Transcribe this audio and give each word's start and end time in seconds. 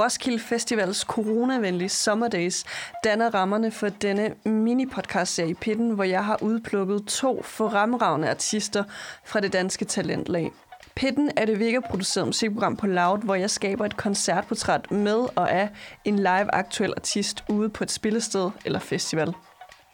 Roskilde 0.00 0.38
Festivals 0.38 0.98
coronavenlige 0.98 1.88
Sommerdays 1.88 2.64
danner 3.04 3.34
rammerne 3.34 3.70
for 3.70 3.88
denne 3.88 4.34
mini-podcast-serie 4.44 5.54
Pitten, 5.54 5.90
hvor 5.90 6.04
jeg 6.04 6.24
har 6.24 6.42
udplukket 6.42 7.04
to 7.06 7.42
forremragende 7.42 8.30
artister 8.30 8.84
fra 9.24 9.40
det 9.40 9.52
danske 9.52 9.84
talentlag. 9.84 10.52
Pitten 10.94 11.30
er 11.36 11.44
det 11.44 11.58
virkeproducerede 11.58 12.26
musikprogram 12.26 12.76
på 12.76 12.86
Loud, 12.86 13.18
hvor 13.18 13.34
jeg 13.34 13.50
skaber 13.50 13.84
et 13.84 13.96
koncertportræt 13.96 14.90
med 14.90 15.26
og 15.36 15.52
af 15.52 15.68
en 16.04 16.16
live 16.16 16.54
aktuel 16.54 16.92
artist 16.96 17.44
ude 17.48 17.68
på 17.68 17.84
et 17.84 17.90
spillested 17.90 18.50
eller 18.64 18.78
festival. 18.78 19.34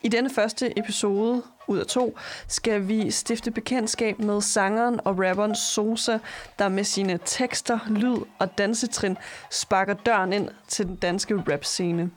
I 0.02 0.08
denne 0.08 0.30
første 0.30 0.78
episode 0.78 1.42
ud 1.66 1.78
af 1.78 1.86
to 1.86 2.18
skal 2.48 2.88
vi 2.88 3.10
stifte 3.10 3.50
bekendtskab 3.50 4.18
med 4.18 4.40
sangeren 4.40 5.00
og 5.04 5.18
rapperen 5.18 5.54
Sosa, 5.54 6.18
der 6.58 6.68
med 6.68 6.84
sine 6.84 7.18
tekster, 7.24 7.78
lyd 7.86 8.16
og 8.38 8.58
dansetrin 8.58 9.16
sparker 9.50 9.94
døren 9.94 10.32
ind 10.32 10.48
til 10.68 10.86
den 10.86 10.96
danske 10.96 11.42
rap-scene. 11.48 12.10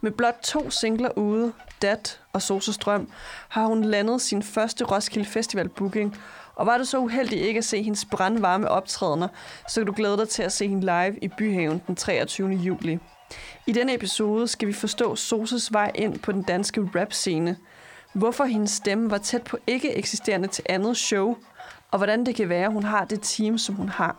Med 0.00 0.10
blot 0.10 0.38
to 0.42 0.70
singler 0.70 1.18
ude, 1.18 1.52
Dat 1.82 2.20
og 2.32 2.42
Sosas 2.42 2.76
Drøm, 2.76 3.08
har 3.48 3.66
hun 3.66 3.84
landet 3.84 4.20
sin 4.20 4.42
første 4.42 4.84
Roskilde 4.84 5.28
Festival 5.28 5.68
booking, 5.68 6.16
og 6.54 6.66
var 6.66 6.78
du 6.78 6.84
så 6.84 6.98
uheldig 6.98 7.40
ikke 7.40 7.58
at 7.58 7.64
se 7.64 7.82
hendes 7.82 8.04
brandvarme 8.04 8.68
optrædener, 8.68 9.28
så 9.68 9.80
kan 9.80 9.86
du 9.86 9.92
glæde 9.96 10.16
dig 10.16 10.28
til 10.28 10.42
at 10.42 10.52
se 10.52 10.68
hende 10.68 10.80
live 10.80 11.18
i 11.18 11.28
Byhaven 11.28 11.82
den 11.86 11.96
23. 11.96 12.48
juli. 12.48 12.98
I 13.66 13.72
denne 13.72 13.94
episode 13.94 14.48
skal 14.48 14.68
vi 14.68 14.72
forstå 14.72 15.16
Sosas 15.16 15.72
vej 15.72 15.90
ind 15.94 16.18
på 16.18 16.32
den 16.32 16.42
danske 16.42 16.90
rap-scene, 16.94 17.56
hvorfor 18.14 18.44
hendes 18.44 18.70
stemme 18.70 19.10
var 19.10 19.18
tæt 19.18 19.42
på 19.42 19.58
ikke 19.66 19.94
eksisterende 19.94 20.48
til 20.48 20.64
andet 20.68 20.96
show, 20.96 21.36
og 21.90 21.98
hvordan 21.98 22.26
det 22.26 22.34
kan 22.34 22.48
være, 22.48 22.70
hun 22.70 22.82
har 22.84 23.04
det 23.04 23.20
team, 23.22 23.58
som 23.58 23.74
hun 23.74 23.88
har. 23.88 24.16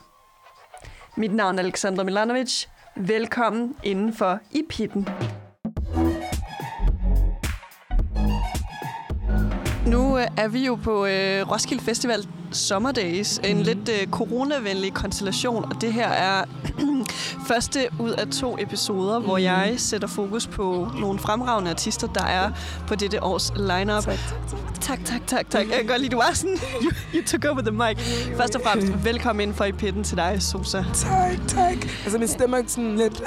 Mit 1.17 1.33
navn 1.33 1.59
er 1.59 1.63
Alexandra 1.63 2.03
Milanovic. 2.03 2.65
Velkommen 2.95 3.75
indenfor 3.83 4.39
i 4.51 4.61
pitten. 4.69 5.07
Nu 9.87 10.17
øh, 10.17 10.27
er 10.37 10.47
vi 10.47 10.65
jo 10.65 10.75
på 10.75 11.05
øh, 11.05 11.51
Roskilde 11.51 11.83
Festival 11.83 12.27
Summer 12.55 12.91
Days, 12.91 13.39
en 13.43 13.57
mm. 13.57 13.63
lidt 13.63 13.89
øh, 13.89 14.07
coronavenlig 14.07 14.93
konstellation, 14.93 15.65
og 15.65 15.81
det 15.81 15.93
her 15.93 16.07
er 16.07 16.43
første 17.49 17.79
ud 17.99 18.09
af 18.09 18.27
to 18.27 18.57
episoder, 18.59 19.19
mm. 19.19 19.25
hvor 19.25 19.37
jeg 19.37 19.73
sætter 19.77 20.07
fokus 20.07 20.47
på 20.47 20.91
nogle 20.99 21.19
fremragende 21.19 21.71
artister, 21.71 22.07
der 22.07 22.23
er 22.23 22.51
på 22.87 22.95
dette 22.95 23.23
års 23.23 23.51
lineup. 23.55 24.03
Tak, 24.03 24.19
tak, 24.81 24.99
tak, 25.05 25.27
tak. 25.27 25.49
tak. 25.49 25.69
Jeg 25.69 25.77
kan 25.77 25.87
godt 25.87 26.01
lide, 26.01 26.11
du 26.11 26.17
var 26.17 26.31
sådan, 26.33 26.57
you, 26.83 26.91
you 27.13 27.23
took 27.25 27.45
over 27.45 27.61
the 27.61 27.71
mic. 27.71 28.05
Først 28.37 28.55
og 28.55 28.61
fremmest, 28.61 29.05
velkommen 29.05 29.47
ind 29.47 29.55
for 29.55 29.65
i 29.65 29.71
pitten 29.71 30.03
til 30.03 30.17
dig, 30.17 30.37
Sosa. 30.39 30.83
Tak, 30.93 31.47
tak. 31.47 31.77
Altså, 32.03 32.17
min 32.17 32.27
stemme 32.27 32.57
er 32.57 32.63
sådan 32.67 32.95
lidt, 32.95 33.17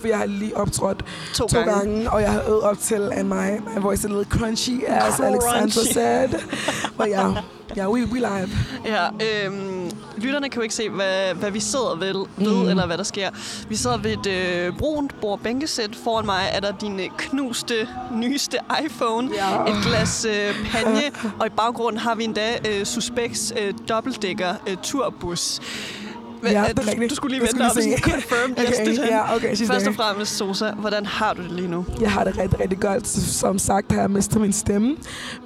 for 0.00 0.08
jeg 0.08 0.18
har 0.18 0.26
lige 0.26 0.56
optrådt 0.56 1.04
to, 1.34 1.46
to 1.46 1.58
gange. 1.58 1.72
gange. 1.74 2.10
og 2.10 2.22
jeg 2.22 2.32
har 2.32 2.42
øvet 2.48 2.62
op 2.62 2.78
til, 2.78 3.10
and 3.12 3.28
my, 3.28 3.74
my 3.74 3.80
voice 3.80 4.00
is 4.00 4.04
a 4.04 4.08
little 4.08 4.38
crunchy, 4.38 4.84
as 4.86 5.14
crunchy. 5.14 5.22
Alexandra 5.22 5.92
said. 5.92 6.28
But 6.98 7.08
yeah, 7.10 7.36
Ja, 7.76 7.90
we, 7.90 8.06
we 8.06 8.18
live. 8.18 8.48
Ja, 8.84 9.06
øhm, 9.06 9.90
lytterne 10.16 10.48
kan 10.48 10.56
jo 10.56 10.62
ikke 10.62 10.74
se, 10.74 10.88
hvad, 10.88 11.34
hvad 11.34 11.50
vi 11.50 11.60
sidder 11.60 11.96
ved, 11.96 12.26
ved 12.36 12.62
mm. 12.62 12.68
eller 12.68 12.86
hvad 12.86 12.98
der 12.98 13.04
sker. 13.04 13.30
Vi 13.68 13.76
sidder 13.76 13.96
ved 13.96 14.12
et 14.12 14.26
øh, 14.26 14.78
brunt 14.78 15.20
bord 15.20 15.40
bænkesæt. 15.40 15.96
Foran 16.04 16.26
mig 16.26 16.42
er 16.52 16.60
der 16.60 16.72
din 16.80 17.00
øh, 17.00 17.06
knuste, 17.18 17.88
nyeste 18.12 18.58
iPhone, 18.84 19.30
ja. 19.34 19.72
et 19.72 19.84
glas 19.86 20.24
øh, 20.24 20.70
panje, 20.70 21.10
og 21.40 21.46
i 21.46 21.50
baggrunden 21.50 22.00
har 22.00 22.14
vi 22.14 22.24
endda 22.24 22.58
øh, 22.68 22.84
Suspects 22.86 23.52
øh, 23.60 23.74
dobbeltdækker 23.88 24.54
øh, 24.68 24.76
turbus. 24.82 25.60
Ja, 26.52 26.64
det 26.68 26.78
er 26.78 26.88
rigtigt. 26.88 27.10
Du 27.10 27.14
skulle 27.14 27.36
lige 27.38 27.48
vente 27.48 27.62
op 27.62 27.76
og 27.76 27.98
confirm 28.00 28.52
okay, 28.52 28.88
yes, 28.88 28.98
ja, 28.98 29.36
okay, 29.36 29.56
Først 29.56 29.86
og 29.86 29.94
fremmest, 29.94 30.36
Sosa, 30.36 30.70
hvordan 30.70 31.06
har 31.06 31.34
du 31.34 31.42
det 31.42 31.52
lige 31.52 31.68
nu? 31.68 31.84
Jeg 32.00 32.12
har 32.12 32.24
det 32.24 32.38
rigtig, 32.38 32.60
rigtig 32.60 32.80
godt. 32.80 33.06
Som 33.08 33.58
sagt 33.58 33.92
har 33.92 34.00
jeg 34.00 34.10
mistet 34.10 34.40
min 34.40 34.52
stemme. 34.52 34.96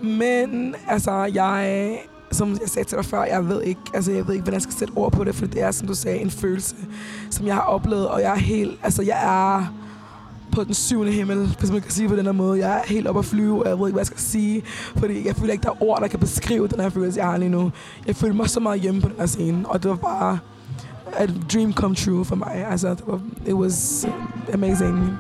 Men 0.03 0.75
altså, 0.89 1.31
jeg 1.35 1.99
som 2.39 2.51
jeg 2.51 2.69
sagde 2.69 2.89
til 2.89 2.97
dig 2.97 3.05
før, 3.05 3.25
jeg 3.25 3.49
ved 3.49 3.63
ikke, 3.63 3.81
altså 3.95 4.13
jeg 4.13 4.27
ved 4.27 4.35
ikke, 4.35 4.43
hvordan 4.43 4.55
jeg 4.55 4.63
skal 4.63 4.75
sætte 4.75 4.93
ord 4.97 5.13
på 5.13 5.25
det, 5.25 5.35
for 5.35 5.47
det 5.47 5.63
er, 5.63 5.71
som 5.71 5.89
du 5.89 5.95
sagde, 5.95 6.19
en 6.19 6.31
følelse, 6.31 6.77
som 7.31 7.47
jeg 7.47 7.55
har 7.55 7.63
oplevet, 7.63 8.09
og 8.09 8.21
jeg 8.21 8.31
er 8.31 8.39
helt, 8.39 8.81
altså 8.83 9.03
jeg 9.03 9.21
er 9.25 9.75
på 10.53 10.65
den 10.65 10.75
syvende 10.75 11.13
himmel, 11.13 11.57
hvis 11.59 11.71
man 11.71 11.81
kan 11.81 11.91
sige 11.91 12.09
på 12.09 12.17
den 12.17 12.25
her 12.25 12.33
måde. 12.33 12.59
Jeg 12.59 12.77
er 12.77 12.83
helt 12.87 13.07
oppe 13.07 13.19
at 13.19 13.25
flyve, 13.25 13.63
og 13.63 13.69
jeg 13.69 13.79
ved 13.79 13.87
ikke, 13.87 13.95
hvad 13.95 14.01
jeg 14.01 14.07
skal 14.07 14.21
sige, 14.21 14.63
fordi 14.97 15.27
jeg 15.27 15.37
føler 15.37 15.53
ikke, 15.53 15.63
der 15.63 15.71
er 15.71 15.83
ord, 15.83 16.01
der 16.01 16.09
kan 16.09 16.19
beskrive 16.19 16.69
den 16.69 16.81
her 16.81 16.89
følelse, 16.89 17.21
jeg 17.21 17.27
har 17.27 17.37
lige 17.37 17.49
nu. 17.49 17.73
Jeg 18.07 18.17
føler 18.17 18.35
mig 18.35 18.51
så 18.51 18.61
meget 18.61 18.81
hjemme 18.81 19.01
på 19.01 19.09
den 19.09 19.17
her 19.19 19.27
scene, 19.27 19.69
og 19.69 19.83
det 19.83 19.91
var 19.91 19.97
bare 19.97 20.39
a 21.17 21.27
dream 21.53 21.73
come 21.73 21.95
true 21.95 22.25
for 22.25 22.37
mig. 22.37 22.67
Altså, 22.71 22.89
det 22.89 23.03
var, 23.07 23.21
it 23.47 23.55
was 23.55 24.07
amazing. 24.55 25.19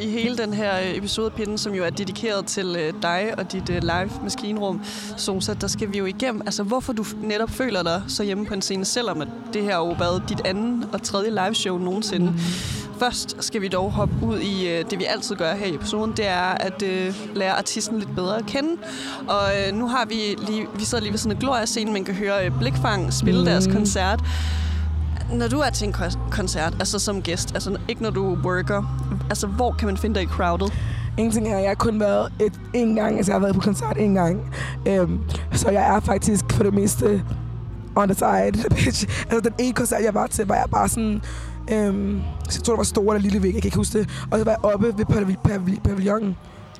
I 0.00 0.10
hele 0.10 0.36
den 0.36 0.54
her 0.54 0.78
øh, 0.78 0.96
episode 0.96 1.26
af 1.26 1.32
Pinden, 1.32 1.58
som 1.58 1.74
jo 1.74 1.84
er 1.84 1.90
dedikeret 1.90 2.46
til 2.46 2.76
øh, 2.78 2.92
dig 3.02 3.34
og 3.38 3.52
dit 3.52 3.70
øh, 3.70 3.82
live 3.82 4.10
maskinrum, 4.22 4.80
Sosa, 5.16 5.54
der 5.54 5.66
skal 5.66 5.92
vi 5.92 5.98
jo 5.98 6.04
igennem, 6.04 6.42
altså 6.46 6.62
hvorfor 6.62 6.92
du 6.92 7.04
netop 7.22 7.50
føler 7.50 7.82
dig 7.82 8.02
så 8.08 8.22
hjemme 8.22 8.46
på 8.46 8.54
en 8.54 8.62
scene, 8.62 8.84
selvom 8.84 9.20
at 9.20 9.28
det 9.52 9.62
her 9.62 9.76
jo 9.76 9.94
været 9.98 10.22
dit 10.28 10.40
anden 10.44 10.84
og 10.92 11.02
tredje 11.02 11.30
live 11.30 11.54
show 11.54 11.78
nogensinde. 11.78 12.26
Mm. 12.26 12.38
Først 12.98 13.44
skal 13.44 13.62
vi 13.62 13.68
dog 13.68 13.92
hoppe 13.92 14.14
ud 14.22 14.38
i 14.38 14.68
øh, 14.68 14.84
det, 14.90 14.98
vi 14.98 15.04
altid 15.04 15.36
gør 15.36 15.54
her 15.54 15.66
i 15.66 15.74
episoden, 15.74 16.12
det 16.16 16.26
er 16.26 16.42
at 16.42 16.82
øh, 16.82 17.14
lære 17.34 17.52
artisten 17.52 17.98
lidt 17.98 18.14
bedre 18.14 18.38
at 18.38 18.46
kende. 18.46 18.70
Og 19.28 19.42
øh, 19.58 19.74
nu 19.74 19.88
har 19.88 20.04
vi 20.04 20.14
lige, 20.46 20.66
vi 20.78 20.84
sidder 20.84 21.02
lige 21.02 21.12
ved 21.12 21.18
sådan 21.18 21.36
en 21.36 21.40
Gloria-scene, 21.40 21.92
man 21.92 22.04
kan 22.04 22.14
høre 22.14 22.46
øh, 22.46 22.58
Blikfang 22.58 23.12
spille 23.12 23.40
mm. 23.40 23.46
deres 23.46 23.66
koncert. 23.66 24.20
Når 25.32 25.48
du 25.48 25.60
er 25.60 25.70
til 25.70 25.88
en 25.88 25.94
koncert, 26.30 26.74
altså 26.78 26.98
som 26.98 27.22
gæst, 27.22 27.54
altså 27.54 27.78
ikke 27.88 28.02
når 28.02 28.10
du 28.10 28.38
worker, 28.44 28.82
altså 29.28 29.46
hvor 29.46 29.72
kan 29.72 29.86
man 29.86 29.96
finde 29.96 30.14
dig 30.14 30.22
i 30.22 30.26
crowded? 30.26 30.68
Ingenting 31.18 31.48
her. 31.48 31.58
Jeg 31.58 31.70
har 31.70 31.74
kun 31.74 32.00
været 32.00 32.32
et, 32.40 32.52
en 32.74 32.94
gang, 32.94 33.16
altså 33.16 33.32
jeg 33.32 33.34
har 33.34 33.40
været 33.40 33.54
på 33.54 33.60
koncert 33.60 33.96
en 33.98 34.14
gang. 34.14 34.54
Um, 35.00 35.24
så 35.52 35.70
jeg 35.70 35.96
er 35.96 36.00
faktisk 36.00 36.44
for 36.52 36.62
det 36.62 36.74
meste 36.74 37.24
on 37.94 38.08
the 38.08 38.14
side, 38.14 38.68
bitch. 38.74 39.06
Altså 39.30 39.40
den 39.40 39.54
ene 39.58 39.72
koncert, 39.72 40.02
jeg 40.04 40.14
var 40.14 40.26
til, 40.26 40.46
var 40.46 40.54
jeg 40.54 40.66
bare 40.70 40.88
sådan... 40.88 41.22
Um, 41.72 42.22
jeg 42.46 42.62
tror, 42.64 42.72
det 42.72 42.78
var 42.78 42.84
stor 42.84 43.14
eller 43.14 43.22
lille 43.22 43.42
væg, 43.42 43.54
jeg 43.54 43.62
kan 43.62 43.68
ikke 43.68 43.76
huske 43.76 43.98
det. 43.98 44.10
Og 44.30 44.38
så 44.38 44.44
var 44.44 44.52
jeg 44.52 44.64
oppe 44.64 44.86
ved 44.98 45.04
pavil 45.04 45.36
pavil 45.44 45.80
pavillonen. 45.84 46.36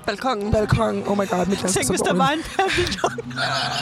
Balkongen. 0.06 0.52
Balkongen. 0.52 1.08
Oh 1.08 1.18
my 1.18 1.28
god, 1.28 1.46
mit 1.46 1.58
Tænk, 1.58 1.90
hvis 1.90 2.00
der 2.00 2.14
var 2.14 2.28
en 2.28 2.42
pavillon. 2.56 3.32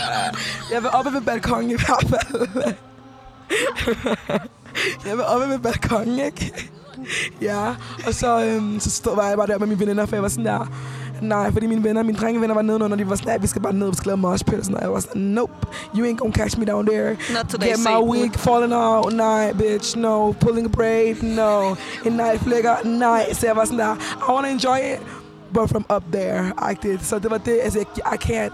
jeg 0.72 0.82
var 0.82 0.88
oppe 0.88 1.12
ved 1.12 1.20
balkongen 1.20 1.70
i 1.70 1.74
hvert 1.74 2.06
fald. 2.08 2.74
jeg 5.06 5.18
var 5.18 5.24
oppe 5.24 5.48
ved 5.48 5.58
balkongen, 5.58 6.18
ikke? 6.18 6.70
ja, 7.42 7.74
og 8.06 8.14
så, 8.14 8.44
øhm, 8.44 8.80
så 8.80 8.90
stod 8.90 9.24
jeg 9.28 9.36
bare 9.36 9.46
der 9.46 9.58
med 9.58 9.66
mine 9.66 9.80
veninder, 9.80 10.06
for 10.06 10.16
jeg 10.16 10.22
var 10.22 10.28
sådan 10.28 10.44
der, 10.44 10.68
nej, 11.22 11.52
fordi 11.52 11.66
mine 11.66 11.84
venner, 11.84 12.02
mine 12.02 12.18
drengevenner 12.18 12.54
var 12.54 12.62
nede 12.62 12.78
når 12.78 12.96
de 12.96 13.10
var 13.10 13.16
sådan, 13.16 13.42
vi 13.42 13.46
skal 13.46 13.62
bare 13.62 13.72
ned, 13.72 13.88
vi 13.88 13.96
skal 13.96 14.08
lave 14.08 14.16
mosh 14.16 14.44
pit, 14.44 14.58
og 14.58 14.64
sådan, 14.64 14.76
og 14.76 14.82
jeg 14.82 14.92
var 14.92 15.00
sådan, 15.00 15.22
nope, 15.22 15.52
you 15.96 16.06
ain't 16.06 16.16
gonna 16.16 16.32
catch 16.32 16.58
me 16.58 16.64
down 16.64 16.86
there. 16.86 17.10
Not 17.10 17.48
today, 17.48 17.68
Get 17.68 17.78
my 17.78 18.08
wig 18.10 18.34
falling 18.34 18.74
out, 18.74 19.12
nej, 19.12 19.52
bitch, 19.52 19.98
no, 19.98 20.32
pulling 20.32 20.66
a 20.66 20.70
braid, 20.70 21.22
no, 21.22 21.74
en 22.04 22.12
night 22.12 22.40
flicker, 22.40 22.74
nej, 22.84 23.32
så 23.32 23.46
jeg 23.46 23.56
var 23.56 23.64
sådan 23.64 23.78
der, 23.78 23.94
I 24.28 24.32
wanna 24.32 24.48
enjoy 24.48 24.76
it, 24.76 25.00
but 25.52 25.70
from 25.70 25.86
up 25.96 26.02
there, 26.12 26.52
agtigt, 26.58 27.06
så 27.06 27.18
det 27.18 27.30
var 27.30 27.38
det, 27.38 27.58
altså, 27.62 27.78
I 27.80 28.16
can't, 28.24 28.52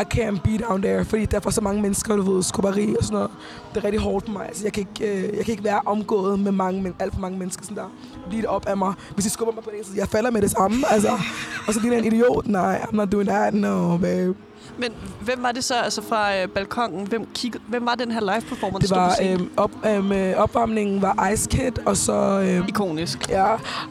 i 0.00 0.04
can't 0.14 0.40
be 0.42 0.64
down 0.68 0.82
there, 0.82 1.04
fordi 1.04 1.24
der 1.24 1.36
er 1.36 1.40
for 1.40 1.50
så 1.50 1.60
mange 1.60 1.82
mennesker, 1.82 2.16
du 2.16 2.22
ved, 2.34 2.42
skubberi 2.42 2.96
og 2.98 3.04
sådan 3.04 3.14
noget. 3.14 3.30
Det 3.74 3.80
er 3.80 3.84
rigtig 3.84 4.00
hårdt 4.00 4.24
for 4.24 4.32
mig. 4.32 4.46
Altså, 4.46 4.64
jeg, 4.64 4.72
kan 4.72 4.86
ikke, 5.00 5.16
øh, 5.16 5.36
jeg 5.36 5.44
kan 5.44 5.52
ikke 5.52 5.64
være 5.64 5.80
omgået 5.86 6.38
med 6.40 6.52
mange, 6.52 6.82
men 6.82 6.94
alt 6.98 7.14
for 7.14 7.20
mange 7.20 7.38
mennesker 7.38 7.64
sådan 7.64 7.76
der. 7.76 7.90
Lige 8.30 8.50
op 8.50 8.66
af 8.66 8.76
mig. 8.76 8.94
Hvis 9.14 9.24
de 9.24 9.30
skubber 9.30 9.54
mig 9.54 9.64
på 9.64 9.70
det, 9.78 9.86
så 9.86 9.92
jeg 9.96 10.08
falder 10.08 10.30
med 10.30 10.42
det 10.42 10.50
samme. 10.50 10.76
Altså, 10.90 11.10
og 11.66 11.74
så 11.74 11.80
ligner 11.80 11.98
en 11.98 12.04
idiot. 12.04 12.46
Nej, 12.46 12.80
I'm 12.82 12.96
not 12.96 13.12
doing 13.12 13.28
that. 13.28 13.54
No, 13.54 13.96
babe. 13.96 14.34
Men 14.78 14.92
hvem 15.20 15.42
var 15.42 15.52
det 15.52 15.64
så 15.64 15.74
altså 15.74 16.02
fra 16.02 16.36
øh, 16.36 16.48
balkongen? 16.48 17.06
Hvem, 17.06 17.26
kig, 17.34 17.52
hvem 17.68 17.86
var 17.86 17.94
den 17.94 18.10
her 18.10 18.20
live 18.20 18.40
performance, 18.48 18.88
Det 18.88 18.96
var 18.96 19.16
øh, 19.22 19.40
op, 19.56 19.70
øh, 19.86 20.34
opvarmningen 20.36 21.02
var 21.02 21.28
Ice 21.32 21.48
Kid, 21.50 21.86
og 21.86 21.96
så... 21.96 22.40
Øh, 22.40 22.68
Ikonisk. 22.68 23.28
Ja, 23.28 23.46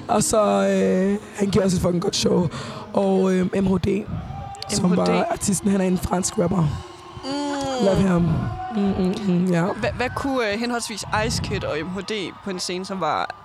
og 0.08 0.24
så... 0.24 0.42
Øh, 0.44 1.18
han 1.36 1.50
giver 1.50 1.66
os 1.66 1.74
et 1.74 1.82
fucking 1.82 2.02
godt 2.04 2.16
show. 2.16 2.48
Og 2.94 3.34
øh, 3.34 3.64
MHD 3.64 4.06
som 4.76 4.90
MHD. 4.90 4.98
var 4.98 5.26
artisten. 5.32 5.72
Han 5.72 5.82
er 5.82 5.86
en 5.86 5.98
fransk 5.98 6.40
rapper. 6.40 6.62
Mm. 7.24 7.86
Love 7.86 7.96
ham. 7.96 8.22
Mm, 8.76 8.82
mm, 8.82 9.34
mm, 9.34 9.46
ja. 9.52 9.66
Hvad, 9.66 9.90
hvad 9.96 10.10
kunne 10.16 10.40
uh, 10.54 10.60
henholdsvis 10.60 11.04
Ice 11.28 11.44
Kid 11.44 11.64
og 11.64 11.78
MHD 11.86 12.12
på 12.44 12.50
en 12.50 12.60
scene, 12.60 12.86
som 12.86 13.02
var 13.02 13.36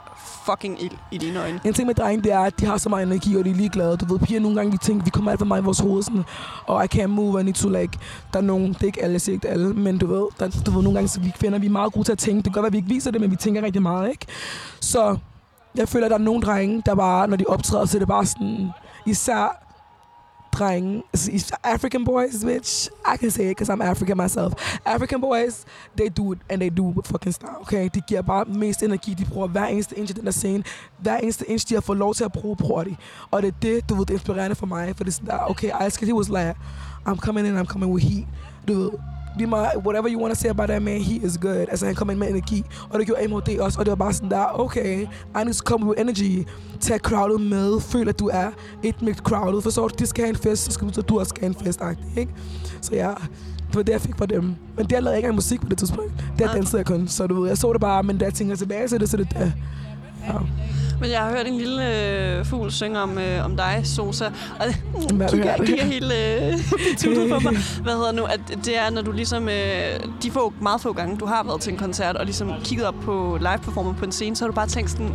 fucking 0.46 0.82
ild 0.82 0.92
i 1.10 1.18
dine 1.18 1.40
øjne? 1.40 1.60
En 1.64 1.74
ting 1.74 1.86
med 1.86 1.94
drenge, 1.94 2.22
det 2.22 2.32
er, 2.32 2.40
at 2.40 2.60
de 2.60 2.66
har 2.66 2.76
så 2.76 2.88
meget 2.88 3.06
energi, 3.06 3.36
og 3.36 3.44
de 3.44 3.50
er 3.50 3.54
ligeglade. 3.54 3.96
Du 3.96 4.04
ved, 4.12 4.18
piger 4.18 4.40
nogle 4.40 4.56
gange, 4.56 4.72
de 4.72 4.76
tænker, 4.76 5.04
vi 5.04 5.10
kommer 5.10 5.30
alt 5.30 5.40
for 5.40 5.46
meget 5.46 5.62
i 5.62 5.64
vores 5.64 5.78
hoved, 5.78 6.02
sådan, 6.02 6.24
og 6.66 6.84
I 6.84 6.88
can't 6.94 7.06
move, 7.06 7.40
I 7.40 7.44
need 7.44 7.54
to 7.54 7.68
like, 7.68 7.98
der 8.32 8.38
er 8.38 8.42
nogen, 8.42 8.72
det 8.72 8.82
er 8.82 8.86
ikke 8.86 9.02
alle, 9.02 9.12
jeg 9.12 9.20
siger 9.20 9.34
ikke 9.34 9.48
alle, 9.48 9.74
men 9.74 9.98
du 9.98 10.06
ved, 10.06 10.26
der, 10.40 10.62
du 10.66 10.70
ved, 10.70 10.82
nogle 10.82 10.94
gange, 10.94 11.08
så 11.08 11.20
vi 11.20 11.32
finder, 11.36 11.58
vi 11.58 11.66
er 11.66 11.70
meget 11.70 11.92
gode 11.92 12.04
til 12.04 12.12
at 12.12 12.18
tænke. 12.18 12.36
Det 12.36 12.44
kan 12.44 12.52
godt 12.52 12.62
være, 12.62 12.66
at 12.66 12.72
vi 12.72 12.78
ikke 12.78 12.88
viser 12.88 13.10
det, 13.10 13.20
men 13.20 13.30
vi 13.30 13.36
tænker 13.36 13.62
rigtig 13.62 13.82
meget, 13.82 14.10
ikke? 14.10 14.26
Så 14.80 15.16
jeg 15.74 15.88
føler, 15.88 16.06
at 16.06 16.10
der 16.10 16.18
er 16.18 16.22
nogle 16.22 16.42
drenge, 16.42 16.82
der 16.86 16.94
bare, 16.94 17.28
når 17.28 17.36
de 17.36 17.44
optræder, 17.48 17.84
så 17.84 17.96
er 17.96 17.98
det 17.98 18.08
bare 18.08 18.26
sådan, 18.26 18.70
især 19.06 19.65
drenge, 20.58 21.02
African 21.64 22.04
boys, 22.04 22.44
bitch, 22.44 22.88
I 23.14 23.16
can 23.16 23.30
say 23.30 23.44
it 23.44 23.56
because 23.56 23.72
I'm 23.72 23.82
African 23.82 24.16
myself. 24.16 24.52
African 24.84 25.20
boys, 25.20 25.64
they 25.96 26.08
do 26.08 26.32
it, 26.32 26.38
and 26.50 26.60
they 26.60 26.70
do 26.70 26.90
it 26.90 26.96
with 26.96 27.06
fucking 27.06 27.32
style, 27.32 27.58
okay? 27.60 27.88
De 27.88 28.00
giver 28.08 28.22
bare 28.22 28.44
mest 28.44 28.82
energi, 28.82 29.14
de 29.14 29.24
bruger 29.24 29.48
hver 29.48 29.66
eneste 29.66 29.98
inch 29.98 30.10
af 30.10 30.14
den 30.14 30.24
der 30.24 30.30
scene. 30.30 30.64
Hver 30.98 31.16
eneste 31.16 31.50
inch, 31.50 31.68
de 31.68 31.74
har 31.74 31.80
fået 31.80 31.98
lov 31.98 32.14
til 32.14 32.24
at 32.24 32.32
bruge, 32.32 32.56
bruger 32.56 32.84
de. 32.84 32.96
Og 33.30 33.42
det 33.42 33.48
er 33.48 33.52
det, 33.62 33.88
du 33.88 33.94
ved, 33.94 34.06
det 34.06 34.10
er 34.10 34.18
inspirerende 34.18 34.56
for 34.56 34.66
mig, 34.66 34.96
for 34.96 35.04
det 35.04 35.10
er 35.10 35.14
sådan 35.14 35.28
der, 35.28 35.50
okay, 35.50 35.86
I 35.86 35.90
skal, 35.90 36.08
he 36.08 36.14
was 36.14 36.28
like, 36.28 36.54
I'm 37.08 37.16
coming 37.16 37.46
in, 37.46 37.58
I'm 37.58 37.64
coming 37.64 37.92
with 37.92 38.06
heat. 38.06 38.26
Du 38.68 38.74
ved, 38.74 38.90
lige 39.36 39.46
meget, 39.46 39.70
whatever 39.76 40.08
you 40.12 40.22
want 40.22 40.34
to 40.34 40.40
say 40.40 40.48
about 40.48 40.68
that 40.68 40.82
man, 40.82 41.00
he 41.00 41.14
is 41.26 41.38
good. 41.38 41.66
Altså, 41.70 41.86
han 41.86 41.94
kom 41.94 42.10
ind 42.10 42.18
med 42.18 42.28
energi, 42.28 42.64
og 42.90 42.98
det 42.98 43.06
gjorde 43.06 43.28
MHD 43.28 43.58
også, 43.60 43.78
og 43.78 43.84
det 43.84 43.90
var 43.90 43.96
bare 43.96 44.12
sådan 44.12 44.30
der, 44.30 44.60
okay, 44.60 45.02
I 45.02 45.44
need 45.44 45.54
to 45.54 45.64
come 45.64 45.86
with 45.86 46.00
energy. 46.00 46.46
Tag 46.80 46.98
crowdet 46.98 47.40
med, 47.40 47.80
føl 47.80 48.08
at 48.08 48.18
du 48.18 48.30
er 48.32 48.50
et 48.82 49.02
med 49.02 49.14
crowdet, 49.14 49.62
forstår 49.62 49.88
du, 49.88 49.94
de 49.98 50.06
skal 50.06 50.24
have 50.24 50.30
en 50.30 50.36
fest, 50.36 50.64
så 50.64 50.70
skal 50.70 50.88
du, 50.88 50.92
så 50.92 51.02
du 51.02 51.18
også 51.18 51.30
skal 51.30 51.40
have 51.40 51.58
en 51.58 51.64
fest, 51.64 51.80
ikke? 52.16 52.32
Så 52.80 52.94
ja, 52.94 53.10
det 53.68 53.74
var 53.74 53.82
det, 53.82 53.92
jeg 53.92 54.00
fik 54.00 54.16
fra 54.16 54.26
dem. 54.26 54.54
Men 54.76 54.86
jeg 54.90 55.02
lavede 55.02 55.18
ikke 55.18 55.26
engang 55.26 55.34
musik 55.34 55.60
på 55.60 55.68
det 55.68 55.78
tidspunkt. 55.78 56.12
Det 56.38 56.50
dansede 56.54 56.78
jeg 56.78 56.86
kun, 56.86 57.08
så 57.08 57.26
du 57.26 57.40
ved, 57.40 57.48
jeg 57.48 57.58
så 57.58 57.72
det 57.72 57.80
bare, 57.80 58.02
men 58.02 58.18
da 58.18 58.24
jeg 58.24 58.34
tænker 58.34 58.56
tilbage 58.56 58.88
til 58.88 59.00
det, 59.00 59.08
så 59.08 59.16
det 59.16 59.30
der. 59.32 59.50
Ja. 60.26 60.32
Men 61.00 61.10
jeg 61.10 61.20
har 61.20 61.30
hørt 61.30 61.46
en 61.46 61.58
lille 61.58 61.82
øh, 62.38 62.44
fugl 62.44 62.72
synge 62.72 63.00
om, 63.00 63.18
øh, 63.18 63.44
om 63.44 63.56
dig, 63.56 63.80
Sosa. 63.84 64.24
Og 64.24 64.66
Hvad 65.14 65.28
kigger, 65.28 65.64
kigger 65.64 65.84
helt 65.84 66.12
øh, 66.12 67.28
på 67.32 67.38
mig. 67.40 67.56
Hvad 67.84 67.92
hedder 67.92 68.12
nu? 68.12 68.24
At 68.24 68.40
det 68.64 68.78
er, 68.78 68.90
når 68.90 69.02
du 69.02 69.12
ligesom... 69.12 69.48
Øh, 69.48 69.54
de 70.22 70.30
få, 70.30 70.52
meget 70.62 70.80
få 70.80 70.92
gange, 70.92 71.16
du 71.16 71.26
har 71.26 71.44
været 71.44 71.60
til 71.60 71.72
en 71.72 71.78
koncert, 71.78 72.16
og 72.16 72.24
ligesom 72.24 72.52
kigget 72.64 72.86
op 72.86 72.94
på 73.02 73.36
live 73.40 73.58
performer 73.62 73.94
på 73.94 74.04
en 74.04 74.12
scene, 74.12 74.36
så 74.36 74.44
har 74.44 74.48
du 74.48 74.54
bare 74.54 74.66
tænkt 74.66 74.90
sådan, 74.90 75.14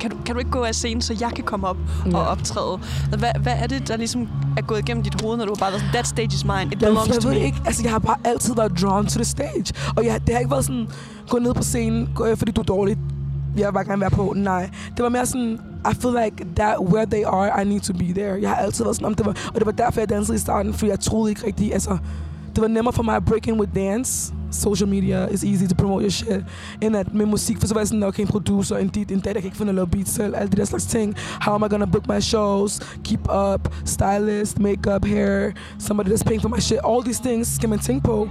kan 0.00 0.10
du, 0.10 0.16
kan 0.26 0.34
du 0.34 0.38
ikke 0.38 0.50
gå 0.50 0.62
af 0.62 0.74
scenen, 0.74 1.02
så 1.02 1.16
jeg 1.20 1.30
kan 1.36 1.44
komme 1.44 1.66
op 1.68 1.76
ja. 2.06 2.18
og 2.18 2.26
optræde? 2.26 2.80
Hvad, 3.18 3.30
hvad 3.40 3.52
er 3.56 3.66
det, 3.66 3.88
der 3.88 3.96
ligesom 3.96 4.28
er 4.56 4.62
gået 4.62 4.78
igennem 4.78 5.02
dit 5.02 5.20
hoved, 5.22 5.36
når 5.36 5.44
du 5.44 5.50
har 5.50 5.56
bare 5.56 5.70
været 5.70 5.80
sådan, 5.80 5.92
that 5.92 6.06
stage 6.06 6.34
is 6.34 6.44
mine, 6.44 6.68
it 6.72 6.78
belongs 6.78 7.08
jeg 7.08 7.22
to 7.22 7.28
me? 7.28 7.40
Ikke, 7.40 7.58
altså, 7.66 7.82
jeg 7.82 7.92
har 7.92 7.98
bare 7.98 8.16
altid 8.24 8.54
været 8.54 8.80
drawn 8.82 9.06
to 9.06 9.14
the 9.14 9.24
stage. 9.24 9.66
Og 9.96 10.04
jeg, 10.04 10.20
det 10.26 10.34
har 10.34 10.38
ikke 10.38 10.50
været 10.50 10.64
sådan, 10.64 10.88
gå 11.28 11.38
ned 11.38 11.54
på 11.54 11.62
scenen, 11.62 12.08
fordi 12.36 12.52
du 12.52 12.60
er 12.60 12.64
dårlig 12.64 12.96
bare 13.72 13.84
gerne 13.84 14.00
være 14.00 14.10
på. 14.10 14.32
Nej. 14.36 14.70
Det 14.96 15.02
I 15.92 15.94
feel 15.94 16.14
like 16.24 16.46
that 16.56 16.80
where 16.80 17.06
they 17.06 17.24
are, 17.24 17.62
I 17.62 17.64
need 17.64 17.80
to 17.80 17.92
be 17.92 18.04
there. 18.04 18.46
Har 18.46 18.54
altid 18.54 18.84
været 18.84 18.96
sådan, 18.96 19.06
om 19.06 19.14
det 19.14 19.26
var, 19.26 19.32
og 19.54 19.54
det 19.54 19.66
var 19.66 19.72
jeg 19.96 20.08
dansede 20.08 20.36
i 20.36 20.38
starten, 20.38 20.74
for 20.74 20.86
jeg 20.86 21.00
troede 21.00 21.30
ikke 21.30 21.46
rigtigt, 21.46 21.72
altså, 21.72 21.98
det 22.54 22.62
var 22.62 22.68
for 22.90 23.02
mig 23.02 23.16
at 23.16 23.24
break 23.24 23.46
in 23.46 23.60
with 23.60 23.74
dance. 23.74 24.32
Social 24.50 24.88
media 24.88 25.26
is 25.26 25.44
easy 25.44 25.64
to 25.64 25.74
promote 25.78 26.02
your 26.02 26.10
shit. 26.10 26.44
End 26.80 26.96
at 26.96 27.14
med 27.14 27.26
musik, 27.26 27.60
for 27.60 27.66
så 27.66 27.74
var 27.74 27.80
jeg 27.80 27.88
sådan, 27.88 28.02
okay, 28.02 28.20
en 28.20 28.28
producer, 28.28 28.76
en 28.76 28.88
dit, 28.88 29.10
en 29.10 29.18
date, 29.18 29.28
jeg 29.28 29.42
kan 29.42 29.44
ikke 29.44 29.56
finde 29.56 29.70
at 29.70 29.74
lave 29.74 29.86
beats 29.86 30.10
selv, 30.10 30.34
alle 30.36 30.52
de. 30.52 31.14
How 31.40 31.54
am 31.54 31.62
I 31.64 31.68
gonna 31.68 31.84
book 31.84 32.08
my 32.08 32.20
shows? 32.20 32.80
Keep 33.04 33.20
up, 33.52 33.74
stylist, 33.84 34.58
makeup, 34.58 35.04
hair, 35.04 35.52
somebody 35.78 36.08
that's 36.08 36.24
paying 36.24 36.42
for 36.42 36.48
my 36.48 36.60
shit. 36.60 36.78
All 36.84 37.02
these 37.04 37.22
things 37.22 37.54
skal 37.54 37.68
man 37.68 37.78
tænke 37.78 38.04
på, 38.04 38.28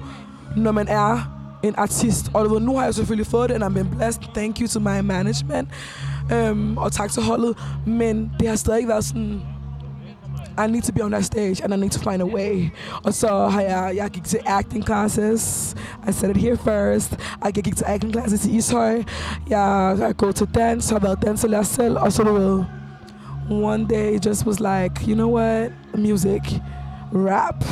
når 0.57 0.71
man 0.71 0.87
er 0.87 1.34
en 1.67 1.75
artist. 1.77 2.31
Og 2.33 2.45
du 2.45 2.53
ved, 2.53 2.61
nu 2.61 2.77
har 2.77 2.83
jeg 2.83 2.93
selvfølgelig 2.95 3.27
fået 3.27 3.49
det, 3.49 3.55
and 3.55 3.63
I'm 3.63 3.73
been 3.73 3.89
blessed. 3.97 4.23
Thank 4.33 4.59
you 4.59 4.67
to 4.67 4.79
my 4.79 4.99
management. 5.03 5.69
Øhm, 6.33 6.77
og 6.77 6.91
tak 6.91 7.11
til 7.11 7.23
holdet. 7.23 7.57
Men 7.85 8.31
det 8.39 8.47
har 8.47 8.55
stadig 8.55 8.87
været 8.87 9.05
sådan, 9.05 9.41
I 10.57 10.71
need 10.71 10.81
to 10.81 10.93
be 10.93 11.03
on 11.03 11.11
that 11.11 11.25
stage, 11.25 11.63
and 11.63 11.73
I 11.73 11.77
need 11.77 11.89
to 11.89 12.11
find 12.11 12.21
a 12.21 12.25
way. 12.25 12.69
Og 13.03 13.13
så 13.13 13.47
har 13.47 13.61
jeg, 13.61 13.93
jeg 13.95 14.09
gik 14.09 14.23
til 14.23 14.39
acting 14.45 14.85
classes. 14.85 15.75
I 16.09 16.11
said 16.11 16.29
it 16.29 16.37
here 16.37 16.57
first. 16.57 17.17
Jeg 17.45 17.53
gik 17.53 17.77
til 17.77 17.85
acting 17.87 18.13
classes 18.13 18.45
i 18.45 18.57
Ishøj. 18.57 19.03
Jeg, 19.49 19.95
jeg 19.99 20.17
går 20.17 20.31
til 20.31 20.47
dans, 20.55 20.89
har 20.89 20.99
været 20.99 21.21
danselærer 21.21 21.63
selv. 21.63 21.97
Og 21.97 22.11
så 22.11 22.23
du 22.23 22.33
ved, 22.33 22.63
one 23.49 23.87
day 23.89 24.19
just 24.25 24.45
was 24.45 24.59
like, 24.59 25.07
you 25.07 25.13
know 25.13 25.35
what, 25.35 25.71
music 25.97 26.59
rap. 27.13 27.63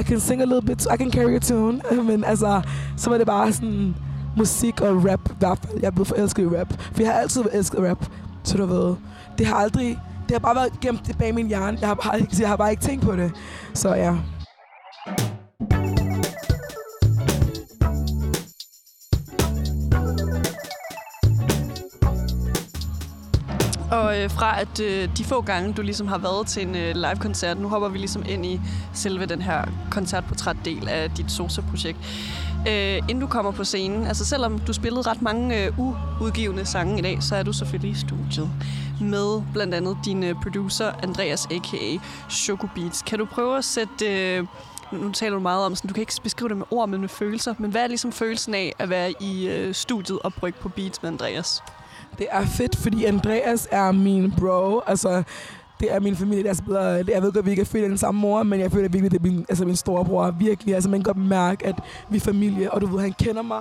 I 0.00 0.02
can 0.02 0.20
sing 0.20 0.42
a 0.42 0.44
little 0.44 0.66
bit, 0.66 0.86
I 0.94 0.96
can 0.96 1.10
carry 1.10 1.36
a 1.36 1.38
tune. 1.38 1.82
Men 2.08 2.24
altså, 2.24 2.62
så 2.96 3.10
var 3.10 3.18
det 3.18 3.26
bare 3.26 3.52
sådan 3.52 3.94
musik 4.36 4.80
og 4.80 5.04
rap 5.10 5.20
i 5.30 5.34
hvert 5.38 5.58
fald. 5.58 5.80
Jeg 5.82 5.94
blev 5.94 6.04
forelsket 6.04 6.42
i 6.42 6.56
rap. 6.56 6.72
For 6.92 7.02
jeg 7.02 7.12
har 7.12 7.20
altid 7.20 7.44
elsket 7.52 7.80
rap. 7.90 8.06
Så 8.42 8.56
du 8.56 8.66
ved, 8.66 8.94
det 9.38 9.46
har 9.46 9.56
aldrig, 9.56 9.98
det 10.28 10.32
har 10.32 10.38
bare 10.38 10.54
været 10.54 10.80
gemt 10.80 11.18
bag 11.18 11.34
min 11.34 11.46
hjerne. 11.46 11.78
Jeg 11.80 11.88
har 11.88 11.94
bare, 11.94 12.26
jeg 12.40 12.48
har 12.48 12.56
bare 12.56 12.70
ikke 12.70 12.82
tænkt 12.82 13.04
på 13.04 13.16
det. 13.16 13.32
Så 13.74 13.94
ja. 13.94 14.14
Og 24.06 24.22
øh, 24.22 24.30
fra 24.30 24.60
at 24.60 24.80
øh, 24.80 25.08
de 25.18 25.24
få 25.24 25.40
gange, 25.40 25.72
du 25.72 25.82
ligesom 25.82 26.06
har 26.08 26.18
været 26.18 26.46
til 26.46 26.68
en 26.68 26.76
øh, 26.76 26.94
live-koncert, 26.94 27.60
nu 27.60 27.68
hopper 27.68 27.88
vi 27.88 27.98
ligesom 27.98 28.24
ind 28.28 28.46
i 28.46 28.60
selve 28.92 29.26
den 29.26 29.42
her 29.42 29.64
koncertportrætdel 29.90 30.88
af 30.88 31.10
dit 31.10 31.30
Sosa-projekt. 31.30 31.98
Øh, 32.68 32.96
inden 32.96 33.20
du 33.20 33.26
kommer 33.26 33.50
på 33.50 33.64
scenen, 33.64 34.06
altså 34.06 34.24
selvom 34.24 34.58
du 34.58 34.72
spillede 34.72 35.02
ret 35.02 35.22
mange 35.22 35.64
øh, 35.64 35.78
uudgivende 36.20 36.64
sange 36.64 36.98
i 36.98 37.02
dag, 37.02 37.22
så 37.22 37.36
er 37.36 37.42
du 37.42 37.52
selvfølgelig 37.52 37.90
i 37.90 38.00
studiet 38.00 38.50
med 39.00 39.42
blandt 39.52 39.74
andet 39.74 39.96
din 40.04 40.24
øh, 40.24 40.34
producer, 40.42 40.92
Andreas 41.02 41.46
a.k.a. 41.46 41.98
Choco 42.30 42.68
Beats. 42.74 43.02
Kan 43.02 43.18
du 43.18 43.24
prøve 43.24 43.58
at 43.58 43.64
sætte... 43.64 44.06
Øh, 44.06 44.46
nu 44.92 45.12
taler 45.12 45.34
du 45.34 45.40
meget 45.40 45.64
om, 45.64 45.74
sådan, 45.74 45.88
du 45.88 45.94
kan 45.94 46.00
ikke 46.00 46.12
beskrive 46.22 46.48
det 46.48 46.56
med 46.56 46.66
ord, 46.70 46.88
men 46.88 47.00
med 47.00 47.08
følelser. 47.08 47.54
Men 47.58 47.70
hvad 47.70 47.82
er 47.82 47.86
ligesom 47.86 48.12
følelsen 48.12 48.54
af 48.54 48.72
at 48.78 48.90
være 48.90 49.14
i 49.20 49.48
øh, 49.48 49.74
studiet 49.74 50.18
og 50.18 50.34
brygge 50.34 50.58
på 50.60 50.68
beats 50.68 51.02
med 51.02 51.10
Andreas? 51.10 51.62
Det 52.18 52.26
er 52.30 52.46
fedt, 52.46 52.76
fordi 52.76 53.04
Andreas 53.04 53.68
er 53.70 53.92
min 53.92 54.32
bro. 54.38 54.80
Altså, 54.86 55.22
det 55.80 55.92
er 55.92 56.00
min 56.00 56.16
familie, 56.16 56.44
deres 56.44 56.58
altså 56.58 56.64
blood. 56.64 57.04
Jeg 57.08 57.22
ved 57.22 57.32
godt, 57.32 57.36
at 57.36 57.44
vi 57.44 57.50
ikke 57.50 57.62
er 57.62 57.66
født 57.66 57.82
af 57.82 57.88
den 57.88 57.98
samme 57.98 58.20
mor, 58.20 58.42
men 58.42 58.60
jeg 58.60 58.72
føler 58.72 58.88
virkelig, 58.88 59.10
det 59.10 59.18
er 59.18 59.22
min, 59.22 59.46
altså 59.48 59.64
min 59.64 59.76
storebror. 59.76 60.30
Virkelig, 60.30 60.74
altså 60.74 60.90
man 60.90 61.02
kan 61.02 61.14
godt 61.14 61.26
mærke, 61.26 61.66
at 61.66 61.74
vi 62.10 62.16
er 62.16 62.20
familie, 62.20 62.70
og 62.70 62.80
du 62.80 62.86
ved, 62.86 63.00
han 63.00 63.12
kender 63.12 63.42
mig 63.42 63.60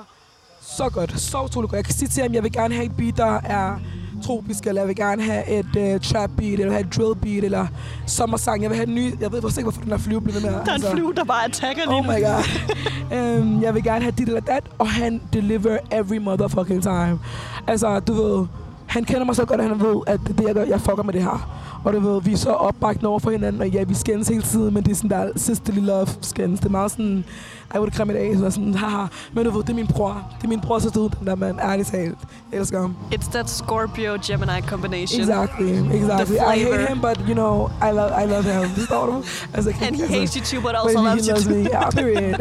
så 0.62 0.90
godt, 0.90 1.20
så 1.20 1.44
utroligt 1.44 1.70
godt. 1.70 1.78
Jeg 1.78 1.86
kan 1.86 1.94
sige 1.94 2.10
til 2.10 2.22
ham, 2.22 2.32
at 2.32 2.36
jeg 2.36 2.44
vil 2.44 2.52
gerne 2.52 2.74
have 2.74 2.86
et 2.86 2.98
beat, 2.98 3.18
der 3.18 3.42
er 3.44 3.80
tropisk, 4.24 4.68
eller 4.68 4.82
jeg 4.82 4.88
vil 4.88 4.96
gerne 4.96 5.24
have 5.24 5.50
et 5.60 5.96
uh, 5.96 6.02
trap 6.02 6.30
beat, 6.38 6.60
eller 6.60 6.72
have 6.72 6.86
et 6.86 6.96
drill 6.98 7.16
beat, 7.16 7.44
eller 7.44 7.68
sommersang. 8.06 8.62
Jeg 8.62 8.70
vil 8.70 8.78
have 8.78 8.88
en 8.88 8.96
ny... 8.96 9.06
Jeg 9.22 9.32
ved 9.32 9.40
ikke, 9.40 9.62
hvorfor 9.62 9.82
den 9.82 9.92
her 9.92 9.98
flyve 9.98 10.22
bliver 10.22 10.42
med. 10.42 10.50
Der 10.50 10.58
er 10.58 10.72
altså. 10.72 10.90
en 10.90 10.98
flyve, 10.98 11.14
der 11.14 11.24
bare 11.24 11.46
attacker 11.46 11.84
lige 11.84 11.96
Oh 11.96 12.06
my 12.06 12.24
god. 12.24 13.40
um, 13.42 13.64
jeg 13.64 13.74
vil 13.76 13.84
gerne 13.84 14.02
have 14.02 14.14
dit 14.18 14.28
eller 14.28 14.42
dat, 14.42 14.64
og 14.80 14.88
han 14.90 15.22
deliver 15.34 15.78
every 15.92 16.18
motherfucking 16.18 16.84
time. 16.84 17.20
Altså, 17.68 18.00
du 18.00 18.14
ved, 18.14 18.46
han 18.86 19.04
kender 19.04 19.26
mig 19.26 19.36
så 19.36 19.46
godt, 19.46 19.62
at 19.62 19.68
han 19.68 19.80
ved, 19.80 20.02
at 20.08 20.20
det, 20.28 20.42
jeg 20.48 20.54
gør, 20.54 20.64
jeg 20.64 20.82
fucker 20.82 21.04
med 21.04 21.14
det 21.14 21.24
her. 21.24 21.62
Og 21.86 21.94
du 21.94 22.00
ved, 22.00 22.22
vi 22.22 22.34
er 22.34 22.38
så 22.38 22.50
opbakende 22.50 23.10
over 23.10 23.20
for 23.20 23.32
hinanden, 23.32 23.62
og 23.62 23.70
ja, 23.70 23.84
vi 23.84 23.94
skændes 23.94 24.28
hele 24.28 24.42
tiden, 24.42 24.74
men 24.74 24.84
det 24.84 24.92
er 24.92 24.96
sådan 24.96 25.10
der 25.10 25.30
sisterly 25.36 25.80
love 25.80 26.08
skændes. 26.22 26.60
Det 26.60 26.66
er 26.66 26.72
meget 26.72 26.92
sådan, 26.92 27.26
ej, 27.72 27.78
hvor 27.78 27.86
det 27.86 27.96
kræmme 27.96 28.14
i 28.14 28.16
dag, 28.16 28.38
så 28.38 28.52
sådan, 28.52 28.74
haha. 28.74 29.06
Men 29.34 29.46
du 29.46 29.52
ved, 29.52 29.62
det 29.64 29.70
er 29.70 29.74
min 29.74 29.88
bror. 29.88 30.32
Det 30.38 30.44
er 30.44 30.48
min 30.48 30.62
bror, 30.62 30.80
så 30.80 30.90
stod 30.90 31.10
den 31.10 31.28
der 31.28 31.36
mand, 31.36 31.60
ærligt 31.60 31.88
talt. 31.88 32.18
Jeg 32.52 32.60
elsker 32.60 32.82
ham. 32.82 32.96
It's 33.14 33.32
that 33.32 33.50
Scorpio-Gemini 33.50 34.62
combination. 34.68 35.22
Exactly, 35.22 35.96
exactly. 35.98 36.36
I 36.36 36.60
hate 36.64 36.88
him, 36.90 37.02
but 37.02 37.18
you 37.28 37.34
know, 37.34 37.70
I 37.82 37.92
love, 37.92 38.12
I 38.24 38.26
love 38.34 38.44
him. 38.44 38.70
Forstår 38.70 39.06
du? 39.06 39.24
Altså, 39.54 39.70
And 39.70 39.96
he 39.96 40.02
altså, 40.04 40.20
hates 40.20 40.34
you 40.34 40.44
too, 40.44 40.62
but 40.62 40.76
also 40.84 41.02
loves 41.02 41.28
you 41.28 41.36
too. 41.36 41.56
Yeah, 41.56 41.92
period. 41.92 42.34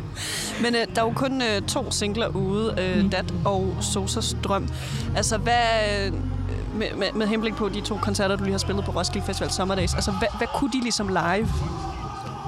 Men 0.62 0.74
uh, 0.74 0.94
der 0.94 1.02
er 1.02 1.06
jo 1.06 1.12
kun 1.14 1.42
uh, 1.42 1.66
to 1.66 1.90
singler 1.90 2.28
ude, 2.28 2.74
uh, 2.96 3.02
mm. 3.02 3.10
Dat 3.10 3.34
og 3.44 3.74
Sosas 3.80 4.36
Drøm. 4.44 4.68
Altså, 5.16 5.36
hvad... 5.38 6.12
Med, 6.74 6.86
med, 6.98 7.06
med 7.14 7.26
henblik 7.26 7.54
på 7.54 7.68
de 7.68 7.80
to 7.80 7.96
koncerter, 7.96 8.36
du 8.36 8.44
lige 8.44 8.52
har 8.52 8.58
spillet 8.58 8.84
på 8.84 8.90
Roskilde 8.90 9.26
Festival 9.26 9.50
Sommerdays. 9.50 9.94
Altså, 9.94 10.10
hvad, 10.10 10.28
hvad 10.38 10.46
kunne 10.54 10.70
de 10.72 10.80
ligesom 10.82 11.08
live? 11.08 11.48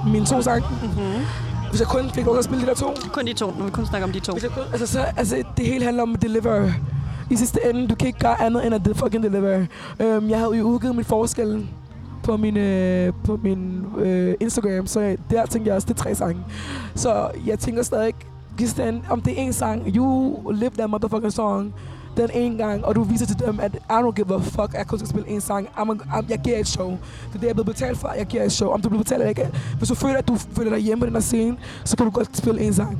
Mine 0.07 0.25
to 0.25 0.41
sange? 0.41 0.67
Mm-hmm. 0.81 1.25
Hvis 1.69 1.79
jeg 1.79 1.87
kun 1.87 2.09
fik 2.09 2.25
lov 2.25 2.37
at 2.37 2.43
spille 2.43 2.61
de 2.61 2.67
der 2.67 2.75
to? 2.75 2.93
Kun 3.13 3.25
de 3.25 3.33
to, 3.33 3.53
når 3.57 3.65
vi 3.65 3.71
kun 3.71 3.85
snakker 3.85 4.07
om 4.07 4.13
de 4.13 4.19
to. 4.19 4.31
Hvis 4.31 4.43
jeg 4.43 4.51
kun, 4.51 4.63
altså, 4.71 4.87
så, 4.87 4.99
altså, 5.17 5.43
det 5.57 5.65
hele 5.65 5.85
handler 5.85 6.03
om 6.03 6.13
at 6.13 6.21
deliver. 6.21 6.71
I 7.29 7.35
sidste 7.35 7.59
ende, 7.69 7.87
du 7.87 7.95
kan 7.95 8.07
ikke 8.07 8.19
gøre 8.19 8.41
andet 8.41 8.65
end 8.65 8.75
at 8.75 8.97
fucking 8.97 9.23
deliver. 9.23 9.65
Um, 9.99 10.29
jeg 10.29 10.39
havde 10.39 10.57
jo 10.57 10.63
udgivet 10.63 10.95
min 10.95 11.05
forskel 11.05 11.67
på 12.23 12.37
min, 12.37 12.57
øh, 12.57 13.13
på 13.23 13.39
min 13.43 13.85
øh, 13.97 14.33
Instagram, 14.39 14.87
så 14.87 15.17
der 15.29 15.45
tænkte 15.45 15.67
jeg 15.67 15.75
også, 15.75 15.85
det 15.85 15.93
er 15.93 16.03
tre 16.03 16.15
sange. 16.15 16.41
Så 16.95 17.29
jeg 17.45 17.59
tænker 17.59 17.83
stadig, 17.83 18.13
om 19.09 19.21
det 19.21 19.39
er 19.39 19.41
en 19.41 19.53
sang, 19.53 19.95
you 19.95 20.39
live 20.51 20.69
that 20.69 20.89
motherfucking 20.89 21.33
song, 21.33 21.73
den 22.17 22.29
ene 22.33 22.57
gang, 22.57 22.85
og 22.85 22.95
du 22.95 23.03
viser 23.03 23.25
til 23.25 23.39
dem, 23.39 23.59
at 23.59 23.75
I 23.75 23.77
don't 23.89 24.11
give 24.11 24.35
a 24.35 24.37
fuck, 24.37 24.73
at 24.73 24.73
jeg 24.73 24.87
kun 24.87 24.99
skal 24.99 25.09
spille 25.09 25.29
en 25.29 25.41
sang. 25.41 25.67
I'm 25.67 25.91
a, 25.91 26.19
I'm, 26.19 26.25
jeg 26.29 26.39
giver 26.39 26.57
et 26.57 26.67
show. 26.67 26.89
Det 26.89 26.97
er 27.27 27.33
det, 27.33 27.41
jeg 27.41 27.49
er 27.49 27.53
blevet 27.53 27.67
betalt 27.67 27.97
for, 27.97 28.13
jeg 28.17 28.25
giver 28.25 28.43
et 28.43 28.51
show. 28.51 28.69
Om 28.69 28.81
du 28.81 28.89
bliver 28.89 29.03
betalt 29.03 29.21
eller 29.21 29.29
ikke. 29.29 29.49
Hvis 29.77 29.89
du 29.89 29.95
føler, 29.95 30.17
at 30.17 30.27
du 30.27 30.35
føler 30.35 30.69
dig 30.69 30.79
hjemme 30.79 30.99
på 30.99 31.05
den 31.05 31.13
her 31.13 31.21
scene, 31.21 31.57
så 31.83 31.97
kan 31.97 32.05
du 32.05 32.11
godt 32.11 32.37
spille 32.37 32.61
en 32.61 32.73
sang. 32.73 32.99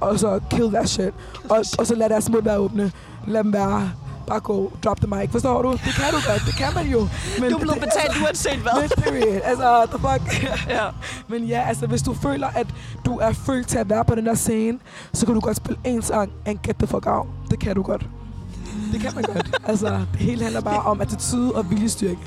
Og 0.00 0.18
så 0.18 0.40
kill 0.50 0.70
that 0.72 0.88
shit. 0.88 1.14
Og, 1.50 1.64
og 1.78 1.86
så 1.86 1.94
lad 1.94 2.08
deres 2.08 2.30
mund 2.30 2.44
være 2.44 2.58
åbne. 2.58 2.92
Lad 3.26 3.44
dem 3.44 3.52
være 3.52 3.90
bare 4.30 4.40
gå, 4.40 4.72
drop 4.84 5.00
the 5.00 5.06
mic. 5.06 5.30
Forstår 5.30 5.62
du? 5.62 5.70
Det 5.72 5.94
kan 6.00 6.10
du 6.14 6.20
godt, 6.30 6.42
det 6.46 6.54
kan 6.56 6.74
man 6.74 6.86
jo. 6.86 7.08
Men 7.40 7.50
du 7.50 7.56
er 7.56 7.60
blevet 7.60 7.80
betalt 7.80 8.08
altså, 8.08 8.24
uanset 8.24 8.58
hvad. 8.58 8.80
Men 8.80 8.90
period. 9.04 9.40
Altså, 9.44 9.86
the 9.92 9.98
fuck. 10.06 10.22
ja. 10.76 10.86
Men 11.28 11.44
ja, 11.44 11.64
altså, 11.68 11.86
hvis 11.86 12.02
du 12.02 12.14
føler, 12.14 12.46
at 12.46 12.66
du 13.04 13.18
er 13.18 13.32
følt 13.32 13.68
til 13.68 13.78
at 13.78 13.88
være 13.90 14.04
på 14.04 14.14
den 14.14 14.26
der 14.26 14.34
scene, 14.34 14.78
så 15.12 15.26
kan 15.26 15.34
du 15.34 15.40
godt 15.40 15.56
spille 15.56 15.80
en 15.84 16.02
sang 16.02 16.32
and 16.46 16.58
get 16.62 16.76
the 16.76 16.86
fuck 16.86 17.06
out. 17.06 17.26
Det 17.50 17.58
kan 17.60 17.74
du 17.74 17.82
godt. 17.82 18.06
Det 18.92 19.00
kan 19.00 19.12
man 19.14 19.24
godt. 19.24 19.50
Altså, 19.70 19.86
det 20.12 20.20
hele 20.20 20.42
handler 20.42 20.60
bare 20.60 20.82
om 20.82 21.00
attitude 21.00 21.52
og 21.52 21.70
viljestyrke. 21.70 22.18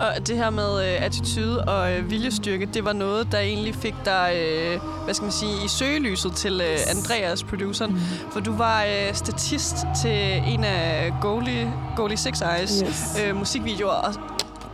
Og 0.00 0.26
det 0.28 0.36
her 0.36 0.50
med 0.50 0.80
øh, 0.94 1.04
attitude 1.04 1.64
og 1.64 1.92
øh, 1.92 2.10
viljestyrke, 2.10 2.68
det 2.74 2.84
var 2.84 2.92
noget, 2.92 3.32
der 3.32 3.38
egentlig 3.38 3.74
fik 3.74 3.94
dig, 4.04 4.32
øh, 4.42 4.80
hvad 5.04 5.14
skal 5.14 5.24
man 5.24 5.32
sige, 5.32 5.50
i 5.64 5.68
søgelyset 5.68 6.32
til 6.32 6.60
øh, 6.60 6.78
Andreas, 6.96 7.42
produceren. 7.42 7.92
Mm. 7.92 7.98
For 8.32 8.40
du 8.40 8.56
var 8.56 8.82
øh, 8.84 9.14
statist 9.14 9.74
til 10.02 10.42
en 10.46 10.64
af 10.64 11.12
Goalie, 11.20 11.72
Goalie 11.96 12.16
Six 12.16 12.40
Eyes 12.58 12.82
Yes. 12.88 13.16
øh, 13.24 13.36
musikvideoer. 13.36 13.90
Og 13.92 14.14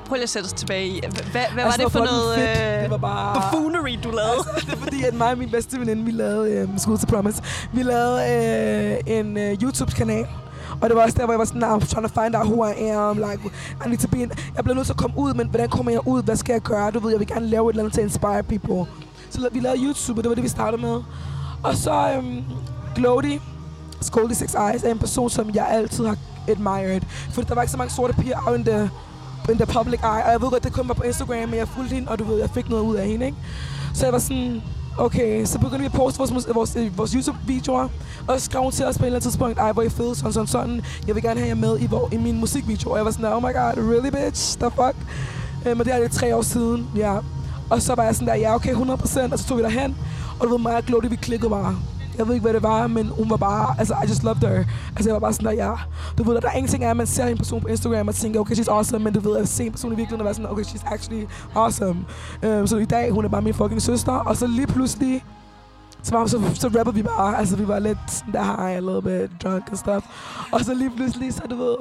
prøv 0.07 0.15
lige 0.15 0.23
at 0.23 0.29
sætte 0.29 0.47
os 0.47 0.53
tilbage 0.53 0.87
i. 0.89 1.01
Hvad, 1.01 1.23
hvad 1.33 1.43
var 1.55 1.63
Altså, 1.63 1.83
det 1.85 1.93
for 1.93 1.99
noget 2.05 2.39
øh, 2.39 2.83
Det 2.83 2.91
var 2.91 2.97
bare... 2.97 3.35
buffoonery, 3.35 3.99
du 4.05 4.11
lavede? 4.11 4.49
det 4.67 4.73
er 4.73 4.77
fordi, 4.77 5.05
at 5.05 5.15
mig 5.15 5.31
og 5.33 5.39
min 5.39 5.51
bedste 5.51 5.81
veninde, 5.81 6.05
vi 6.05 6.11
lavede 6.11 6.51
øh, 6.53 6.69
School 6.79 6.99
to 6.99 7.07
Promise. 7.09 7.43
Vi 7.73 7.83
lavede 7.83 8.21
øh, 9.07 9.17
en 9.19 9.37
øh, 9.37 9.53
YouTube-kanal. 9.63 10.27
Og 10.85 10.91
det 10.91 10.97
var 10.97 11.03
også 11.03 11.17
der, 11.19 11.25
hvor 11.25 11.33
jeg 11.33 11.39
var 11.39 11.45
sådan, 11.45 11.61
nah, 11.61 11.77
I'm 11.77 11.87
trying 11.87 12.09
to 12.09 12.23
find 12.23 12.37
out 12.37 12.47
who 12.47 12.65
I 12.65 12.73
am. 12.91 13.17
Like, 13.17 13.41
I 13.85 13.89
need 13.89 13.99
to 13.99 14.09
be 14.09 14.19
in, 14.23 14.31
jeg 14.57 14.65
bliver 14.65 14.75
nødt 14.75 14.87
til 14.87 14.93
at 14.93 14.97
komme 14.97 15.19
ud, 15.19 15.35
men 15.35 15.49
hvordan 15.49 15.69
kommer 15.69 15.93
jeg 15.93 16.07
ud? 16.07 16.23
Hvad 16.23 16.37
skal 16.37 16.53
jeg 16.53 16.63
gøre? 16.63 16.91
Du 16.91 16.99
ved, 16.99 17.11
jeg 17.11 17.21
vil 17.21 17.27
gerne 17.27 17.47
lave 17.47 17.71
et 17.71 17.73
eller 17.73 17.83
andet 17.83 17.95
til 17.95 18.01
at 18.01 18.07
inspire 18.07 18.43
people. 18.43 18.93
Så 19.31 19.49
vi 19.53 19.61
lavede 19.61 19.81
YouTube, 19.85 20.21
og 20.21 20.25
det 20.25 20.29
var 20.29 20.35
det, 20.35 20.45
vi 20.45 20.49
startede 20.49 20.83
med. 20.83 21.03
Og 21.63 21.75
så 21.75 22.13
øhm, 22.17 22.43
Glody, 22.95 23.41
Scoldy 24.01 24.33
Six 24.33 24.55
Eyes, 24.55 24.83
er 24.83 24.91
en 24.91 24.99
person, 24.99 25.31
som 25.31 25.51
jeg 25.55 25.69
altid 25.71 26.07
har 26.07 26.17
admired. 26.49 27.03
For 27.31 27.43
der 27.43 27.55
var 27.55 27.63
ikke 27.63 27.73
så 27.73 27.79
mange 27.79 27.93
sorte 27.95 28.15
piger 28.15 28.39
out 28.47 28.59
in 28.59 28.65
the, 28.65 28.91
in 29.51 29.57
the 29.57 29.67
public 29.67 30.01
eye. 30.01 30.25
Og 30.25 30.33
jeg 30.33 30.41
ved 30.41 30.51
godt, 30.51 30.65
det 30.65 30.73
kun 30.73 30.89
var 30.89 30.95
på 30.95 31.03
Instagram, 31.03 31.49
men 31.49 31.55
jeg 31.55 31.69
fulgte 31.69 31.95
hende, 31.95 32.09
og 32.09 32.19
du 32.19 32.25
ved, 32.25 32.39
jeg 32.39 32.51
fik 32.51 32.69
noget 32.69 32.83
ud 32.83 32.97
af 32.97 33.07
hende, 33.07 33.27
ikke? 33.27 33.39
Så 33.95 34.07
jeg 34.07 34.13
var 34.13 34.19
sådan, 34.19 34.63
okay, 34.99 35.45
så 35.45 35.59
begyndte 35.59 35.79
vi 35.79 35.87
at 35.87 35.93
poste 35.93 36.19
vores, 36.19 36.49
vores, 36.55 36.77
øh, 36.77 36.99
vores 36.99 37.13
YouTube-videoer, 37.13 37.89
og 38.29 38.41
skrev 38.41 38.71
til 38.73 38.85
os 38.85 38.99
på 38.99 39.05
et 39.05 39.07
eller 39.07 39.17
andet 39.17 39.23
tidspunkt, 39.23 39.59
ej, 39.59 39.73
hvor 39.73 39.83
I 39.83 39.89
fede, 39.89 40.15
sådan, 40.15 40.33
sådan, 40.33 40.47
sådan. 40.47 40.83
Jeg 41.07 41.15
vil 41.15 41.23
gerne 41.23 41.41
have 41.41 41.49
jer 41.49 41.55
med 41.55 41.79
i, 41.79 41.87
hvor, 41.87 42.09
i 42.13 42.17
min 42.17 42.41
musikvideo. 42.41 42.91
Og 42.91 42.97
jeg 42.97 43.05
var 43.05 43.11
sådan, 43.11 43.33
oh 43.33 43.43
my 43.43 43.53
god, 43.53 43.73
really 43.77 44.11
bitch, 44.11 44.59
the 44.59 44.71
fuck? 44.71 44.97
Øh, 45.67 45.77
men 45.77 45.87
det 45.87 45.95
er 45.95 45.99
det 45.99 46.11
tre 46.11 46.37
år 46.37 46.43
siden, 46.43 46.89
ja. 46.97 47.19
Og 47.71 47.83
så 47.83 47.95
var 47.95 48.03
jeg 48.03 48.15
sådan 48.15 48.29
der, 48.29 48.35
ja, 48.35 48.55
okay, 48.55 48.75
100%, 48.75 49.33
og 49.33 49.39
så 49.39 49.45
tog 49.49 49.59
vi 49.59 49.63
derhen. 49.63 49.97
Og 50.41 50.47
du 50.47 50.51
ved, 50.51 50.59
mig 50.59 50.77
og 50.77 50.83
Glody, 50.83 51.07
vi 51.11 51.17
klikkede 51.17 51.51
bare. 51.51 51.77
Jeg 52.19 52.27
ved 52.27 52.35
ikke, 52.35 52.43
hvad 52.43 52.55
det 52.55 52.63
var, 52.63 52.87
men 52.87 53.07
hun 53.07 53.31
var 53.31 53.37
bare, 53.37 53.75
altså, 53.79 53.95
I 54.05 54.09
just 54.09 54.23
loved 54.23 54.41
her. 54.41 54.65
Altså, 54.97 55.09
jeg 55.11 55.13
var 55.15 55.19
bare 55.21 55.33
sådan 55.33 55.47
der, 55.47 55.53
ja. 55.67 55.73
Du 56.19 56.23
ved, 56.23 56.41
der 56.41 56.49
er 56.49 56.53
ingenting 56.53 56.85
af, 56.85 56.91
at 56.91 56.97
man 56.97 57.07
ser 57.07 57.27
en 57.27 57.37
person 57.39 57.61
på 57.61 57.69
Instagram 57.69 58.09
og 58.09 58.15
tænker, 58.15 58.41
okay, 58.41 58.55
she's 58.55 58.71
awesome, 58.71 59.05
men 59.05 59.13
du 59.15 59.21
ved, 59.21 59.37
at 59.37 59.49
se 59.49 59.65
en 59.67 59.73
person 59.73 59.93
i 59.93 59.97
virkeligheden 59.97 60.21
og 60.21 60.25
være 60.25 60.35
sådan, 60.35 60.51
okay, 60.51 60.63
she's 60.65 60.93
actually 60.95 61.27
awesome. 61.55 62.05
Um, 62.47 62.67
så 62.67 62.77
i 62.77 62.85
dag, 62.85 63.11
hun 63.11 63.25
er 63.25 63.29
bare 63.29 63.43
min 63.43 63.55
fucking 63.55 63.83
søster, 63.83 64.13
og 64.13 64.37
så 64.37 64.47
lige 64.47 64.67
pludselig, 64.67 65.25
så, 66.03 66.17
var, 66.19 66.27
så, 66.27 66.41
så 66.55 66.69
rappede 66.79 66.95
vi 66.95 67.03
bare, 67.03 67.39
altså 67.39 67.57
vi 67.57 67.69
var 67.69 67.79
lidt 67.79 67.99
sådan 68.09 68.33
der 68.33 68.43
high, 68.43 68.77
a 68.77 68.81
little 68.81 69.03
bit 69.03 69.43
drunk 69.43 69.65
and 69.69 69.77
stuff. 69.77 70.05
Og 70.53 70.61
så 70.61 70.75
lige 70.75 70.91
pludselig, 70.97 71.35
så 71.35 71.43
du 71.51 71.57
ved, 71.57 71.77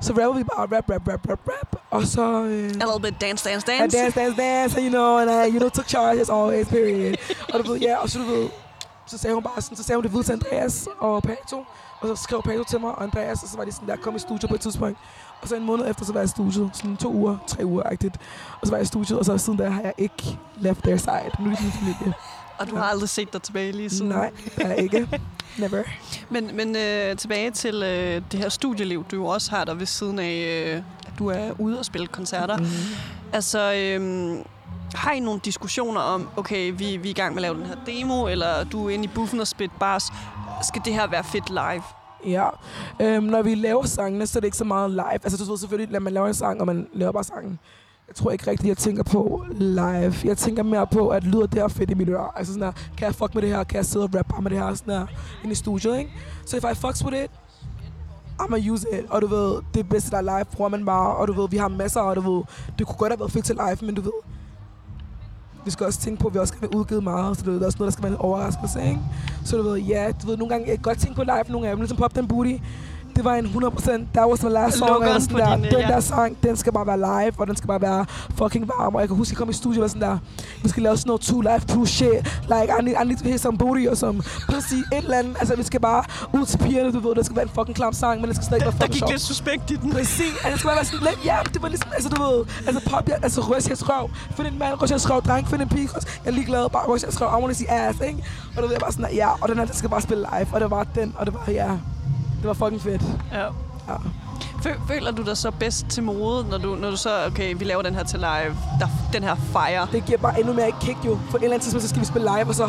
så 0.00 0.12
rappede 0.12 0.36
vi 0.36 0.44
bare 0.44 0.60
rap, 0.76 0.90
rap, 0.90 1.08
rap, 1.08 1.28
rap, 1.30 1.40
rap. 1.48 1.76
Og 1.90 2.02
så... 2.06 2.42
Øh, 2.44 2.64
A 2.64 2.66
little 2.68 3.00
bit 3.02 3.20
dance, 3.20 3.48
dance, 3.50 3.66
dance. 3.66 3.96
dance, 3.98 4.20
dance, 4.20 4.36
dance, 4.42 4.80
you 4.82 4.88
know, 4.88 5.18
and 5.18 5.30
I, 5.30 5.50
you 5.52 5.58
know, 5.58 5.68
took 5.68 5.86
charge 5.88 6.20
as 6.20 6.30
always, 6.30 6.68
period. 6.68 7.14
og 7.54 7.64
du 7.64 7.72
ved, 7.72 7.80
ja, 7.80 7.96
og 7.96 8.10
så 8.10 8.18
du 8.18 8.24
ved, 8.24 8.48
så 9.06 9.18
sagde 9.18 9.34
hun 9.34 9.42
bare 9.42 9.62
sådan, 9.62 9.76
så 9.76 9.82
sagde 9.82 9.96
hun 9.96 10.02
det 10.04 10.12
videre 10.12 10.24
til 10.24 10.32
Andreas 10.32 10.88
og 11.00 11.22
Pato, 11.22 11.64
og 12.00 12.08
så 12.08 12.22
skrev 12.22 12.42
Pato 12.42 12.64
til 12.64 12.80
mig 12.80 12.90
og 12.90 13.02
Andreas, 13.02 13.42
og 13.42 13.48
så 13.48 13.56
var 13.56 13.64
de 13.64 13.72
sådan 13.72 13.88
der, 13.88 13.96
kom 13.96 14.16
i 14.16 14.18
studiet 14.18 14.48
på 14.48 14.54
et 14.54 14.60
tidspunkt. 14.60 14.98
Og 15.42 15.48
så 15.48 15.56
en 15.56 15.64
måned 15.64 15.90
efter, 15.90 16.04
så 16.04 16.12
var 16.12 16.20
jeg 16.20 16.24
i 16.24 16.28
studiet, 16.28 16.70
sådan 16.74 16.96
to 16.96 17.12
uger, 17.12 17.36
tre 17.46 17.64
uger 17.64 17.82
agtigt. 17.86 18.16
Og 18.60 18.66
så 18.66 18.72
var 18.72 18.76
jeg 18.76 18.82
i 18.82 18.86
studiet, 18.86 19.18
og 19.18 19.24
så 19.24 19.38
siden 19.38 19.58
der 19.58 19.70
har 19.70 19.82
jeg 19.82 19.94
ikke 19.98 20.38
left 20.56 20.82
their 20.82 20.96
side. 20.96 21.30
Nu 21.38 21.50
er 21.50 21.54
det 21.54 21.62
min 21.62 21.72
familie. 21.72 22.14
Og 22.58 22.70
du 22.70 22.76
har 22.76 22.84
aldrig 22.84 23.08
set 23.08 23.32
dig 23.32 23.42
tilbage 23.42 23.72
lige 23.72 23.90
siden. 23.90 24.08
Nej, 24.08 24.30
det 24.56 24.66
er 24.66 24.72
ikke. 24.72 25.08
Never. 25.58 25.82
Men, 26.30 26.56
men 26.56 26.76
øh, 26.76 27.16
tilbage 27.16 27.50
til 27.50 27.82
øh, 27.82 28.22
det 28.32 28.40
her 28.40 28.48
studieliv, 28.48 29.04
du 29.10 29.16
jo 29.16 29.26
også 29.26 29.50
har 29.50 29.64
der 29.64 29.74
ved 29.74 29.86
siden 29.86 30.18
af, 30.18 30.64
øh, 30.66 30.82
at 31.06 31.18
du 31.18 31.28
er 31.28 31.52
ude 31.58 31.78
og 31.78 31.84
spille 31.84 32.06
koncerter. 32.06 32.56
Mm. 32.56 32.66
Altså, 33.32 33.74
øh, 33.74 34.38
har 34.94 35.12
I 35.12 35.20
nogle 35.20 35.40
diskussioner 35.44 36.00
om, 36.00 36.28
okay, 36.36 36.72
vi, 36.76 36.96
vi 36.96 37.08
er 37.08 37.10
i 37.10 37.12
gang 37.12 37.34
med 37.34 37.44
at 37.44 37.48
lave 37.48 37.54
den 37.54 37.66
her 37.66 37.76
demo, 37.86 38.26
eller 38.26 38.64
du 38.64 38.86
er 38.86 38.90
inde 38.90 39.04
i 39.04 39.10
buffen 39.14 39.40
og 39.40 39.46
spit 39.46 39.70
bars. 39.80 40.12
Skal 40.62 40.82
det 40.84 40.94
her 40.94 41.06
være 41.06 41.24
fedt 41.24 41.50
live? 41.50 41.82
Ja, 42.26 42.48
øhm, 43.00 43.24
når 43.24 43.42
vi 43.42 43.54
laver 43.54 43.86
sangene, 43.86 44.26
så 44.26 44.38
er 44.38 44.40
det 44.40 44.46
ikke 44.46 44.56
så 44.56 44.64
meget 44.64 44.90
live. 44.90 45.24
Altså, 45.24 45.44
du 45.44 45.50
ved 45.50 45.58
selvfølgelig, 45.58 45.92
når 45.92 46.00
man 46.00 46.12
laver 46.12 46.26
en 46.26 46.34
sang, 46.34 46.60
og 46.60 46.66
man 46.66 46.88
laver 46.92 47.12
bare 47.12 47.24
sangen. 47.24 47.58
Jeg 48.08 48.14
tror 48.14 48.30
ikke 48.30 48.50
rigtigt, 48.50 48.68
jeg 48.68 48.76
tænker 48.76 49.02
på 49.02 49.44
live. 49.50 50.14
Jeg 50.24 50.36
tænker 50.36 50.62
mere 50.62 50.86
på, 50.86 51.08
at 51.08 51.24
lyder 51.24 51.46
det 51.46 51.60
her 51.60 51.68
fedt 51.68 51.90
i 51.90 51.94
mit 51.94 52.08
øre. 52.08 52.28
Altså 52.36 52.52
sådan 52.52 52.64
her, 52.66 52.72
kan 52.96 53.06
jeg 53.06 53.14
fuck 53.14 53.34
med 53.34 53.42
det 53.42 53.50
her? 53.50 53.64
Kan 53.64 53.76
jeg 53.76 53.86
sidde 53.86 54.04
og 54.04 54.14
rappe 54.14 54.32
bare 54.32 54.42
med 54.42 54.50
det 54.50 54.58
her? 54.58 54.74
Sådan 54.74 54.94
her, 54.94 55.06
ind 55.42 55.52
i 55.52 55.54
studiet, 55.54 55.98
ikke? 55.98 56.10
Så 56.46 56.56
if 56.56 56.64
I 56.72 56.74
fucks 56.74 57.04
with 57.04 57.24
it, 57.24 57.30
I'ma 58.40 58.70
use 58.70 58.86
it. 58.92 59.10
Og 59.10 59.22
du 59.22 59.26
ved, 59.26 59.62
det 59.74 59.88
bedste, 59.88 60.10
der 60.10 60.16
er 60.16 60.22
live, 60.22 60.44
bruger 60.44 60.70
man 60.70 60.84
bare. 60.84 61.16
Og 61.16 61.28
du 61.28 61.32
ved, 61.32 61.48
vi 61.50 61.56
har 61.56 61.68
masser, 61.68 62.00
og 62.00 62.16
du 62.16 62.32
ved, 62.32 62.42
det 62.78 62.86
kunne 62.86 62.96
godt 62.96 63.12
have 63.12 63.20
været 63.20 63.32
fedt 63.32 63.44
til 63.44 63.54
live, 63.54 63.78
men 63.82 63.94
du 63.94 64.00
ved, 64.00 64.12
vi 65.66 65.70
skal 65.70 65.86
også 65.86 66.00
tænke 66.00 66.20
på, 66.20 66.28
at 66.28 66.34
vi 66.34 66.38
også 66.38 66.52
skal 66.56 66.62
være 66.62 66.78
udgivet 66.78 67.02
meget, 67.02 67.36
så 67.36 67.44
det 67.44 67.52
der 67.52 67.60
er 67.60 67.66
også 67.66 67.78
noget, 67.78 67.92
der 67.92 67.92
skal 67.92 68.02
være 68.02 68.12
en 68.12 68.18
overraskelse, 68.18 68.78
ikke? 68.82 69.00
Så 69.44 69.56
du 69.56 69.62
ved, 69.62 69.78
ja, 69.78 70.12
du 70.22 70.26
ved, 70.26 70.36
nogle 70.36 70.50
gange, 70.50 70.66
jeg 70.68 70.76
kan 70.76 70.82
godt 70.82 70.98
tænke 70.98 71.16
på 71.16 71.22
live, 71.22 71.44
nogle 71.48 71.66
af 71.68 71.72
dem, 71.72 71.80
ligesom 71.80 71.96
Pop 71.96 72.16
Den 72.16 72.28
Booty, 72.28 72.56
det 73.16 73.24
var 73.24 73.34
en 73.34 73.46
100%, 73.46 73.90
that 74.14 74.26
was 74.30 74.38
the 74.38 74.48
last 74.48 74.76
song, 74.78 74.88
jeg 74.90 74.98
Lukkeren 74.98 75.22
sådan 75.22 75.38
der, 75.38 75.56
din, 75.56 75.64
øh, 75.64 75.70
den 75.70 75.80
ja. 75.80 75.86
der 75.86 76.00
sang, 76.00 76.36
den 76.42 76.56
skal 76.56 76.72
bare 76.72 76.86
være 76.86 76.98
live, 76.98 77.32
og 77.38 77.46
den 77.46 77.56
skal 77.56 77.68
bare 77.68 77.80
være 77.80 78.06
fucking 78.38 78.68
varm, 78.68 78.94
og 78.94 79.00
jeg 79.00 79.08
kan 79.08 79.16
huske, 79.16 79.32
jeg 79.32 79.38
kom 79.38 79.50
i 79.50 79.52
studiet 79.52 79.78
og 79.78 79.82
var 79.82 79.88
sådan 79.88 80.02
der, 80.08 80.18
vi 80.62 80.68
skal 80.68 80.82
lave 80.82 80.96
sådan 80.96 81.08
noget 81.08 81.20
two 81.20 81.40
live 81.40 81.60
two 81.60 81.86
shit, 81.86 82.20
like, 82.52 82.68
I 82.78 82.82
need, 82.84 82.94
I 83.02 83.04
need 83.08 83.16
to 83.16 83.24
hear 83.24 83.36
some 83.38 83.58
booty, 83.58 83.86
og 83.86 83.96
some 83.96 84.22
pussy, 84.52 84.74
et 84.74 84.86
eller 84.92 85.18
andet, 85.18 85.36
altså, 85.40 85.56
vi 85.56 85.62
skal 85.62 85.80
bare 85.80 86.04
ud 86.32 86.46
til 86.46 86.58
pigerne, 86.58 86.92
du 86.92 87.00
ved, 87.08 87.14
der 87.14 87.22
skal 87.22 87.36
være 87.36 87.42
en 87.44 87.54
fucking 87.58 87.76
klam 87.76 87.92
sang, 87.92 88.20
men 88.20 88.28
det 88.28 88.36
skal 88.36 88.44
stadig 88.46 88.62
være 88.62 88.70
Der 88.72 88.76
fucking 88.76 88.92
gik 88.92 88.98
sjovt. 88.98 89.12
lidt 89.12 89.22
suspekt 89.22 89.70
i 89.70 89.76
den. 89.76 89.92
Præcis, 89.92 90.20
altså 90.20 90.50
det 90.50 90.58
skulle 90.58 90.70
bare 90.70 90.76
være 90.76 90.84
sådan 90.84 91.06
lidt, 91.10 91.20
ja, 91.24 91.36
det 91.54 91.62
var 91.62 91.68
ligesom, 91.68 91.90
altså 91.94 92.08
du 92.08 92.22
ved, 92.22 92.38
altså 92.66 92.80
pop, 92.90 93.08
ja, 93.08 93.14
altså 93.22 93.40
røs 93.40 93.68
jeres 93.68 93.88
røv, 93.88 94.10
find 94.36 94.48
en 94.48 94.58
mand, 94.58 94.82
røs 94.82 94.90
jeres 94.90 95.10
røv, 95.10 95.22
dreng, 95.22 95.48
find 95.48 95.62
en 95.62 95.68
pige, 95.68 95.88
røs, 95.94 96.04
jeg 96.24 96.30
er 96.30 96.34
ligeglad, 96.34 96.68
bare 96.70 96.86
røs 96.86 97.02
jeres 97.02 97.20
røv, 97.20 97.28
I 97.38 97.42
wanna 97.42 97.54
see 97.54 97.70
ass, 97.70 97.98
ikke? 98.00 98.24
Og 98.56 98.56
du 98.56 98.62
ved, 98.62 98.70
jeg 98.70 98.80
bare 98.80 98.92
sådan, 98.92 99.14
ja, 99.14 99.28
og 99.40 99.48
den 99.48 99.58
her, 99.58 99.64
den 99.64 99.74
skal 99.74 99.90
bare 99.90 100.00
spille 100.00 100.26
live, 100.32 100.48
og 100.52 100.60
det 100.60 100.70
var 100.70 100.84
den, 100.94 101.14
og 101.18 101.26
det 101.26 101.34
var, 101.34 101.52
ja, 101.52 101.70
det 102.48 102.58
var 102.60 102.66
fucking 102.66 102.82
fedt. 102.82 103.02
Ja. 103.32 103.42
Ja. 103.88 103.94
Fø- 104.64 104.86
Føler 104.88 105.10
du 105.10 105.22
dig 105.22 105.36
så 105.36 105.50
bedst 105.50 105.86
til 105.88 106.02
mode, 106.02 106.46
når 106.50 106.58
du, 106.58 106.74
når 106.74 106.90
du 106.90 106.96
så, 106.96 107.10
okay, 107.26 107.54
vi 107.58 107.64
laver 107.64 107.82
den 107.82 107.94
her 107.94 108.04
til 108.04 108.18
live, 108.18 108.56
der, 108.80 108.86
den 109.12 109.22
her 109.22 109.34
fire. 109.34 109.86
Det 109.92 110.04
giver 110.06 110.18
bare 110.18 110.40
endnu 110.40 110.52
mere 110.52 110.70
kick 110.80 110.96
jo, 111.06 111.18
for 111.30 111.38
et 111.38 111.42
eller 111.44 111.54
andet 111.54 111.62
tidspunkt, 111.62 111.82
så 111.82 111.88
skal 111.88 112.00
vi 112.00 112.06
spille 112.06 112.28
live, 112.36 112.48
og 112.48 112.54
så, 112.54 112.66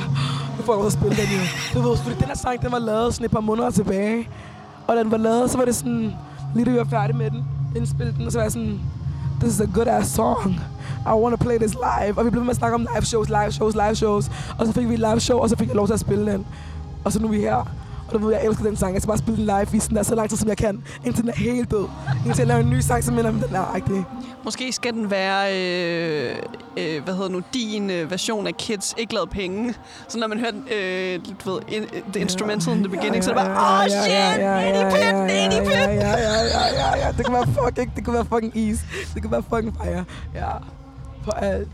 nu 0.58 0.64
får 0.66 0.78
jeg 0.78 0.86
at 0.86 0.92
spille 0.92 1.16
den 1.16 1.26
jo. 1.26 1.40
Du 1.82 1.90
ved, 1.90 1.98
fordi 1.98 2.16
den 2.16 2.26
her 2.28 2.36
sang, 2.36 2.62
den 2.62 2.72
var 2.72 2.80
lavet 2.80 3.14
sådan 3.14 3.26
et 3.26 3.32
par 3.32 3.40
måneder 3.40 3.70
tilbage, 3.70 4.30
og 4.88 4.96
den 4.96 5.12
var 5.12 5.18
lavet, 5.18 5.52
så 5.52 5.58
var 5.58 5.66
det 5.66 5.76
sådan, 5.76 6.14
lige 6.56 6.66
da 6.66 6.72
vi 6.72 6.78
var 6.78 6.84
færdige 6.90 7.18
med 7.18 7.32
den, 7.32 7.46
indspille 7.76 8.14
den, 8.18 8.26
og 8.26 8.32
så 8.32 8.38
var 8.38 8.44
jeg 8.44 8.52
sådan, 8.52 8.80
this 9.42 9.54
is 9.54 9.62
a 9.62 9.66
good 9.74 9.88
ass 9.88 10.10
song. 10.12 10.60
I 11.06 11.10
want 11.10 11.40
to 11.40 11.44
play 11.46 11.58
this 11.58 11.74
live. 11.74 12.18
Og 12.18 12.26
vi 12.26 12.30
blev 12.30 12.44
med 12.44 12.50
at 12.52 12.56
snakke 12.58 12.76
om 12.76 12.88
live 12.96 13.06
shows, 13.06 13.30
live 13.30 13.52
shows, 13.52 13.76
live 13.76 13.96
shows. 13.96 14.32
Og 14.58 14.66
så 14.68 14.72
fik 14.74 14.90
vi 14.90 14.94
et 14.94 15.00
live 15.00 15.20
show, 15.20 15.40
og 15.40 15.50
så 15.50 15.56
fik 15.58 15.68
jeg 15.68 15.76
lov 15.76 15.86
til 15.88 15.94
at 15.94 16.00
spille 16.00 16.32
den. 16.32 16.46
Og 17.04 17.12
så 17.12 17.20
nu 17.20 17.28
er 17.28 17.32
vi 17.32 17.40
her. 17.40 17.68
Og 18.14 18.22
du 18.22 18.26
ved, 18.26 18.34
jeg 18.34 18.46
elsker 18.46 18.64
den 18.64 18.76
sang. 18.76 18.94
Jeg 18.94 19.02
skal 19.02 19.08
bare 19.08 19.18
spille 19.18 19.38
den 19.38 19.46
live 19.46 19.78
i 19.78 19.80
sådan 19.80 19.98
der, 19.98 20.04
så 20.04 20.16
lang 20.16 20.30
tid, 20.30 20.38
som 20.38 20.50
jeg 20.50 20.58
kan. 20.58 20.84
Indtil 21.06 21.24
den 21.24 21.30
er 21.30 21.36
helt 21.36 21.72
død. 21.72 21.88
Indtil 22.26 22.42
jeg 22.42 22.48
laver 22.48 22.60
en 22.62 22.70
ny 22.70 22.80
sang, 22.80 23.04
som 23.04 23.16
minder 23.16 23.30
om 23.30 23.40
den 23.40 23.56
er 23.56 23.76
rigtig. 23.76 24.06
Måske 24.46 24.72
skal 24.72 24.94
den 24.94 25.12
være, 25.12 25.56
øh, 25.56 26.36
øh, 26.78 27.04
hvad 27.04 27.14
hedder 27.14 27.30
nu, 27.30 27.42
din 27.54 27.90
øh, 27.90 28.12
version 28.12 28.48
af 28.48 28.58
Kids 28.58 28.96
ikke 28.98 29.14
lavet 29.14 29.30
penge. 29.30 29.74
Så 30.08 30.20
når 30.20 30.28
man 30.28 30.40
hører, 30.40 30.52
øh, 30.52 31.20
du 31.46 31.52
ved, 31.52 31.62
in, 31.68 31.84
the 32.14 32.22
instrumental 32.22 32.74
in 32.74 32.84
the 32.84 32.90
beginning, 32.90 33.24
så 33.24 33.32
er 33.32 33.36
det 33.36 33.46
bare, 33.46 33.80
åh 33.80 33.80
oh, 33.80 33.90
shit, 33.90 34.14
ja, 34.14 34.32
ja, 34.32 34.60
ja, 34.60 34.60
ja, 34.60 35.28
ja, 35.92 36.18
ja. 37.06 37.12
Det 37.18 37.26
kan 37.26 37.34
være 37.34 37.48
fucking, 37.48 37.96
det 37.96 38.06
kan 38.06 38.14
være 38.14 38.26
fucking 38.26 38.58
is. 38.58 38.86
Det 39.14 39.22
kan 39.22 39.32
være 39.32 39.44
fucking 39.50 39.76
fire. 39.84 40.04
Ja, 40.36 40.52
på 41.24 41.32
alt. 41.32 41.68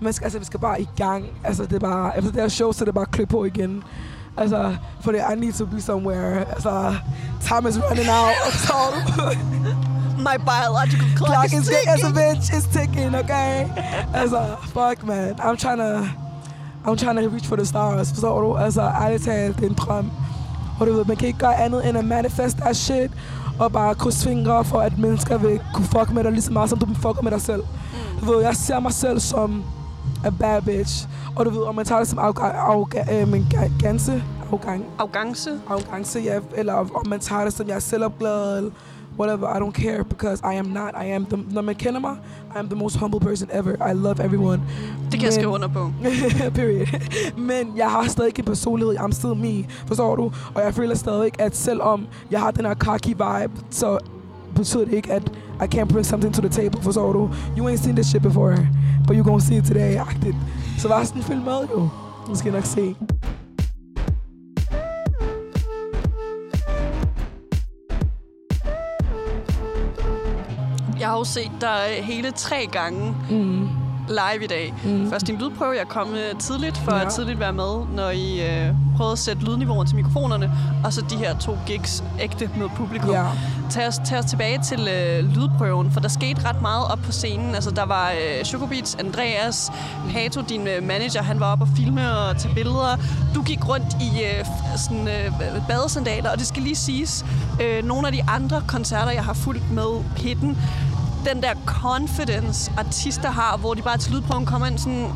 Man 0.00 0.12
skal, 0.12 0.24
altså, 0.24 0.38
vi 0.38 0.44
skal 0.44 0.60
bare 0.60 0.80
i 0.80 0.88
gang. 0.96 1.24
Altså, 1.44 1.62
det 1.62 1.72
er 1.72 1.78
bare, 1.78 2.18
efter 2.18 2.30
det 2.30 2.40
her 2.40 2.48
show, 2.48 2.72
så 2.72 2.84
er 2.84 2.86
det 2.86 2.94
bare 2.94 3.06
klip 3.06 3.28
på 3.28 3.44
igen. 3.44 3.82
Altså, 4.36 4.76
for 5.00 5.12
det, 5.12 5.20
I 5.32 5.40
need 5.40 5.52
to 5.52 5.66
be 5.66 5.80
somewhere. 5.80 6.44
Altså, 6.52 6.94
time 7.40 7.68
is 7.68 7.78
running 7.90 8.08
out. 8.08 8.34
Du? 8.68 10.20
My 10.22 10.36
biological 10.38 11.08
clock, 11.16 11.30
Clock 11.32 11.46
is 11.46 11.52
is 11.52 11.66
ticking. 11.66 11.88
as 11.88 12.02
a 12.04 12.12
bitch 12.12 12.56
is 12.58 12.64
ticking, 12.72 13.14
okay? 13.16 13.66
Altså, 14.14 14.40
fuck, 14.64 15.06
man. 15.06 15.34
I'm 15.40 15.56
trying 15.56 15.78
to, 15.78 16.08
I'm 16.86 16.96
trying 16.96 17.16
to 17.22 17.28
reach 17.28 17.46
for 17.46 17.56
the 17.56 17.64
stars. 17.66 18.08
Forstår 18.12 18.40
du? 18.40 18.56
Altså, 18.56 18.82
ærligt 18.82 19.24
talt, 19.24 19.56
det 19.56 19.64
er 19.64 19.68
en 19.68 19.74
drøm. 19.74 20.10
Og 20.80 20.86
du 20.86 20.92
ved, 20.92 21.04
man 21.04 21.16
kan 21.16 21.26
ikke 21.28 21.38
gøre 21.38 21.56
andet 21.56 21.88
end 21.88 21.98
at 21.98 22.04
manifest 22.04 22.56
that 22.56 22.76
shit, 22.76 23.10
og 23.58 23.72
bare 23.72 23.94
krydse 23.94 24.28
fingre 24.28 24.64
for, 24.64 24.80
at 24.80 24.98
mennesker 24.98 25.38
vil 25.38 25.60
kunne 25.74 25.86
fuck 25.86 26.12
med 26.12 26.24
dig 26.24 26.32
lige 26.32 26.42
så 26.42 26.52
meget, 26.52 26.70
som 26.70 26.78
du 26.78 26.86
fucker 26.94 27.22
med 27.22 27.30
dig 27.30 27.40
selv. 27.40 27.62
Du 28.20 28.32
ved, 28.32 28.42
jeg 28.42 28.56
ser 28.56 28.80
mig 28.80 28.92
selv 28.92 29.20
som 29.20 29.64
a 30.24 30.30
bad 30.30 30.62
bitch. 30.62 31.08
Og 31.36 31.44
du 31.46 31.50
ved, 31.50 31.62
om 31.62 31.74
man 31.74 31.84
tager 31.84 31.98
det 31.98 32.08
som 32.08 32.18
arrogance, 32.18 32.58
arrogant, 34.50 34.84
Arrogance. 34.98 35.60
arrogance, 35.68 36.20
ja, 36.20 36.38
eller 36.56 36.72
om 36.72 37.06
man 37.06 37.20
tager 37.20 37.44
det 37.44 37.52
som, 37.52 37.68
jeg 37.68 37.74
er 37.74 37.80
selvopglad, 37.80 38.70
whatever. 39.18 39.56
I 39.56 39.58
don't 39.58 39.72
care 39.72 40.04
because 40.04 40.40
I 40.44 40.54
am 40.54 40.66
not. 40.66 40.94
I 40.94 41.04
am 41.04 41.26
the, 41.26 41.36
når 41.50 41.62
man 41.62 41.74
kender 41.74 42.00
mig, 42.00 42.16
I 42.54 42.58
am 42.58 42.68
the 42.68 42.76
most 42.76 42.96
humble 42.96 43.20
person 43.20 43.48
ever. 43.52 43.90
I 43.90 43.92
love 43.94 44.24
everyone. 44.24 44.62
Det 45.10 45.20
kan 45.20 45.24
jeg 45.24 45.32
skrive 45.32 45.48
under 45.48 45.68
på. 45.68 45.92
Period. 46.54 46.86
Men 47.36 47.72
jeg 47.76 47.90
har 47.90 48.08
stadig 48.08 48.38
en 48.38 48.44
personlighed. 48.44 48.96
I'm 48.98 49.12
still 49.12 49.34
me. 49.34 49.64
Forstår 49.86 50.16
du? 50.16 50.22
Og 50.54 50.62
jeg 50.64 50.74
føler 50.74 50.94
stadig, 50.94 51.30
at 51.38 51.56
selvom 51.56 52.06
jeg 52.30 52.40
har 52.40 52.50
den 52.50 52.64
her 52.64 52.74
cocky 52.74 53.08
vibe, 53.08 53.52
så 53.70 53.98
betyder 54.54 54.84
det 54.84 54.92
ikke, 54.92 55.12
at 55.12 55.22
I 55.62 55.64
can't 55.74 55.84
bring 55.92 56.06
something 56.06 56.34
to 56.34 56.40
the 56.40 56.50
table. 56.50 56.82
Forstår 56.82 57.12
du? 57.12 57.30
You 57.58 57.68
ain't 57.68 57.76
seen 57.82 57.96
this 57.96 58.06
shit 58.06 58.22
before, 58.22 58.56
but 59.06 59.16
you 59.16 59.24
gonna 59.24 59.40
see 59.40 59.56
it 59.58 59.64
today. 59.64 59.96
Agtigt. 59.96 60.36
Så 60.78 60.88
bare 60.88 61.06
sådan 61.06 61.22
følg 61.22 61.42
med, 61.42 61.58
jo. 61.76 61.88
Nu 62.28 62.34
skal 62.34 62.52
I 62.52 62.54
nok 62.54 62.64
se. 62.64 62.94
Jeg 71.00 71.08
har 71.08 71.18
jo 71.18 71.24
set 71.24 71.50
dig 71.60 71.80
hele 72.02 72.30
tre 72.30 72.66
gange 72.72 73.14
Mm. 73.30 73.68
Live 74.08 74.44
i 74.44 74.46
dag. 74.46 74.74
Mm. 74.84 75.10
Først 75.10 75.26
din 75.26 75.38
lydprøve, 75.38 75.74
jeg 75.78 75.88
kom 75.88 76.08
øh, 76.14 76.38
tidligt, 76.38 76.76
for 76.78 76.94
Ja. 76.94 77.04
at 77.06 77.12
tidligt 77.12 77.40
være 77.40 77.52
med, 77.52 77.72
når 77.96 78.10
I 78.10 78.40
øh, 78.40 78.70
prøvede 78.96 79.12
at 79.12 79.18
sætte 79.18 79.44
lydniveauet 79.44 79.86
til 79.88 79.96
mikrofonerne, 79.96 80.50
og 80.84 80.92
så 80.92 81.00
de 81.10 81.16
her 81.16 81.38
to 81.38 81.58
gigs 81.66 82.04
ægte 82.20 82.50
med 82.56 82.68
publikum. 82.76 83.10
Ja. 83.10 83.24
Tag 83.70 83.88
os, 83.88 84.00
tag 84.04 84.18
os 84.18 84.24
tilbage 84.24 84.58
til 84.62 84.88
øh, 84.88 85.24
lydprøven, 85.24 85.90
for 85.92 86.00
der 86.00 86.08
skete 86.08 86.48
ret 86.48 86.62
meget 86.62 86.84
op 86.92 86.98
på 87.04 87.12
scenen. 87.12 87.54
Altså, 87.54 87.70
der 87.70 87.84
var 87.84 88.10
øh, 88.10 88.44
Chocobeats, 88.44 88.94
Andreas, 88.94 89.72
Pato, 90.12 90.40
din 90.48 90.66
øh, 90.68 90.82
manager, 90.82 91.22
han 91.22 91.40
var 91.40 91.52
oppe 91.52 91.64
og 91.64 91.68
filme 91.76 92.16
og 92.18 92.36
tage 92.38 92.54
billeder. 92.54 92.96
Du 93.34 93.42
gik 93.42 93.68
rundt 93.68 93.86
i 94.00 94.22
øh, 94.22 94.46
sådan, 94.76 95.08
øh, 95.08 95.32
badesandaler, 95.68 96.30
og 96.30 96.38
det 96.38 96.46
skal 96.46 96.62
lige 96.62 96.76
siges, 96.76 97.24
øh, 97.62 97.84
nogle 97.84 98.06
af 98.06 98.12
de 98.12 98.22
andre 98.28 98.62
koncerter, 98.66 99.12
jeg 99.12 99.24
har 99.24 99.32
fulgt 99.34 99.70
med 99.70 100.04
Pitten, 100.16 100.58
den 101.24 101.42
der 101.42 101.54
confidence, 101.66 102.72
artister 102.78 103.30
har, 103.30 103.56
hvor 103.56 103.74
de 103.74 103.82
bare 103.82 103.98
til 103.98 104.12
lydprøven 104.12 104.46
kommer 104.46 104.66
ind 104.66 104.78
sådan, 104.78 105.12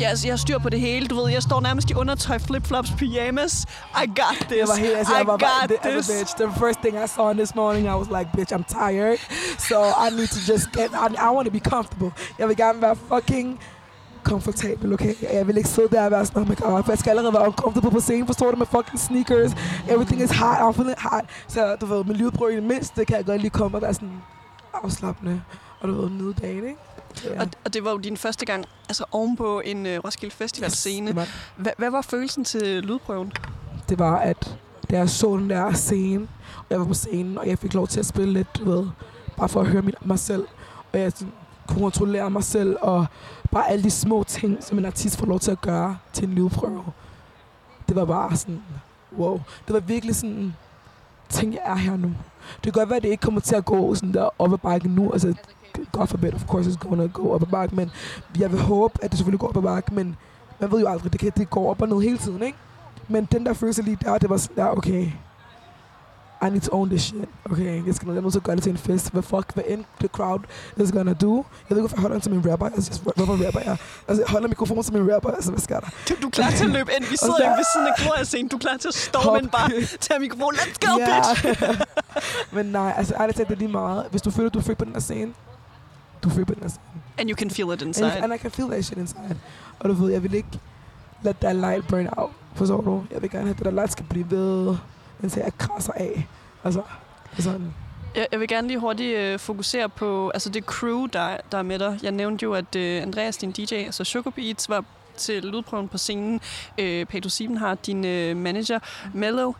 ja, 0.00 0.08
altså, 0.08 0.26
jeg 0.26 0.32
har 0.32 0.38
styr 0.38 0.58
på 0.58 0.68
det 0.68 0.80
hele, 0.80 1.06
du 1.06 1.14
ved, 1.20 1.30
jeg 1.32 1.42
står 1.42 1.60
nærmest 1.60 1.90
i 1.90 1.94
undertøj, 1.94 2.38
flip-flops, 2.38 2.96
pyjamas. 2.96 3.66
I 4.04 4.06
got 4.06 4.36
this. 4.40 4.58
Jeg 4.58 4.68
var 4.68 4.76
helt, 4.76 4.96
altså, 4.96 5.14
I 5.14 5.16
jeg 5.16 5.26
var 5.26 5.36
bare, 5.36 5.68
got 5.68 5.80
the, 5.82 5.90
this. 5.90 5.96
altså, 5.96 6.12
bitch, 6.18 6.36
the 6.36 6.60
first 6.60 6.78
thing 6.80 7.04
I 7.04 7.06
saw 7.06 7.32
this 7.32 7.54
morning, 7.54 7.86
I 7.86 7.96
was 8.02 8.08
like, 8.18 8.28
bitch, 8.36 8.52
I'm 8.56 8.64
tired, 8.80 9.18
so 9.68 9.76
I 10.04 10.06
need 10.18 10.28
to 10.28 10.52
just 10.52 10.66
get, 10.78 10.90
I, 11.04 11.06
I 11.28 11.30
want 11.36 11.46
to 11.46 11.52
be 11.52 11.64
comfortable. 11.74 12.10
Jeg 12.38 12.48
vil 12.48 12.56
gerne 12.56 12.82
være 12.82 12.96
fucking 13.12 13.60
komfortabel, 14.22 14.92
okay? 14.92 15.14
Jeg 15.32 15.46
vil 15.46 15.56
ikke 15.56 15.68
sidde 15.68 15.88
der 15.88 16.04
og 16.04 16.10
være 16.10 16.26
sådan, 16.26 16.42
oh 16.42 16.48
my 16.48 16.56
god, 16.56 16.82
for 16.84 16.92
jeg 16.92 16.98
skal 16.98 17.10
allerede 17.10 17.34
være 17.34 17.46
uncomfortable 17.46 17.90
på 17.90 18.00
scenen, 18.00 18.26
forstår 18.26 18.50
du, 18.50 18.56
med 18.56 18.66
fucking 18.66 19.00
sneakers, 19.00 19.52
everything 19.88 20.22
is 20.22 20.30
hot, 20.30 20.56
I'm 20.56 20.72
feeling 20.76 20.96
hot. 20.98 21.24
Så 21.48 21.76
du 21.80 21.86
ved, 21.86 22.04
med 22.04 22.14
lydprøve 22.14 22.52
i 22.52 22.56
det 22.56 22.62
mindste, 22.62 23.04
kan 23.04 23.16
jeg 23.16 23.24
godt 23.24 23.40
lige 23.40 23.50
komme 23.50 23.76
og 23.76 23.82
være 23.82 23.94
sådan 23.94 24.22
afslappende, 24.74 25.42
og 25.80 25.88
du 25.88 26.00
ved, 26.00 26.10
nyde 26.10 26.34
dagen, 26.34 26.64
ikke? 26.64 26.76
Ja. 27.24 27.40
Og, 27.40 27.48
og 27.64 27.74
det 27.74 27.84
var 27.84 27.90
jo 27.90 27.96
din 27.98 28.16
første 28.16 28.46
gang 28.46 28.64
altså 28.88 29.04
ovenpå 29.12 29.60
en 29.64 29.86
uh, 29.86 29.92
Roskilde 29.92 30.34
Festival 30.34 30.70
scene. 30.70 31.16
Var, 31.16 31.26
Hva, 31.56 31.70
hvad 31.78 31.90
var 31.90 32.02
følelsen 32.02 32.44
til 32.44 32.82
lydprøven? 32.84 33.32
det 33.88 33.98
var, 33.98 34.16
at 34.18 34.58
da 34.90 34.96
jeg 34.96 35.10
så 35.10 35.36
den 35.36 35.50
der 35.50 35.72
scene, 35.72 36.28
og 36.58 36.66
jeg 36.70 36.80
var 36.80 36.86
på 36.86 36.94
scenen, 36.94 37.38
og 37.38 37.48
jeg 37.48 37.58
fik 37.58 37.74
lov 37.74 37.86
til 37.88 38.00
at 38.00 38.06
spille 38.06 38.32
lidt, 38.32 38.58
du 38.58 38.64
ved, 38.70 38.86
bare 39.36 39.48
for 39.48 39.60
at 39.60 39.66
høre 39.66 39.82
mit, 39.82 40.06
mig 40.06 40.18
selv, 40.18 40.46
og 40.92 41.00
jeg 41.00 41.12
kunne 41.68 41.80
kontrollere 41.80 42.30
mig 42.30 42.44
selv, 42.44 42.76
og 42.80 43.06
bare 43.50 43.70
alle 43.70 43.84
de 43.84 43.90
små 43.90 44.24
ting, 44.24 44.64
som 44.64 44.78
en 44.78 44.84
artist 44.84 45.18
får 45.18 45.26
lov 45.26 45.38
til 45.40 45.50
at 45.50 45.60
gøre 45.60 45.98
til 46.12 46.28
en 46.28 46.34
lydprøve. 46.34 46.84
Det 47.88 47.96
var 47.96 48.04
bare 48.04 48.36
sådan, 48.36 48.62
wow. 49.18 49.40
Det 49.66 49.74
var 49.74 49.80
virkelig 49.80 50.16
sådan, 50.16 50.54
tænk, 51.28 51.54
jeg 51.54 51.62
er 51.64 51.76
her 51.76 51.96
nu. 51.96 52.12
Det 52.54 52.62
kan 52.62 52.72
godt 52.72 52.88
være, 52.88 52.96
at 52.96 53.02
det 53.02 53.08
ikke 53.08 53.20
kommer 53.20 53.40
til 53.40 53.54
at 53.54 53.64
gå 53.64 53.94
sådan 53.94 54.14
der 54.14 54.28
op 54.38 54.52
ad 54.52 54.58
bakken 54.58 54.90
nu, 54.90 55.12
altså, 55.12 55.34
God 55.92 56.06
forbid, 56.06 56.34
of 56.34 56.44
course 56.46 56.70
it's 56.70 56.88
gonna 56.88 57.06
go 57.06 57.30
op 57.30 57.42
ad 57.42 57.46
bakken, 57.46 57.76
men 57.76 57.90
jeg 58.38 58.52
vil 58.52 58.60
håbe, 58.60 58.94
at 59.02 59.10
det 59.10 59.18
selvfølgelig 59.18 59.40
går 59.40 59.48
op 59.48 59.56
ad 59.56 59.62
bakken, 59.62 59.96
men 59.96 60.16
man 60.60 60.72
ved 60.72 60.80
jo 60.80 60.88
aldrig, 60.88 61.12
det, 61.12 61.20
kan, 61.20 61.32
det 61.36 61.50
går 61.50 61.70
op 61.70 61.82
og 61.82 61.88
ned 61.88 62.00
hele 62.00 62.18
tiden, 62.18 62.42
ikke? 62.42 62.58
Men 63.08 63.24
den 63.32 63.46
der 63.46 63.52
følelse 63.52 63.82
lige 63.82 63.98
der, 64.04 64.18
det 64.18 64.30
var 64.30 64.36
sådan 64.36 64.56
der, 64.56 64.70
okay, 64.70 65.10
I 66.46 66.50
need 66.50 66.60
to 66.60 66.72
own 66.74 66.88
this 66.88 67.02
shit. 67.02 67.28
Okay, 67.50 67.86
jeg 67.86 67.94
skal 67.94 68.08
jeg 68.08 68.16
er 68.16 68.20
nødt 68.20 68.32
til 68.32 68.38
at 68.38 68.42
gøre 68.44 68.56
det 68.56 68.62
til 68.62 68.70
en 68.72 68.78
fest. 68.78 69.12
Hvad 69.12 69.22
fuck, 69.22 69.54
hvad 69.54 69.64
end 69.68 69.84
the 70.00 70.08
crowd 70.08 70.40
is 70.76 70.92
gonna 70.92 71.12
do. 71.12 71.34
Jeg 71.36 71.42
ved 71.68 71.76
ikke, 71.76 71.80
hvorfor 71.88 72.00
holder 72.00 72.14
den 72.14 72.22
som 72.22 72.32
en 72.32 72.50
rapper. 72.52 72.66
Altså, 72.66 73.00
jeg 73.16 73.28
rapper 73.28 73.60
jeg. 73.64 73.76
Altså, 74.08 74.24
holder 74.28 74.48
mikrofonen 74.48 74.82
som 74.82 74.96
en 74.96 75.14
rapper. 75.14 75.30
Altså, 75.30 75.50
hvad 75.50 75.60
skal 75.60 75.76
der? 75.76 75.88
Du, 76.08 76.14
du 76.22 76.26
er 76.26 76.30
klar 76.30 76.50
til 76.50 76.64
at 76.64 76.70
løbe 76.70 76.90
ind. 76.96 77.04
Vi 77.10 77.16
sidder 77.24 77.38
ikke 77.38 77.50
ved 77.60 77.64
siden 77.74 77.86
af 77.86 77.92
Gloria-scenen. 78.02 78.48
Du 78.48 78.56
er 78.56 78.60
klar 78.60 78.76
til 78.76 78.88
at 78.88 78.94
storme 78.94 79.38
ind 79.38 79.48
bare. 79.50 79.70
Tag 80.00 80.20
mikrofonen. 80.20 80.58
Let's 80.58 80.78
go, 80.86 80.98
Ja. 80.98 81.20
bitch! 81.20 81.82
Men 82.56 82.66
nej, 82.66 82.94
altså, 82.96 83.14
ærligt 83.20 83.36
talt, 83.36 83.48
det 83.48 83.54
er 83.54 83.58
lige 83.58 83.68
meget. 83.72 84.06
Hvis 84.10 84.22
du 84.22 84.30
føler, 84.30 84.50
du 84.50 84.58
er 84.58 84.62
fri 84.62 84.74
på 84.74 84.84
den 84.84 84.92
her 84.92 85.00
scene, 85.00 85.32
du 86.22 86.28
er 86.28 86.32
fri 86.32 86.44
på 86.44 86.54
den 86.54 86.62
her 86.62 86.68
scene. 86.68 86.84
And 87.18 87.30
you 87.30 87.36
can 87.36 87.50
feel 87.50 87.66
it 87.68 87.72
And, 87.72 87.82
inside. 87.82 88.22
and 88.24 88.34
I 88.34 88.38
can 88.38 88.50
feel 88.50 88.68
that 88.70 88.84
shit 88.84 88.98
inside. 88.98 89.36
Og 89.80 89.88
du 89.88 89.94
ved, 89.94 90.12
jeg 90.12 90.22
vil 90.22 90.34
ikke 90.34 90.48
let 91.22 91.36
that 91.40 91.56
light 91.56 91.86
burn 91.88 92.08
out. 92.16 92.30
Forstår 92.54 92.80
du? 92.80 93.02
Jeg 93.12 93.22
vil 93.22 93.30
gerne 93.30 93.44
have, 93.44 93.50
at 93.50 93.56
det 93.58 93.64
der 93.64 93.70
light 93.72 93.92
skal 93.92 94.04
blive 94.10 94.30
ved, 94.30 94.76
indtil 95.22 95.42
jeg 95.44 95.52
krasser 95.58 95.92
af. 95.92 96.28
Altså, 96.64 96.82
sådan. 97.38 97.74
Jeg, 98.14 98.26
jeg 98.32 98.40
vil 98.40 98.48
gerne 98.48 98.68
lige 98.68 98.78
hurtigt 98.78 99.16
øh, 99.16 99.38
fokusere 99.38 99.88
på 99.88 100.30
altså 100.30 100.50
det 100.50 100.64
crew, 100.64 101.06
der, 101.06 101.36
der 101.52 101.58
er 101.58 101.62
med 101.62 101.78
dig. 101.78 101.98
Jeg 102.02 102.12
nævnte 102.12 102.42
jo, 102.42 102.54
at 102.54 102.76
øh, 102.76 103.02
Andreas, 103.02 103.36
din 103.36 103.52
DJ, 103.52 103.74
altså 103.74 104.04
Sugar 104.04 104.30
Beats, 104.30 104.68
var 104.68 104.84
til 105.16 105.42
lydprøven 105.44 105.88
på 105.88 105.98
scenen. 105.98 106.40
Øh, 106.78 107.06
Pedro 107.06 107.28
Sieben 107.28 107.56
har 107.56 107.74
din 107.74 108.04
øh, 108.04 108.36
manager, 108.36 108.78
Mello. 109.14 109.52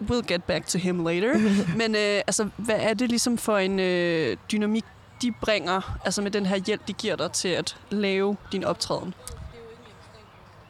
We'll 0.00 0.26
get 0.26 0.44
back 0.44 0.66
to 0.66 0.78
him 0.78 1.06
later. 1.06 1.38
Men 1.80 1.94
øh, 1.94 2.22
altså, 2.26 2.48
hvad 2.56 2.76
er 2.78 2.94
det 2.94 3.08
ligesom 3.08 3.38
for 3.38 3.58
en 3.58 3.80
øh, 3.80 4.36
dynamik, 4.52 4.84
de 5.22 5.32
bringer, 5.40 5.98
altså 6.04 6.22
med 6.22 6.30
den 6.30 6.46
her 6.46 6.56
hjælp, 6.56 6.88
de 6.88 6.92
giver 6.92 7.16
dig 7.16 7.32
til 7.32 7.48
at 7.48 7.76
lave 7.90 8.36
din 8.52 8.64
optræden? 8.64 9.14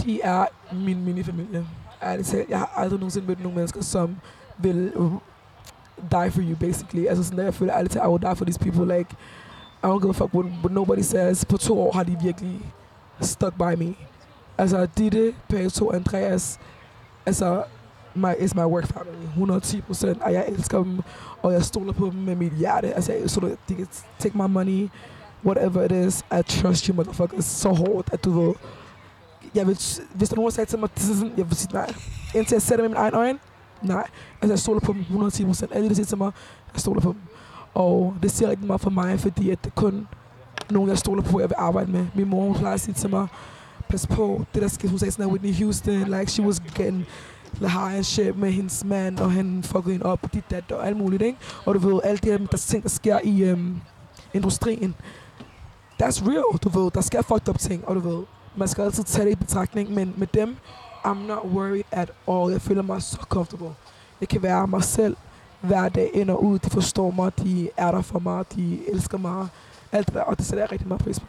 De 0.05 0.21
er 0.23 0.47
min 0.73 1.05
minifamilie. 1.05 1.67
Ærligt 2.03 2.29
talt, 2.29 2.49
jeg 2.49 2.59
har 2.59 2.73
aldrig 2.77 2.99
nogensinde 3.01 3.27
mødt 3.27 3.43
nogle 3.43 3.57
mennesker, 3.57 3.83
som 3.83 4.17
vil 4.59 4.93
øh, 4.97 5.11
die 6.11 6.31
for 6.31 6.41
you, 6.43 6.57
basically. 6.57 7.07
Altså 7.07 7.25
sådan, 7.25 7.39
der 7.39 7.45
jeg 7.45 7.55
føler 7.55 7.75
ærligt 7.77 7.93
talt, 7.93 8.05
I 8.05 8.09
will 8.09 8.23
die 8.23 8.37
for 8.37 8.45
these 8.45 8.61
people. 8.61 8.99
Like, 8.99 9.17
I 9.85 9.87
don't 9.87 10.01
give 10.01 10.11
a 10.11 10.13
fuck 10.13 10.35
what, 10.35 10.47
what 10.47 10.73
nobody 10.73 11.03
says. 11.03 11.45
På 11.45 11.57
to 11.57 11.81
år 11.81 11.93
har 11.93 12.03
de 12.03 12.17
virkelig 12.23 12.73
stuck 13.21 13.55
by 13.55 13.75
me. 13.79 13.95
Altså, 14.59 14.87
Ditte, 14.99 15.35
Pato, 15.49 15.91
Andreas, 15.91 16.59
altså, 17.27 17.65
my, 18.15 18.33
is 18.39 18.55
my 18.55 18.65
work 18.65 18.87
family. 18.87 19.25
110 19.25 19.81
procent. 19.81 20.23
Og 20.23 20.33
jeg 20.33 20.45
elsker 20.49 20.79
dem, 20.83 21.01
og 21.43 21.53
jeg 21.53 21.65
stoler 21.65 21.93
på 21.93 22.11
dem 22.11 22.21
med 22.21 22.37
mit 22.37 22.53
hjerte. 22.53 22.95
Altså, 22.95 23.13
jeg 23.13 23.31
stoler, 23.31 23.57
de 23.69 23.75
kan 23.75 23.89
take 24.19 24.39
my 24.39 24.47
money, 24.47 24.89
whatever 25.45 25.83
it 25.83 25.93
is. 25.93 26.25
I 26.39 26.43
trust 26.43 26.87
you, 26.87 26.95
motherfuckers, 26.95 27.45
så 27.45 27.69
hårdt, 27.69 28.13
at 28.13 28.25
du 28.25 28.41
ved, 28.41 28.55
jeg 29.55 29.67
vil, 29.67 29.79
hvis 30.15 30.29
der 30.29 30.37
nogen, 30.37 30.51
sagde 30.51 30.71
til 30.71 30.79
mig, 30.79 30.89
det 30.95 31.11
er 31.11 31.15
sådan, 31.15 31.33
jeg 31.37 31.49
vil 31.49 31.57
sige 31.57 31.73
nej. 31.73 31.95
Indtil 32.35 32.55
jeg 32.55 32.63
sætter 32.63 32.83
med 32.83 32.89
min 32.89 32.97
egen 32.97 33.15
øjne, 33.15 33.39
nej. 33.83 34.07
Altså, 34.43 34.53
jeg 34.53 34.59
stoler 34.59 34.81
på 34.81 34.93
dem 34.93 35.01
110 35.01 35.45
procent. 35.45 35.73
Alle, 35.75 35.89
der 35.89 35.95
siger 35.95 36.07
til 36.07 36.19
mig, 36.19 36.33
jeg 36.75 36.81
stoler 36.81 37.01
på 37.01 37.13
dem. 37.13 37.21
Og 37.75 38.15
det 38.23 38.31
siger 38.31 38.51
rigtig 38.51 38.67
meget 38.67 38.81
for 38.81 38.91
mig, 38.91 39.21
fordi 39.21 39.51
at 39.51 39.65
det 39.65 39.71
er 39.71 39.75
kun 39.75 40.09
nogen, 40.71 40.89
jeg 40.89 40.99
stoler 40.99 41.23
på, 41.23 41.41
jeg 41.41 41.49
vil 41.49 41.57
arbejde 41.59 41.93
med. 41.93 42.07
Min 42.15 42.29
mor, 42.29 42.43
hun 42.43 42.55
plejer 42.55 42.75
at 42.75 42.81
sige 42.81 42.95
til 42.95 43.11
mig, 43.11 43.29
pas 43.89 44.07
på, 44.07 44.45
det 44.55 44.63
der 44.63 44.69
skete, 44.69 44.89
hun 44.89 44.99
sagde 44.99 45.13
sådan 45.13 45.27
noget, 45.27 45.41
Whitney 45.41 45.65
Houston, 45.65 46.19
like 46.19 46.33
she 46.33 46.43
was 46.47 46.61
getting 46.61 47.07
the 47.55 47.69
high 47.69 47.95
and 47.97 48.05
shit 48.05 48.39
med 48.39 48.51
hendes 48.51 48.85
mand, 48.85 49.19
og 49.19 49.33
han 49.33 49.63
fuckede 49.63 49.93
hende 49.93 50.07
op, 50.07 50.19
og 50.23 50.35
dit, 50.35 50.51
dat, 50.51 50.73
og 50.73 50.87
alt 50.87 50.97
muligt, 50.97 51.23
ikke? 51.23 51.39
Og 51.67 51.75
du 51.75 51.79
ved, 51.89 52.01
alle 52.05 52.19
de 52.19 52.31
her 52.31 52.39
der 52.39 52.57
ting, 52.57 52.83
der 52.83 52.89
sker 52.89 53.19
i 53.25 53.43
øhm, 53.43 53.81
industrien, 54.35 54.95
that's 56.03 56.29
real, 56.29 56.59
du 56.65 56.69
ved, 56.69 56.91
der 56.91 57.01
sker 57.01 57.23
fucked 57.23 57.49
up 57.49 57.59
ting, 57.59 57.89
og 57.89 57.95
du 57.95 58.01
ved, 58.01 58.25
man 58.57 58.69
skal 58.69 58.85
altid 58.85 59.05
tage 59.05 59.25
det 59.25 59.33
i 59.33 59.35
betragtning, 59.35 59.95
men 59.95 60.15
med 60.17 60.27
dem, 60.27 60.57
I'm 61.05 61.27
not 61.27 61.45
worried 61.45 61.85
at 61.91 62.13
all. 62.29 62.53
Jeg 62.53 62.61
føler 62.61 62.83
mig 62.83 63.03
så 63.03 63.17
comfortable. 63.29 63.75
Jeg 64.21 64.29
kan 64.29 64.43
være 64.43 64.67
mig 64.67 64.85
selv 64.85 65.17
hver 65.61 65.89
dag 65.89 66.11
ind 66.15 66.31
og 66.31 66.45
ud. 66.45 66.59
De 66.59 66.71
forstår 66.71 67.11
mig, 67.11 67.39
de 67.39 67.69
er 67.77 67.91
der 67.91 68.03
for 68.03 68.19
mig, 68.19 68.45
de 68.55 68.81
elsker 68.89 69.19
mig. 69.19 69.49
Alt 69.93 70.07
det 70.07 70.15
der, 70.15 70.21
og 70.21 70.39
det 70.39 70.47
sætter 70.47 70.63
jeg 70.63 70.73
rigtig 70.73 70.89
meget 70.89 71.03
pris 71.03 71.21
på. 71.21 71.27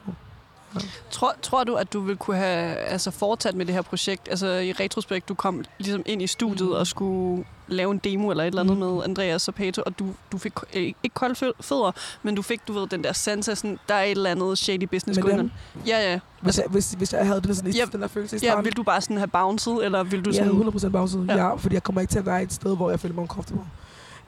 Tror, 1.12 1.34
tror 1.42 1.64
du, 1.64 1.76
at 1.76 1.94
du 1.94 2.00
vil 2.00 2.18
kunne 2.18 2.38
have 2.38 2.76
altså, 2.76 3.12
fortsat 3.12 3.56
med 3.56 3.66
det 3.66 3.74
her 3.76 3.82
projekt? 3.82 4.28
Altså 4.30 4.48
i 4.48 4.72
retrospekt, 4.72 5.30
du 5.30 5.34
kom 5.34 5.64
ligesom 5.78 6.04
ind 6.06 6.22
i 6.22 6.28
studiet 6.28 6.70
Mm. 6.70 6.76
og 6.76 6.88
skulle 6.88 7.46
lave 7.68 7.92
en 7.92 7.98
demo 7.98 8.30
eller 8.30 8.44
et 8.44 8.48
eller 8.48 8.62
andet 8.62 8.78
Mm. 8.78 8.84
med 8.84 9.04
Andreas 9.04 9.48
og 9.48 9.56
Pato, 9.56 9.84
og 9.86 10.00
du, 10.00 10.06
du 10.32 10.38
fik 10.38 10.54
øh, 10.74 10.82
ikke 10.84 10.96
kolde 11.14 11.36
fø- 11.46 11.62
fødder, 11.62 11.92
men 12.24 12.36
du 12.36 12.42
fik, 12.42 12.68
du 12.68 12.74
ved, 12.74 12.88
den 12.88 13.04
der 13.04 13.14
sense 13.14 13.52
af 13.52 13.58
sådan, 13.58 13.80
der 13.88 13.94
er 13.96 14.04
et 14.04 14.12
eller 14.12 14.30
andet 14.32 14.58
shady 14.58 14.84
business 14.84 15.20
Med 15.24 15.40
on. 15.40 15.52
Ja, 15.88 16.12
ja. 16.12 16.20
Hvis, 16.42 16.58
jeg, 16.58 16.66
hvis, 16.70 16.92
hvis 16.92 17.14
jeg 17.14 17.26
havde 17.28 17.42
den, 17.42 17.56
sådan, 17.56 17.72
Ja, 17.72 17.86
den 17.92 18.02
der 18.02 18.08
følelse 18.08 18.36
i 18.36 18.40
Ja, 18.44 18.48
starten, 18.48 18.66
vil 18.66 18.74
du 18.76 18.84
bare 18.84 19.02
sådan 19.02 19.18
have 19.18 19.28
bounced, 19.28 19.74
eller 19.74 20.04
vil 20.04 20.26
du 20.26 20.32
sådan... 20.34 20.56
havde 20.56 20.72
100% 20.76 20.90
pause. 20.90 21.26
Ja. 21.28 21.36
Ja. 21.36 21.46
ja. 21.48 21.54
fordi 21.56 21.74
jeg 21.76 21.84
kommer 21.84 22.02
ikke 22.02 22.12
til 22.12 22.20
at 22.20 22.26
være 22.26 22.44
et 22.44 22.54
sted, 22.54 22.76
hvor 22.76 22.90
jeg 22.90 23.00
føler 23.00 23.16
mig 23.16 23.22
uncomfortable. 23.22 23.64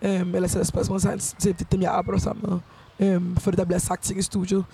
Um, 0.02 0.36
eller 0.36 0.48
sætter 0.48 0.66
spørgsmålstegn 0.66 1.20
til 1.20 1.66
dem, 1.72 1.82
jeg 1.82 1.92
arbejder 1.92 2.20
sammen 2.20 2.60
med. 3.00 3.16
Um, 3.16 3.38
fordi 3.40 3.58
der 3.58 3.66
bliver 3.66 3.80
sagt 3.80 4.04
ting 4.04 4.20
i 4.20 4.22
studiet, 4.22 4.66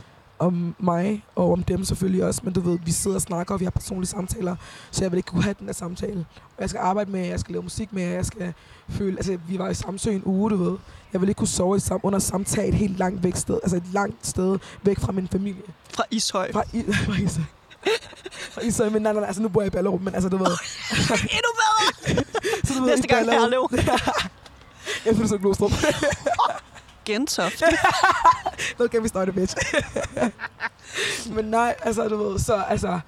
om 0.43 0.75
mig, 0.79 1.23
og 1.35 1.51
om 1.51 1.63
dem 1.63 1.83
selvfølgelig 1.85 2.23
også, 2.25 2.41
men 2.43 2.53
du 2.53 2.61
ved, 2.61 2.79
vi 2.85 2.91
sidder 2.91 3.15
og 3.15 3.21
snakker, 3.21 3.53
og 3.53 3.59
vi 3.59 3.65
har 3.65 3.71
personlige 3.71 4.09
samtaler, 4.09 4.55
så 4.91 5.03
jeg 5.03 5.11
vil 5.11 5.17
ikke 5.17 5.27
kunne 5.27 5.43
have 5.43 5.55
den 5.59 5.67
der 5.67 5.73
samtale. 5.73 6.25
Og 6.57 6.61
jeg 6.61 6.69
skal 6.69 6.79
arbejde 6.79 7.11
med, 7.11 7.25
jeg 7.27 7.39
skal 7.39 7.53
lave 7.53 7.63
musik 7.63 7.93
med, 7.93 8.03
jeg 8.03 8.25
skal 8.25 8.53
føle, 8.89 9.17
altså 9.17 9.37
vi 9.47 9.59
var 9.59 9.69
i 9.69 9.73
Samsø 9.73 10.11
en 10.11 10.21
uge, 10.25 10.49
du 10.49 10.55
ved. 10.55 10.77
Jeg 11.13 11.21
vil 11.21 11.29
ikke 11.29 11.39
kunne 11.39 11.47
sove 11.47 11.77
i 11.77 11.79
sam, 11.79 11.99
under 12.03 12.19
samtale 12.19 12.67
et 12.67 12.73
helt 12.73 12.97
langt 12.97 13.23
væk 13.23 13.35
sted, 13.35 13.59
altså 13.63 13.77
et 13.77 13.83
langt 13.93 14.27
sted 14.27 14.59
væk 14.83 14.99
fra 14.99 15.11
min 15.11 15.27
familie. 15.27 15.61
Fra 15.93 16.03
Ishøj. 16.11 16.51
Fra, 16.51 16.63
I, 16.73 16.83
fra 17.05 17.13
Ishøj. 17.13 17.43
fra 18.51 18.61
Ishøj, 18.61 18.89
men 18.89 19.01
nej, 19.01 19.11
nej, 19.13 19.19
nej, 19.21 19.27
altså 19.27 19.41
nu 19.41 19.47
bor 19.49 19.61
jeg 19.61 19.67
i 19.67 19.69
Ballerup, 19.75 20.01
men 20.01 20.13
altså 20.15 20.29
du 20.29 20.37
ved. 20.37 20.47
Endnu 21.11 21.51
bedre! 21.61 22.23
så 22.65 22.73
du 22.73 22.79
ved, 22.83 22.89
Næste 22.89 23.07
gang 23.07 23.25
Ballerup- 23.27 23.39
Herlev. 23.39 23.67
jeg 25.05 25.15
føler 25.15 25.27
så 25.27 25.37
Glostrup. 25.37 25.71
Gentofte. 27.05 27.65
Nu 28.79 28.87
kan 28.87 29.03
vi 29.03 29.07
starte, 29.07 29.31
bitch. 29.31 29.55
Men 31.35 31.45
nej, 31.45 31.75
altså, 31.81 32.07
du 32.07 32.17
ved, 32.17 32.39
så, 32.39 32.55
altså, 32.55 32.99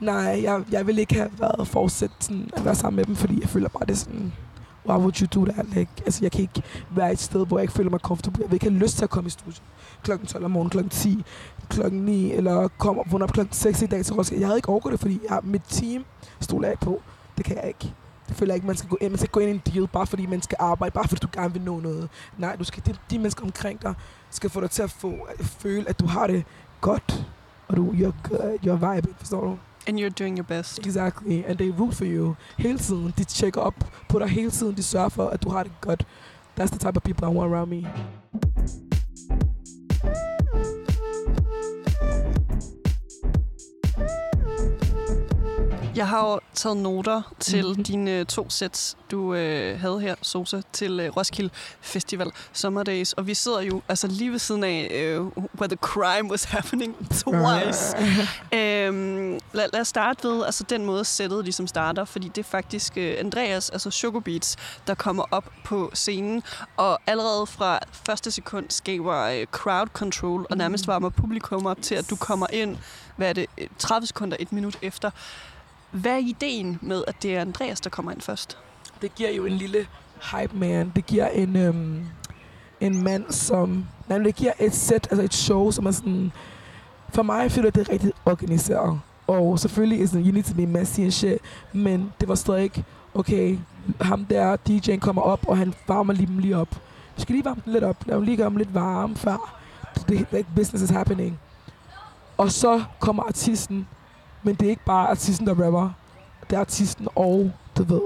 nej, 0.00 0.40
jeg, 0.42 0.64
jeg 0.70 0.86
vil 0.86 0.98
ikke 0.98 1.14
have 1.14 1.30
været 1.38 1.68
fortsat 1.68 2.10
sådan, 2.20 2.50
at 2.56 2.64
være 2.64 2.74
sammen 2.74 2.96
med 2.96 3.04
dem, 3.04 3.16
fordi 3.16 3.40
jeg 3.40 3.48
føler 3.48 3.68
bare, 3.68 3.86
det 3.86 3.90
er 3.92 3.96
sådan, 3.96 4.32
why 4.86 4.96
would 4.96 5.20
you 5.20 5.26
do 5.26 5.52
that? 5.52 5.66
Like, 5.68 5.90
altså, 6.06 6.24
jeg 6.24 6.32
kan 6.32 6.40
ikke 6.40 6.62
være 6.90 7.12
et 7.12 7.18
sted, 7.20 7.46
hvor 7.46 7.58
jeg 7.58 7.62
ikke 7.62 7.74
føler 7.74 7.90
mig 7.90 8.00
komfortabel. 8.00 8.40
Jeg 8.40 8.50
vil 8.50 8.54
ikke 8.54 8.70
have 8.70 8.78
lyst 8.78 8.96
til 8.96 9.04
at 9.04 9.10
komme 9.10 9.28
i 9.28 9.30
studiet 9.30 9.62
klokken 10.02 10.26
12 10.26 10.44
om 10.44 10.50
morgenen, 10.50 10.70
klokken 10.70 10.90
10, 10.90 11.24
klokken 11.68 12.00
9, 12.04 12.32
eller 12.32 12.68
komme 12.78 13.00
op, 13.00 13.12
vågne 13.12 13.24
op 13.24 13.32
klokken 13.32 13.54
6 13.54 13.82
i 13.82 13.86
dag 13.86 14.04
til 14.04 14.14
Roskilde. 14.14 14.40
Jeg 14.40 14.48
havde 14.48 14.58
ikke 14.58 14.68
overgået 14.68 14.92
det, 14.92 15.00
fordi 15.00 15.20
jeg, 15.30 15.40
mit 15.42 15.62
team 15.68 16.04
stoler 16.40 16.68
jeg 16.68 16.72
ikke 16.72 16.84
på. 16.84 17.02
Det 17.36 17.44
kan 17.44 17.56
jeg 17.56 17.68
ikke. 17.68 17.94
Jeg 18.28 18.36
føler 18.36 18.54
ikke, 18.54 18.66
man 18.66 18.76
skal 18.76 18.90
gå 18.90 18.98
ind, 19.00 19.10
man 19.10 19.18
skal 19.18 19.30
gå 19.30 19.40
ind 19.40 19.50
i 19.50 19.52
en 19.52 19.62
deal, 19.74 19.88
bare 19.88 20.06
fordi 20.06 20.26
man 20.26 20.42
skal 20.42 20.56
arbejde, 20.60 20.92
bare 20.92 21.08
fordi 21.08 21.20
du 21.20 21.28
gerne 21.32 21.52
vil 21.52 21.62
nå 21.62 21.80
noget. 21.80 22.08
Nej, 22.38 22.56
du 22.56 22.64
skal, 22.64 22.82
de, 22.86 22.94
de 23.10 23.18
mennesker 23.18 23.44
omkring 23.44 23.82
dig 23.82 23.94
skal 24.30 24.50
få 24.50 24.60
dig 24.60 24.70
til 24.70 24.82
at 24.82 24.90
få, 24.90 25.12
at 25.38 25.44
føle, 25.44 25.88
at 25.88 26.00
du 26.00 26.06
har 26.06 26.26
det 26.26 26.44
godt, 26.80 27.26
og 27.68 27.76
du, 27.76 27.92
you're 27.92 28.28
good, 28.28 28.58
you're 28.66 28.94
vibing, 28.94 29.16
forstår 29.18 29.40
du? 29.40 29.58
And 29.86 29.98
you're 30.00 30.14
doing 30.18 30.38
your 30.38 30.46
best. 30.46 30.86
Exactly, 30.86 31.42
and 31.46 31.58
they 31.58 31.72
root 31.78 31.94
for 31.94 32.04
you 32.04 32.34
hele 32.58 32.78
tiden. 32.78 33.14
De 33.18 33.24
tjekker 33.24 33.60
op 33.60 33.74
på 34.08 34.18
dig 34.18 34.28
hele 34.28 34.50
tiden, 34.50 34.76
de 34.76 34.82
sørger 34.82 35.08
for, 35.08 35.26
at 35.26 35.42
du 35.42 35.50
har 35.50 35.62
det 35.62 35.72
godt. 35.80 36.06
That's 36.60 36.70
the 36.70 36.78
type 36.78 36.96
of 36.96 37.02
people 37.02 37.26
I 37.26 37.30
want 37.30 37.52
around 37.52 37.70
me. 37.70 38.87
Jeg 45.98 46.08
har 46.08 46.30
jo 46.30 46.40
taget 46.54 46.76
noter 46.76 47.22
til 47.40 47.58
Mhm. 47.58 47.68
mm-hmm. 47.68 47.84
dine 47.84 48.24
to 48.24 48.50
sæt, 48.50 48.96
du 49.10 49.34
øh, 49.34 49.80
havde 49.80 50.00
her, 50.00 50.14
Sosa, 50.22 50.60
til 50.72 51.00
øh, 51.00 51.16
Roskilde 51.16 51.50
Festival 51.80 52.30
Summer 52.52 52.82
Days. 52.82 53.12
Og 53.12 53.26
vi 53.26 53.34
sidder 53.34 53.60
jo 53.60 53.82
altså 53.88 54.06
lige 54.06 54.32
ved 54.32 54.38
siden 54.38 54.64
af, 54.64 54.88
øh, 54.94 55.20
where 55.26 55.68
the 55.68 55.76
crime 55.80 56.30
was 56.30 56.44
happening 56.44 56.96
twice. 57.24 57.96
øhm, 58.58 59.38
lad, 59.52 59.68
lad 59.72 59.80
os 59.80 59.88
starte 59.88 60.28
ved 60.28 60.44
altså 60.44 60.64
den 60.64 60.84
måde, 60.86 61.04
sættet 61.04 61.44
ligesom 61.44 61.66
starter, 61.66 62.04
fordi 62.04 62.28
det 62.28 62.38
er 62.38 62.48
faktisk 62.48 62.92
øh, 62.96 63.14
Andreas, 63.18 63.70
altså 63.70 63.90
Sugar 63.90 64.20
Beats, 64.20 64.56
der 64.86 64.94
kommer 64.94 65.24
op 65.30 65.44
på 65.64 65.90
scenen, 65.94 66.42
og 66.76 66.98
allerede 67.06 67.46
fra 67.46 67.78
første 68.06 68.30
sekund 68.30 68.66
skaber 68.70 69.22
øh, 69.22 69.46
crowd 69.46 69.86
control, 69.86 70.46
og 70.50 70.56
nærmest 70.56 70.86
varmer 70.86 71.08
publikum 71.08 71.66
op 71.66 71.82
til, 71.82 71.94
at 71.94 72.10
du 72.10 72.16
kommer 72.16 72.46
ind, 72.52 72.76
hvad 73.16 73.28
er 73.28 73.32
det, 73.32 73.46
øh, 73.58 73.66
30 73.78 74.06
sekunder, 74.06 74.36
et 74.40 74.52
minut 74.52 74.78
efter. 74.82 75.10
Hvad 75.90 76.12
er 76.12 76.16
ideen 76.16 76.78
med, 76.82 77.04
at 77.06 77.22
det 77.22 77.36
er 77.36 77.40
Andreas, 77.40 77.80
der 77.80 77.90
kommer 77.90 78.12
ind 78.12 78.20
først? 78.20 78.58
det 79.02 79.14
giver 79.14 79.30
jo 79.30 79.46
en 79.46 79.52
lille 79.52 79.86
hype 80.32 80.56
man. 80.56 80.92
Det 80.96 81.06
giver 81.06 81.28
en, 81.28 81.56
øhm, 81.56 82.06
en 82.80 83.04
mand, 83.04 83.32
som... 83.32 83.84
Nej, 84.08 84.18
det 84.18 84.34
giver 84.34 84.52
et 84.60 84.74
sæt, 84.74 85.08
altså 85.10 85.22
et 85.22 85.34
show, 85.34 85.70
som 85.70 85.86
er 85.86 85.90
sådan... 85.90 86.32
For 87.08 87.22
mig 87.22 87.52
føler 87.52 87.70
det 87.70 87.88
er 87.88 87.92
rigtig 87.92 88.12
organiseret. 88.26 89.00
Og 89.26 89.58
selvfølgelig 89.58 90.02
er 90.02 90.06
sådan, 90.06 90.26
you 90.26 90.32
need 90.32 90.44
to 90.44 90.54
be 90.54 90.66
messy 90.66 91.00
and 91.00 91.10
shit. 91.10 91.38
Men 91.72 92.12
det 92.20 92.28
var 92.28 92.34
stadig 92.34 92.62
ikke, 92.62 92.84
okay, 93.14 93.58
ham 94.00 94.24
der, 94.24 94.56
DJ'en 94.68 94.98
kommer 94.98 95.22
op, 95.22 95.48
og 95.48 95.58
han 95.58 95.74
varmer 95.88 96.12
lige 96.12 96.26
dem 96.26 96.38
lige 96.38 96.56
op. 96.56 96.68
Vi 97.16 97.22
skal 97.22 97.32
lige 97.32 97.44
varme 97.44 97.62
den 97.64 97.72
lidt 97.72 97.84
op. 97.84 97.96
Lad 98.06 98.16
dem 98.16 98.24
lige 98.24 98.36
gøre 98.36 98.48
dem 98.48 98.56
lidt 98.56 98.74
varme, 98.74 99.16
før 99.16 99.60
det, 100.08 100.26
det, 100.30 100.46
business 100.56 100.84
is 100.84 100.90
happening. 100.90 101.38
Og 102.36 102.52
så 102.52 102.82
kommer 102.98 103.22
artisten, 103.22 103.86
men 104.48 104.54
det 104.54 104.66
er 104.66 104.70
ikke 104.70 104.84
bare 104.84 105.08
artisten, 105.08 105.46
der 105.46 105.64
rapper. 105.64 105.90
Det 106.50 106.56
er 106.56 106.60
artisten 106.60 107.08
og, 107.16 107.52
du 107.78 107.82
ved, 107.82 108.00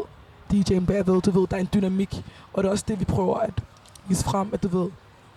DJ'en 0.53 0.87
bagved, 0.87 1.23
du 1.23 1.31
ved, 1.31 1.47
der 1.47 1.57
er 1.57 1.61
en 1.61 1.69
dynamik. 1.75 2.25
Og 2.53 2.63
det 2.63 2.69
er 2.69 2.73
også 2.73 2.85
det, 2.89 3.01
vi 3.01 3.05
prøver 3.05 3.39
at 3.39 3.63
vise 4.09 4.25
frem, 4.25 4.51
at 4.53 4.63
du 4.63 4.69
ved, 4.69 4.91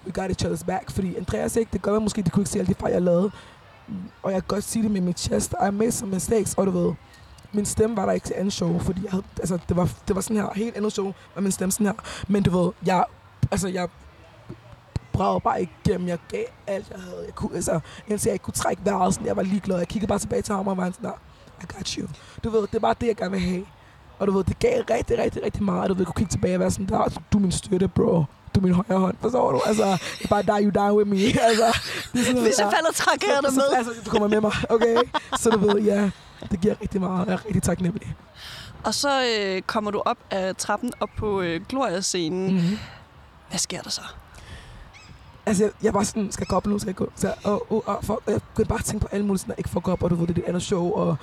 we 0.05 0.11
got 0.11 0.29
each 0.29 0.45
other's 0.45 0.65
back. 0.65 0.91
Fordi 0.91 1.15
Andreas 1.15 1.55
ikke, 1.55 1.69
det 1.73 1.81
gør 1.81 1.91
man 1.91 2.01
måske, 2.01 2.21
de 2.21 2.29
kunne 2.29 2.41
ikke 2.41 2.49
se 2.49 2.59
alle 2.59 2.73
de 2.73 2.79
fejl, 2.79 2.93
jeg 2.93 3.01
lavede. 3.01 3.31
Og 4.23 4.31
jeg 4.31 4.41
kan 4.41 4.47
godt 4.47 4.63
sige 4.63 4.83
det 4.83 4.91
med 4.91 5.01
mit 5.01 5.19
chest. 5.19 5.55
I 5.67 5.71
made 5.71 5.91
some 5.91 6.11
mistakes, 6.11 6.53
og 6.53 6.65
du 6.65 6.71
ved, 6.71 6.93
min 7.53 7.65
stemme 7.65 7.97
var 7.97 8.05
der 8.05 8.11
ikke 8.11 8.25
til 8.25 8.33
andet 8.37 8.53
show, 8.53 8.79
fordi 8.79 9.03
jeg 9.03 9.11
havde, 9.11 9.23
altså, 9.39 9.59
det, 9.69 9.77
var, 9.77 9.89
det 10.07 10.15
var 10.15 10.21
sådan 10.21 10.37
her, 10.37 10.49
helt 10.55 10.77
andet 10.77 10.91
show, 10.91 11.13
var 11.35 11.41
min 11.41 11.51
stemme 11.51 11.71
sådan 11.71 11.87
her. 11.87 11.93
Men 12.27 12.43
du 12.43 12.63
ved, 12.63 12.71
jeg, 12.85 13.05
altså, 13.51 13.67
jeg 13.67 13.87
bragede 15.17 15.39
bare 15.41 15.61
igennem. 15.61 16.07
Jeg 16.07 16.17
gav 16.31 16.43
alt, 16.67 16.89
jeg 16.91 16.99
havde. 16.99 17.23
Jeg 17.25 17.35
kunne, 17.35 17.55
altså, 17.55 17.79
indtil 18.07 18.29
jeg 18.29 18.33
ikke 18.33 18.43
kunne 18.43 18.53
trække 18.53 18.81
vejret, 18.85 19.13
sådan, 19.13 19.27
jeg 19.27 19.35
var 19.35 19.43
ligeglad. 19.43 19.77
Jeg 19.77 19.87
kiggede 19.87 20.07
bare 20.09 20.19
tilbage 20.19 20.41
til 20.41 20.55
ham 20.55 20.67
og 20.67 20.77
var 20.77 20.85
sådan, 20.85 20.99
"Nå, 21.01 21.11
I 21.61 21.65
got 21.77 21.87
you. 21.89 22.07
Du 22.43 22.49
ved, 22.49 22.61
det 22.61 22.75
er 22.75 22.79
bare 22.79 22.95
det, 23.01 23.07
jeg 23.07 23.15
gerne 23.15 23.31
vil 23.31 23.39
have. 23.39 23.65
Og 24.19 24.27
du 24.27 24.31
ved, 24.31 24.43
det 24.43 24.59
gav 24.59 24.83
rigtig, 24.89 25.17
rigtig, 25.17 25.43
rigtig 25.43 25.63
meget. 25.63 25.89
Du 25.89 25.93
ved, 25.93 26.01
jeg 26.01 26.05
kunne 26.07 26.13
kigge 26.15 26.31
tilbage 26.31 26.55
og 26.55 26.59
være 26.59 26.71
sådan, 26.71 26.85
der, 26.85 27.21
du 27.33 27.37
er 27.37 27.41
min 27.41 27.51
støtte, 27.51 27.87
bro. 27.87 28.23
Du 28.55 28.61
min 28.61 28.73
højre 28.73 28.99
hånd, 28.99 29.15
forstår 29.21 29.51
du? 29.51 29.61
Altså, 29.65 29.97
if 30.21 30.31
I 30.31 30.41
die, 30.41 30.63
you 30.63 30.69
die 30.69 30.93
with 30.97 31.09
me. 31.09 31.17
altså, 31.49 31.79
det 32.13 32.21
er 32.21 32.25
sådan, 32.25 32.41
Hvis 32.41 32.59
jeg 32.59 32.71
falder, 32.75 32.91
trækker 32.93 33.27
jeg 33.33 33.39
dig 33.43 33.51
Så- 33.51 33.55
med. 33.55 33.77
Altså, 33.77 33.91
du 34.05 34.09
kommer 34.09 34.27
med 34.27 34.41
mig, 34.41 34.51
okay? 34.69 34.97
Så 35.37 35.49
du 35.49 35.57
ved, 35.59 35.81
ja, 35.81 36.09
det 36.51 36.61
giver 36.61 36.75
rigtig 36.81 37.01
meget. 37.01 37.25
Jeg 37.27 37.33
er 37.33 37.45
rigtig 37.45 37.63
taknemmelig. 37.63 38.15
Og 38.83 38.93
så 38.93 39.23
øh, 39.39 39.61
kommer 39.61 39.91
du 39.91 40.01
op 40.05 40.17
af 40.31 40.55
trappen 40.55 40.91
op 40.99 41.09
på 41.17 41.41
øh, 41.41 41.61
Gloria-scenen. 41.69 42.47
Mm. 42.47 42.53
Mm-hmm. 42.53 42.77
Hvad 43.49 43.59
sker 43.59 43.81
der 43.81 43.89
så? 43.89 44.01
Altså, 45.45 45.63
jeg, 45.63 45.71
jeg 45.83 45.93
var 45.93 46.03
sådan, 46.03 46.31
skal 46.31 46.41
jeg 46.43 46.47
gå 46.47 46.55
op 46.55 46.67
nu, 46.67 46.79
skal 46.79 46.89
jeg 46.89 46.95
gå? 46.95 47.11
Så, 47.15 47.33
og, 47.43 47.71
og, 47.71 47.83
og, 47.87 47.99
fuck, 48.03 48.19
jeg 48.27 48.39
kunne 48.55 48.65
bare 48.65 48.81
tænke 48.81 49.01
på 49.03 49.07
alle 49.11 49.25
mulige 49.25 49.39
sådan, 49.39 49.51
at 49.51 49.57
ikke 49.59 49.69
fuck 49.69 49.87
op, 49.87 50.03
og 50.03 50.09
du 50.09 50.15
ved, 50.15 50.27
det 50.27 50.31
er 50.31 50.41
det 50.41 50.43
andet 50.47 50.61
show, 50.61 50.91
og 50.91 51.15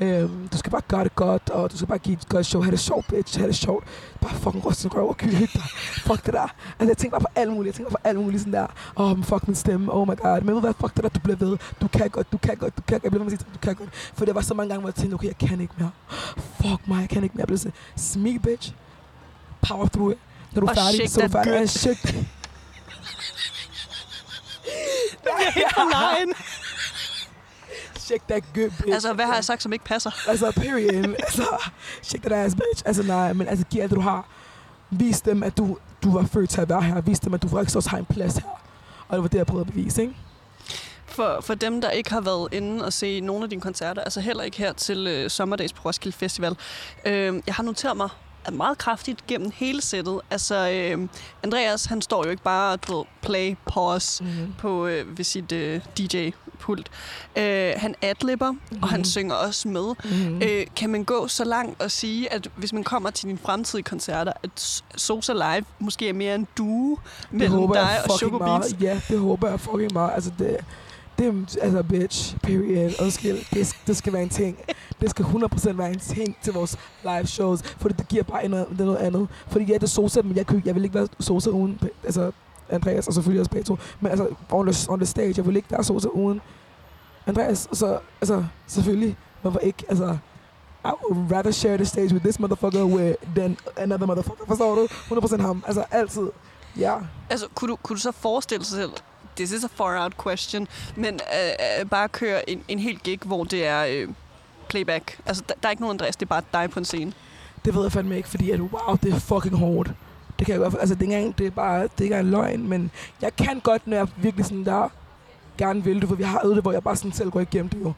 øhm, 0.00 0.48
du 0.52 0.58
skal 0.58 0.70
bare 0.70 0.80
gøre 0.88 1.04
det 1.04 1.14
godt, 1.14 1.50
og 1.50 1.72
du 1.72 1.76
skal 1.76 1.88
bare 1.88 1.98
give 1.98 2.12
et 2.16 2.28
godt 2.28 2.46
show, 2.46 2.62
have 2.62 2.70
det 2.70 2.80
sjovt, 2.80 3.06
bitch, 3.08 3.38
have 3.38 3.48
det 3.48 3.56
sjovt. 3.56 3.84
Bare 4.20 4.34
fucking 4.34 4.66
ryste 4.66 4.88
røv 4.88 5.08
og 5.08 5.16
kyl, 5.16 5.28
hygge 5.36 5.52
dig. 5.54 5.62
Fuck 6.06 6.26
det 6.26 6.34
der. 6.34 6.42
Altså, 6.78 6.86
jeg 6.88 6.96
tænker 6.96 7.18
bare 7.18 7.20
på 7.20 7.40
alt 7.40 7.52
muligt, 7.52 7.66
jeg 7.66 7.74
tænker 7.74 7.90
på 7.90 7.96
alt 8.04 8.18
muligt 8.18 8.40
sådan 8.40 8.52
der, 8.52 8.66
åh, 8.96 9.10
oh, 9.10 9.24
fuck 9.24 9.48
min 9.48 9.54
stemme, 9.54 9.92
oh 9.92 10.08
my 10.08 10.16
god. 10.16 10.40
Men 10.40 10.54
ved 10.54 10.60
hvad, 10.60 10.74
fuck 10.80 10.94
det 10.94 11.02
der, 11.04 11.08
du 11.08 11.20
bliver 11.20 11.36
ved. 11.36 11.56
Du 11.80 11.88
kan 11.88 12.10
godt, 12.10 12.32
du 12.32 12.38
kan 12.38 12.56
godt, 12.56 12.76
du 12.76 12.82
kan 12.82 12.98
godt. 13.00 13.02
Jeg 13.04 13.10
bliver 13.10 13.24
ved 13.24 13.30
med 13.30 13.32
at 13.32 13.40
sige, 13.40 13.50
du 13.54 13.58
kan 13.58 13.74
godt. 13.74 13.88
For 14.14 14.24
det 14.24 14.34
var 14.34 14.40
så 14.40 14.54
mange 14.54 14.68
gange, 14.68 14.80
hvor 14.80 14.88
jeg 14.88 14.94
tænkte, 14.94 15.14
okay, 15.14 15.26
jeg 15.26 15.48
kan 15.48 15.60
ikke 15.60 15.74
mere. 15.78 15.90
Fuck 16.36 16.88
mig, 16.88 17.00
jeg 17.00 17.08
kan 17.08 17.22
ikke 17.22 17.34
mere. 17.34 17.40
Jeg 17.40 17.46
blev 17.46 17.58
sådan, 17.58 17.72
smig, 17.96 18.42
bitch. 18.42 18.72
Power 19.68 19.86
through 19.86 20.12
it. 20.12 20.18
Når 20.52 20.60
du 20.60 20.66
er 20.66 20.70
Og 20.70 20.76
færdig, 20.76 21.10
så 21.10 21.20
er 21.20 21.26
du 21.26 21.32
færdig. 21.32 21.70
shake 21.70 22.28
Du 25.24 25.30
bliver 25.36 25.50
helt 25.50 25.74
for 25.74 25.90
lejen. 25.90 26.34
Shake 28.06 28.24
that 28.28 28.44
good 28.54 28.70
bitch. 28.70 28.94
Altså, 28.94 29.12
hvad 29.12 29.24
har 29.24 29.34
jeg 29.34 29.44
sagt, 29.44 29.62
som 29.62 29.72
ikke 29.72 29.84
passer? 29.84 30.10
Altså, 30.28 30.52
period. 30.56 31.14
altså, 31.24 31.70
shake 32.02 32.28
that 32.28 32.44
ass, 32.44 32.54
bitch. 32.54 32.82
Altså, 32.86 33.02
nej, 33.02 33.32
men 33.32 33.48
altså, 33.48 33.64
giv 33.70 33.80
alt, 33.82 33.90
det, 33.90 33.96
du 33.96 34.00
har. 34.00 34.28
Vis 34.90 35.20
dem, 35.20 35.42
at 35.42 35.56
du, 35.56 35.78
du 36.02 36.12
var 36.12 36.26
født 36.26 36.50
til 36.50 36.60
at 36.60 36.68
være 36.68 36.82
her. 36.82 37.00
Vis 37.00 37.20
dem, 37.20 37.34
at 37.34 37.42
du 37.42 37.48
faktisk 37.48 37.76
også 37.76 37.90
har 37.90 37.98
en 37.98 38.04
plads 38.04 38.34
her. 38.36 38.62
Og 39.08 39.16
det 39.16 39.22
var 39.22 39.28
det, 39.28 39.38
jeg 39.38 39.46
prøvede 39.46 39.66
at 39.68 39.74
bevise, 39.74 40.02
ikke? 40.02 40.14
For, 41.06 41.40
for 41.40 41.54
dem, 41.54 41.80
der 41.80 41.90
ikke 41.90 42.10
har 42.10 42.20
været 42.20 42.48
inde 42.52 42.84
og 42.84 42.92
se 42.92 43.20
nogle 43.20 43.44
af 43.44 43.50
dine 43.50 43.62
koncerter, 43.62 44.02
altså 44.02 44.20
heller 44.20 44.42
ikke 44.42 44.58
her 44.58 44.72
til 44.72 45.06
øh, 45.06 45.30
Sommerdags 45.30 45.72
på 45.72 45.82
Roskilde 45.84 46.16
Festival, 46.16 46.56
øh, 47.04 47.42
jeg 47.46 47.54
har 47.54 47.62
noteret 47.62 47.96
mig 47.96 48.08
meget 48.54 48.78
kraftigt 48.78 49.26
gennem 49.26 49.50
hele 49.54 49.82
sættet. 49.82 50.20
Altså, 50.30 50.70
øh, 50.70 51.08
Andreas, 51.42 51.84
han 51.84 52.02
står 52.02 52.24
jo 52.24 52.30
ikke 52.30 52.42
bare 52.42 52.76
du 52.76 52.96
ved, 52.96 53.04
play, 53.22 53.56
pause 53.66 54.24
Mm-hmm. 54.24 54.54
på 54.58 54.86
øh, 54.86 55.18
ved 55.18 55.24
sit 55.24 55.52
øh, 55.52 55.80
DJ-pult. 55.98 56.90
Øh, 57.36 57.72
han 57.76 57.94
adlibber, 58.02 58.50
mm-hmm. 58.50 58.82
og 58.82 58.88
han 58.88 58.98
Mhm. 59.00 59.04
synger 59.04 59.34
også 59.34 59.68
med. 59.68 59.94
Mm-hmm. 60.04 60.42
Øh, 60.42 60.66
kan 60.76 60.90
man 60.90 61.04
gå 61.04 61.28
så 61.28 61.44
langt 61.44 61.82
og 61.82 61.90
sige, 61.90 62.32
at 62.32 62.50
hvis 62.56 62.72
man 62.72 62.84
kommer 62.84 63.10
til 63.10 63.28
dine 63.28 63.38
fremtidige 63.38 63.84
koncerter, 63.84 64.32
at 64.42 64.82
Sosa 64.96 65.32
Live 65.32 65.64
måske 65.78 66.08
er 66.08 66.12
mere 66.12 66.34
en 66.34 66.46
duo 66.58 66.98
mellem 67.30 67.72
dig 67.72 67.98
og 68.04 68.18
Sugar 68.18 68.38
Beats? 68.38 68.74
Ja, 68.80 69.00
det 69.08 69.18
håber 69.18 69.48
jeg 69.50 69.60
fucking 69.60 69.92
meget. 69.92 70.10
Altså, 70.14 70.30
det, 70.38 70.56
det 71.18 71.26
er, 71.26 71.58
altså, 71.62 71.82
bitch, 71.82 72.38
period. 72.42 72.92
Undskyld, 73.02 73.54
det, 73.54 73.76
det 73.86 73.96
skal 73.96 74.12
være 74.12 74.22
en 74.22 74.28
ting. 74.28 74.58
Det 75.00 75.10
skal 75.10 75.24
100% 75.24 75.72
være 75.72 75.90
en 75.90 75.98
ting 75.98 76.36
til 76.42 76.52
vores 76.52 76.76
live 77.02 77.26
shows, 77.26 77.62
for 77.62 77.88
det 77.88 78.08
giver 78.08 78.22
bare 78.22 78.48
noget, 78.48 78.66
det 78.68 78.78
noget 78.78 78.96
andet. 78.96 79.28
Fordi 79.46 79.64
ja, 79.64 79.74
det 79.74 79.82
er 79.82 79.86
Sosa, 79.86 80.22
men 80.22 80.36
jeg, 80.36 80.46
kunne, 80.46 80.62
jeg 80.64 80.74
vil 80.74 80.84
ikke 80.84 80.94
være 80.94 81.08
Sosa 81.20 81.50
uden, 81.50 81.80
altså, 82.04 82.32
Andreas, 82.70 83.06
og 83.06 83.14
selvfølgelig 83.14 83.40
også 83.40 83.50
Beto, 83.50 83.78
Men 84.00 84.10
altså, 84.10 84.28
on 84.50 84.66
the, 84.66 84.92
on 84.92 84.98
the 84.98 85.06
stage, 85.06 85.34
jeg 85.36 85.46
vil 85.46 85.56
ikke 85.56 85.70
være 85.70 85.84
Sosa 85.84 86.08
uden 86.08 86.40
Andreas. 87.26 87.68
Så, 87.72 87.98
altså, 88.20 88.44
selvfølgelig, 88.66 89.16
hvorfor 89.42 89.58
ikke? 89.58 89.84
Altså, 89.88 90.18
I 90.84 90.90
would 91.10 91.32
rather 91.32 91.50
share 91.50 91.76
the 91.76 91.84
stage 91.86 92.12
with 92.12 92.24
this 92.24 92.40
motherfucker 92.40 92.84
with 92.84 93.16
than 93.34 93.56
another 93.76 94.06
motherfucker. 94.06 94.44
Forstår 94.46 94.74
du? 94.74 94.86
100% 94.86 95.42
ham. 95.42 95.64
Altså, 95.66 95.84
altid. 95.90 96.28
Ja. 96.78 96.94
Altså, 97.30 97.46
kunne 97.54 97.70
du, 97.70 97.76
kunne 97.82 97.96
du 97.96 98.00
så 98.00 98.12
forestille 98.12 98.64
sig 98.64 98.76
selv 98.76 98.90
this 99.38 99.52
is 99.52 99.64
a 99.64 99.68
far 99.68 100.04
out 100.04 100.12
question, 100.26 100.68
men 100.96 101.14
øh, 101.14 101.80
øh, 101.80 101.86
bare 101.86 102.08
køre 102.08 102.50
en, 102.50 102.62
en 102.68 102.78
helt 102.78 103.02
gig, 103.02 103.18
hvor 103.24 103.44
det 103.44 103.66
er 103.66 103.86
øh, 103.90 104.08
playback. 104.68 105.18
Altså, 105.26 105.42
der, 105.48 105.54
der 105.62 105.68
er 105.68 105.70
ikke 105.70 105.82
nogen 105.82 105.94
Andreas, 105.94 106.16
det 106.16 106.26
er 106.26 106.28
bare 106.28 106.42
dig 106.52 106.70
på 106.70 106.78
en 106.78 106.84
scene. 106.84 107.12
Det 107.64 107.74
ved 107.74 107.82
jeg 107.82 107.92
fandme 107.92 108.16
ikke, 108.16 108.28
fordi 108.28 108.50
at, 108.50 108.60
wow, 108.60 108.96
det 109.02 109.12
er 109.12 109.18
fucking 109.18 109.56
hårdt. 109.56 109.90
Det 110.38 110.46
kan 110.46 110.52
jeg 110.52 110.62
godt, 110.62 110.76
altså 110.80 110.94
det 110.94 111.00
er, 111.00 111.04
ikke 111.04 111.16
engang, 111.16 111.38
det 111.38 111.46
er 111.46 111.50
bare, 111.50 111.82
det 111.82 111.90
er 111.98 112.02
ikke 112.02 112.18
en 112.18 112.30
løgn, 112.30 112.68
men 112.68 112.90
jeg 113.22 113.36
kan 113.36 113.60
godt, 113.60 113.86
når 113.86 113.96
jeg 113.96 114.08
virkelig 114.16 114.46
sådan 114.46 114.64
der 114.64 114.88
gerne 115.58 115.84
vil 115.84 116.00
det, 116.00 116.08
for 116.08 116.16
vi 116.16 116.22
har 116.22 116.40
øvet 116.44 116.56
det, 116.56 116.64
hvor 116.64 116.72
jeg 116.72 116.82
bare 116.82 116.96
sådan 116.96 117.12
selv 117.12 117.30
går 117.30 117.40
igennem 117.40 117.68
det 117.68 117.80
jo. 117.80 117.92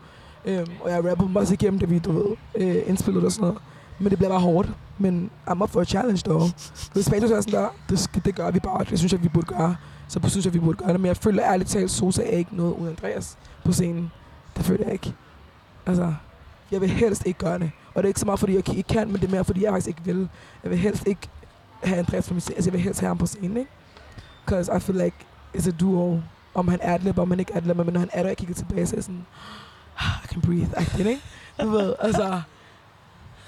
Øhm, 0.45 0.71
og 0.81 0.91
jeg 0.91 1.11
rapper 1.11 1.27
dem 1.27 1.37
også 1.37 1.53
igennem 1.55 1.79
det, 1.79 1.91
vi, 1.91 1.99
du 1.99 2.13
ved, 2.13 2.37
øh, 2.55 2.83
indspillet 2.87 3.25
og 3.25 3.33
sådan 3.33 3.43
noget. 3.49 3.63
Men 3.99 4.11
det 4.11 4.19
bliver 4.19 4.31
bare 4.31 4.41
hårdt. 4.41 4.69
Men 5.01 5.31
I'm 5.51 5.63
up 5.63 5.71
for 5.71 5.81
a 5.81 5.85
challenge, 5.85 6.23
dog. 6.27 6.43
Hvis 6.93 7.05
Spatos 7.07 7.31
er 7.31 7.41
sådan 7.41 7.61
der, 7.61 7.69
det, 7.89 7.99
skal- 7.99 8.23
det 8.25 8.35
gør 8.35 8.51
vi 8.51 8.59
bare. 8.61 8.85
Det 8.85 8.99
synes 8.99 9.13
jeg, 9.13 9.23
vi 9.23 9.29
burde 9.29 9.47
gøre. 9.47 9.77
Så 10.09 10.21
synes 10.29 10.45
jeg, 10.47 10.55
vi 10.55 10.59
burde 10.59 10.79
gøre 10.79 10.93
det. 10.93 11.01
Men 11.01 11.07
jeg 11.09 11.17
føler 11.17 11.45
ærligt 11.45 11.71
talt, 11.71 11.91
Sosa 11.91 12.23
er 12.23 12.37
ikke 12.37 12.57
noget 12.57 12.75
uden 12.75 12.89
Andreas 12.89 13.39
på 13.65 13.73
scenen. 13.73 14.11
Det 14.57 14.65
føler 14.65 14.85
jeg 14.85 14.93
ikke. 14.93 15.15
Altså, 15.87 16.15
jeg 16.71 16.81
vil 16.81 16.91
helst 16.91 17.27
ikke 17.27 17.39
gøre 17.39 17.59
det. 17.59 17.71
Og 17.95 18.03
det 18.03 18.05
er 18.05 18.09
ikke 18.09 18.21
så 18.21 18.27
meget, 18.27 18.41
fordi 18.41 18.53
jeg 18.55 18.69
ikke 18.69 18.83
kan, 18.89 19.09
men 19.13 19.21
det 19.21 19.27
er 19.27 19.31
mere, 19.31 19.45
fordi 19.45 19.65
jeg 19.65 19.73
faktisk 19.73 19.89
ikke 19.89 20.01
vil. 20.05 20.29
Jeg 20.63 20.71
vil 20.71 20.79
helst 20.79 21.07
ikke 21.07 21.29
have 21.85 21.99
Andreas 21.99 22.29
på 22.29 22.35
min 22.35 22.41
scene. 22.41 22.57
Altså, 22.57 22.69
jeg 22.71 22.73
vil 22.73 22.81
helst 22.81 23.01
have 23.01 23.09
ham 23.09 23.19
på 23.19 23.27
scenen, 23.27 23.57
ikke? 23.57 23.71
Because 24.47 24.77
I 24.77 24.81
feel 24.81 24.99
like 24.99 25.17
it's 25.57 25.69
a 25.69 25.73
duo. 25.81 26.21
Om 26.55 26.69
han 26.69 26.79
adlib, 26.83 27.19
om 27.19 27.31
han 27.31 27.41
ikke 27.41 27.57
adlib, 27.57 27.77
men 27.77 27.87
når 27.93 28.01
han 28.01 28.11
er 28.13 28.23
der, 28.23 28.29
jeg 28.29 28.37
kigger 28.37 28.55
tilbage, 28.55 28.87
så 28.87 28.95
er 28.95 28.97
jeg 28.97 29.05
sådan, 29.05 29.27
ah, 29.99 30.07
I 30.25 30.27
can 30.27 30.41
breathe, 30.43 30.71
I 30.81 30.85
can, 30.85 31.07
ikke? 31.07 31.23
Du 31.63 31.69
ved, 31.71 31.95
altså, 32.01 32.43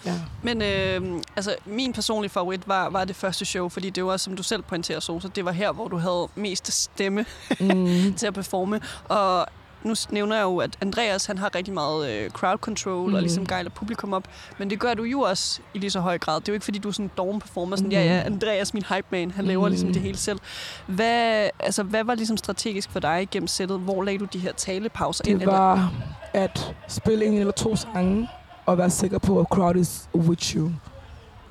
ja. 0.06 0.14
Men 0.42 0.62
øh, 0.62 1.20
altså, 1.36 1.54
min 1.66 1.92
personlige 1.92 2.30
favorit 2.30 2.68
var, 2.68 2.90
var 2.90 3.04
det 3.04 3.16
første 3.16 3.44
show, 3.44 3.68
fordi 3.68 3.90
det 3.90 4.04
var, 4.04 4.16
som 4.16 4.36
du 4.36 4.42
selv 4.42 4.62
pointerer, 4.62 5.00
Sosa, 5.00 5.28
det 5.28 5.44
var 5.44 5.52
her, 5.52 5.72
hvor 5.72 5.88
du 5.88 5.96
havde 5.96 6.28
mest 6.34 6.72
stemme 6.72 7.24
Mm. 7.60 8.14
til 8.18 8.26
at 8.26 8.34
performe. 8.34 8.80
Og 9.08 9.46
nu 9.82 9.94
nævner 10.10 10.36
jeg 10.36 10.42
jo, 10.42 10.56
at 10.58 10.76
Andreas 10.80 11.26
han 11.26 11.38
har 11.38 11.54
rigtig 11.54 11.74
meget 11.74 12.10
øh, 12.10 12.30
crowd 12.30 12.58
control 12.58 13.08
mm. 13.08 13.14
og 13.14 13.20
ligesom 13.22 13.46
gejler 13.46 13.70
publikum 13.70 14.12
op. 14.12 14.24
Men 14.58 14.70
det 14.70 14.80
gør 14.80 14.94
du 14.94 15.02
jo 15.02 15.20
også 15.20 15.60
i 15.74 15.78
lige 15.78 15.90
så 15.90 16.00
høj 16.00 16.18
grad. 16.18 16.40
Det 16.40 16.48
er 16.48 16.52
jo 16.52 16.54
ikke, 16.54 16.64
fordi 16.64 16.78
du 16.78 16.88
er 16.88 16.92
sådan 16.92 17.04
en 17.06 17.10
doven 17.16 17.40
performer. 17.40 17.76
Sådan, 17.76 17.92
ja, 17.92 18.04
ja, 18.04 18.24
Mhm. 18.24 18.32
Andreas, 18.34 18.74
min 18.74 18.84
hype 18.88 19.06
man, 19.10 19.30
han 19.30 19.44
laver 19.44 19.68
ligesom 19.68 19.86
Mhm. 19.86 19.92
det 19.94 20.02
hele 20.02 20.18
selv. 20.18 20.38
Hvad, 20.86 21.48
altså, 21.60 21.82
hvad 21.82 22.04
var 22.04 22.14
ligesom 22.14 22.36
strategisk 22.36 22.90
for 22.90 23.00
dig 23.00 23.28
gennem 23.30 23.46
sættet? 23.46 23.78
Hvor 23.80 24.02
lagde 24.02 24.18
du 24.18 24.24
de 24.24 24.38
her 24.38 24.52
talepauser 24.52 25.24
ind? 25.28 25.38
Det 25.40 25.46
var 25.48 25.92
at 26.32 26.74
spille 26.88 27.24
en 27.24 27.34
eller 27.38 27.52
to 27.52 27.76
sange, 27.76 28.28
og 28.66 28.78
være 28.78 28.90
sikker 28.90 29.18
på, 29.18 29.40
at 29.40 29.46
crowd 29.46 29.76
is 29.76 30.08
with 30.14 30.56
you. 30.56 30.70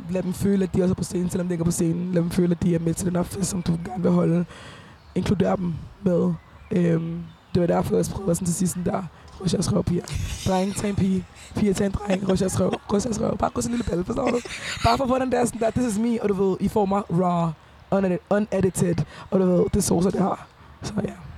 Lad 0.09 0.23
dem 0.23 0.33
føle, 0.33 0.63
at 0.63 0.75
de 0.75 0.81
også 0.81 0.93
er 0.93 0.95
på 0.95 1.03
scenen, 1.03 1.29
selvom 1.29 1.47
de 1.47 1.53
ikke 1.53 1.61
er 1.61 1.65
på 1.65 1.71
scenen. 1.71 2.13
Lad 2.13 2.21
dem 2.21 2.31
føle, 2.31 2.51
at 2.51 2.63
de 2.63 2.75
er 2.75 2.79
med 2.79 2.93
til 2.93 3.05
den 3.05 3.15
her 3.15 3.23
fest, 3.23 3.49
som 3.49 3.61
du 3.61 3.77
gerne 3.85 4.03
vil 4.03 4.11
holde. 4.11 4.45
Inkluder 5.15 5.55
dem 5.55 5.73
med. 6.03 6.33
Øhm, 6.71 7.23
det 7.53 7.61
var 7.61 7.67
derfor, 7.67 7.95
jeg 7.95 8.05
prøvede 8.05 8.35
sådan 8.35 8.45
til 8.45 8.55
sidst 8.55 8.77
der. 8.85 9.03
Ryds 9.41 9.53
jeres 9.53 9.73
røv, 9.73 9.83
piger. 9.83 10.03
Dreng, 10.47 10.75
tag 10.75 10.89
en 10.89 10.95
pige. 10.95 11.25
Piger, 11.55 11.73
tag 11.73 11.85
en 11.85 11.91
dreng. 11.91 12.29
Ryds 12.29 12.41
jeres 12.41 12.59
røv. 12.59 12.73
Ryds 12.93 13.05
jeres 13.05 13.21
røv. 13.21 13.37
Bare 13.37 13.49
gå 13.49 13.61
sådan 13.61 13.73
en 13.73 13.77
lille 13.77 13.89
balle, 13.89 14.05
forstår 14.05 14.25
du? 14.25 14.39
Bare 14.83 14.97
for 14.97 15.03
at 15.03 15.09
få 15.09 15.19
den 15.19 15.31
der 15.31 15.45
sådan 15.45 15.61
der, 15.61 15.71
this 15.71 15.93
is 15.93 15.99
me, 15.99 16.23
og 16.23 16.29
du 16.29 16.33
ved, 16.33 16.57
I 16.59 16.67
får 16.67 16.85
mig 16.85 17.01
raw, 17.11 17.49
unedited, 17.91 18.19
unedited, 18.29 18.95
og 19.31 19.39
du 19.39 19.45
ved, 19.45 19.63
det 19.63 19.75
er 19.75 19.81
sosa, 19.81 20.09
det 20.09 20.21
har. 20.21 20.47
Så 20.83 20.93
ja. 20.97 21.01
Yeah. 21.01 21.30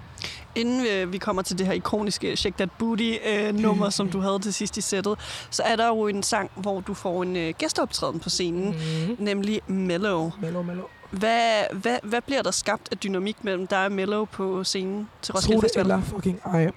Inden 0.56 0.86
øh, 0.94 1.14
vi 1.14 1.18
kommer 1.18 1.42
til 1.42 1.58
det 1.58 1.66
her 1.68 1.74
ikoniske 1.74 2.36
Shake 2.38 2.56
That 2.58 2.70
Booty-nummer, 2.80 3.90
som 3.90 4.10
du 4.10 4.20
havde 4.20 4.40
til 4.40 4.54
sidst 4.54 4.78
i 4.78 4.82
sættet, 4.82 5.20
så 5.50 5.64
er 5.64 5.76
der 5.76 5.88
jo 5.88 6.08
en 6.08 6.24
sang, 6.24 6.52
hvor 6.56 6.80
du 6.80 6.94
får 6.94 7.24
en 7.24 7.36
øh, 7.36 7.54
gæsteoptræden 7.58 8.20
på 8.20 8.30
scenen, 8.30 8.76
Mm. 9.08 9.16
nemlig 9.20 9.62
Mellow. 9.68 10.32
Mellow, 10.42 10.64
mellow. 10.64 10.86
Hvad, 11.12 11.62
hvad, 11.74 11.98
hvad 12.04 12.22
bliver 12.22 12.42
der 12.42 12.52
skabt 12.52 12.88
af 12.92 12.98
dynamik 12.98 13.44
mellem 13.44 13.68
dig 13.68 13.86
og 13.86 13.92
Mellow 13.92 14.26
på 14.26 14.64
scenen 14.64 15.10
til 15.22 15.34
Roskilde 15.34 15.62
Festival? 15.62 15.86
eller 15.86 16.02
fucking 16.02 16.40
ej. 16.46 16.72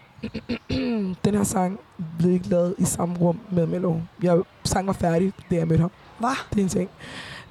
Den 1.25 1.35
her 1.35 1.45
sang 1.45 1.81
blev 2.19 2.33
ikke 2.33 2.49
lavet 2.49 2.75
i 2.79 2.85
samme 2.85 3.17
rum 3.19 3.41
med 3.51 3.67
Mello. 3.67 3.95
Jeg 4.23 4.41
sang 4.65 4.87
var 4.87 4.93
færdig, 4.93 5.33
da 5.51 5.55
jeg 5.57 5.69
mødte 5.69 5.81
ham. 5.81 5.91
Hvad? 6.19 6.31
Det 6.51 6.59
er 6.59 6.63
en 6.63 6.69
ting. 6.69 6.91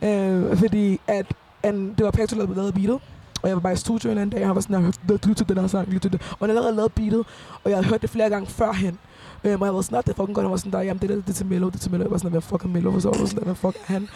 Øh, 0.01 0.57
fordi 0.57 0.99
at 1.07 1.25
an, 1.63 1.93
det 1.97 2.05
var 2.05 2.11
Petro, 2.11 2.37
der 2.39 2.55
lavede 2.55 2.71
beatet. 2.71 2.99
Og 3.45 3.49
jeg 3.49 3.55
var 3.55 3.61
bare 3.61 3.73
i 3.73 3.75
studio 3.75 4.11
en 4.11 4.17
anden 4.17 4.29
dag, 4.29 4.41
og 4.41 4.47
han 4.47 4.55
var 4.55 4.61
sådan, 4.61 4.83
jeg 4.83 4.93
lytte 5.09 5.33
til 5.33 5.49
den 5.49 5.57
her 5.57 5.67
sang, 5.67 5.87
lyt 5.89 6.01
til 6.01 6.11
det. 6.11 6.21
Og 6.31 6.37
han 6.39 6.49
havde 6.49 6.57
allerede 6.57 6.75
lavet 6.75 6.93
beatet, 6.93 7.19
og 7.63 7.69
jeg 7.69 7.77
havde 7.77 7.87
hørt 7.87 8.01
det 8.01 8.09
flere 8.09 8.29
gange 8.29 8.47
førhen. 8.47 8.99
Øhm, 9.43 9.61
og 9.61 9.65
jeg 9.67 9.75
var 9.75 9.81
sådan, 9.81 9.95
"Nå, 9.95 10.01
det 10.01 10.09
er 10.09 10.13
fucking 10.13 10.35
godt. 10.35 10.43
Han 10.45 10.51
var 10.51 10.57
sådan 10.57 10.71
der, 10.71 10.81
jamen 10.81 11.01
det 11.01 11.09
der, 11.09 11.15
det 11.15 11.29
er 11.29 11.33
til 11.33 11.45
Mello, 11.45 11.67
det 11.67 11.75
er 11.75 11.79
til 11.79 11.91
Mello. 11.91 12.03
Jeg 12.05 12.11
var 12.11 12.17
sådan, 12.17 12.31
hvad 12.31 12.41
fuck 12.41 12.63
er 12.63 12.67
Mello? 12.67 12.99
Så 12.99 13.09
var 13.09 13.25
sådan, 13.25 13.43
hvad 13.43 13.55
fuck 13.55 13.75
er 13.75 13.93
han? 13.93 14.07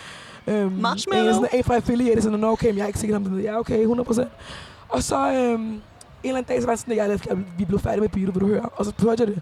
Øhm, 0.48 0.72
Marshmallow? 0.72 1.28
En, 1.28 1.34
sådan, 1.34 1.50
en 1.54 1.64
fra 1.64 1.76
affiliate, 1.76 2.22
sådan, 2.22 2.44
okay, 2.44 2.68
men 2.68 2.78
jeg 2.78 2.84
er 2.84 2.88
ikke 2.88 3.00
sikker, 3.00 3.16
om 3.16 3.24
det 3.26 3.40
er. 3.40 3.52
Ja, 3.52 3.60
okay, 3.60 3.86
100%. 3.86 4.28
Og 4.90 5.04
så 5.04 5.18
øhm, 5.18 5.62
en 5.62 5.82
eller 6.24 6.38
anden 6.38 6.44
dag, 6.54 6.62
så 6.62 6.66
var 6.68 6.72
jeg 6.74 6.80
sådan, 6.80 6.98
jeg, 6.98 7.20
jeg, 7.30 7.38
vi 7.58 7.66
blev 7.66 7.80
færdige 7.80 8.02
med 8.02 8.10
beatet, 8.10 8.36
vil 8.36 8.42
du 8.42 8.48
høre? 8.48 8.62
Og 8.76 8.86
så 8.86 8.94
hørte 9.02 9.24
jeg 9.24 9.28
det. 9.28 9.42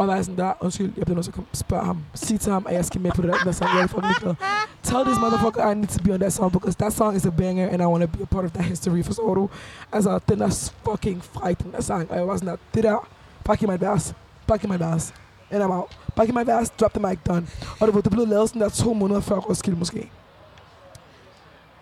Og 0.00 0.08
var 0.08 0.22
sådan 0.22 0.38
der, 0.38 0.52
undskyld, 0.60 0.92
jeg 0.96 1.04
bliver 1.04 1.14
nødt 1.14 1.24
til 1.24 1.32
at 1.52 1.58
spørge 1.58 1.84
ham. 1.84 1.98
Sig 2.14 2.40
til 2.40 2.52
ham, 2.52 2.66
at 2.68 2.74
jeg 2.74 2.84
skal 2.84 3.00
med 3.00 3.10
på 3.10 3.22
det 3.22 3.34
der, 3.44 3.52
sang. 3.52 3.70
Jeg 3.74 3.82
er 3.82 3.86
fucking 3.86 4.06
ligeglad. 4.06 4.34
Tell 4.82 5.04
this 5.04 5.18
motherfucker 5.20 5.70
I 5.70 5.74
need 5.74 5.88
to 5.88 6.04
be 6.04 6.12
on 6.14 6.20
that 6.20 6.32
song, 6.32 6.52
because 6.52 6.76
that 6.78 6.92
song 6.92 7.16
is 7.16 7.26
a 7.26 7.30
banger, 7.30 7.68
and 7.68 7.82
I 7.82 7.86
want 7.86 8.02
to 8.02 8.18
be 8.18 8.22
a 8.22 8.26
part 8.26 8.44
of 8.44 8.52
that 8.52 8.64
history, 8.64 9.04
forstår 9.04 9.34
du? 9.34 9.50
Altså, 9.92 10.18
den 10.28 10.42
er 10.42 10.70
fucking 10.90 11.24
frightening, 11.24 11.64
den 11.64 11.72
der 11.72 11.82
sang. 11.82 12.10
Og 12.10 12.16
jeg 12.16 12.28
var 12.28 12.36
sådan 12.36 12.48
der, 12.48 12.56
det 12.74 12.84
der, 12.84 13.08
bare 13.44 13.56
in 13.60 13.70
my 13.70 13.76
bass, 13.76 14.14
vers. 14.48 14.62
in 14.64 14.70
my 14.70 14.76
bass. 14.78 15.14
And 15.50 15.62
I'm 15.62 15.70
out. 15.72 15.98
Bare 16.16 16.28
in 16.28 16.34
my 16.34 16.44
bass, 16.44 16.70
drop 16.70 16.92
the 16.92 17.08
mic, 17.08 17.18
done. 17.28 17.46
Og 17.80 17.88
det, 17.88 18.04
det 18.04 18.12
blev 18.12 18.26
lavet 18.26 18.48
sådan 18.48 18.62
der 18.62 18.68
to 18.68 18.92
måneder 18.92 19.20
før 19.20 19.36
Roskilde, 19.36 19.78
måske. 19.78 20.10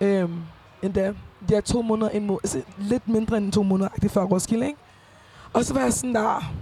Øhm, 0.01 0.41
endda. 0.83 1.13
er 1.55 1.61
to 1.61 1.83
måneder 1.83 2.11
en 2.11 2.27
må- 2.27 2.41
altså, 2.45 2.63
lidt 2.79 3.09
mindre 3.09 3.37
end 3.37 3.53
to 3.53 3.63
måneder 3.63 3.89
det 4.03 4.11
før 4.11 4.23
Roskilde, 4.23 4.67
ikke? 4.67 4.79
Og 5.53 5.65
så 5.65 5.75
var 5.75 5.81
jeg 5.81 5.93
sådan 5.93 6.15
der, 6.15 6.53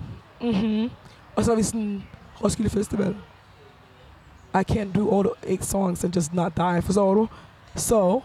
mhm. 0.40 0.90
Og 1.36 1.44
så 1.44 1.52
er 1.52 1.56
vi 1.56 1.62
sådan, 1.62 2.02
Roskilde 2.44 2.70
Festival. 2.70 3.16
I 4.54 4.62
can't 4.72 4.92
do 4.94 5.16
all 5.16 5.24
the 5.24 5.50
eight 5.52 5.64
songs 5.64 6.04
and 6.04 6.14
just 6.14 6.34
not 6.34 6.56
die, 6.56 6.82
forstår 6.82 7.14
du? 7.14 7.28
Så, 7.74 8.20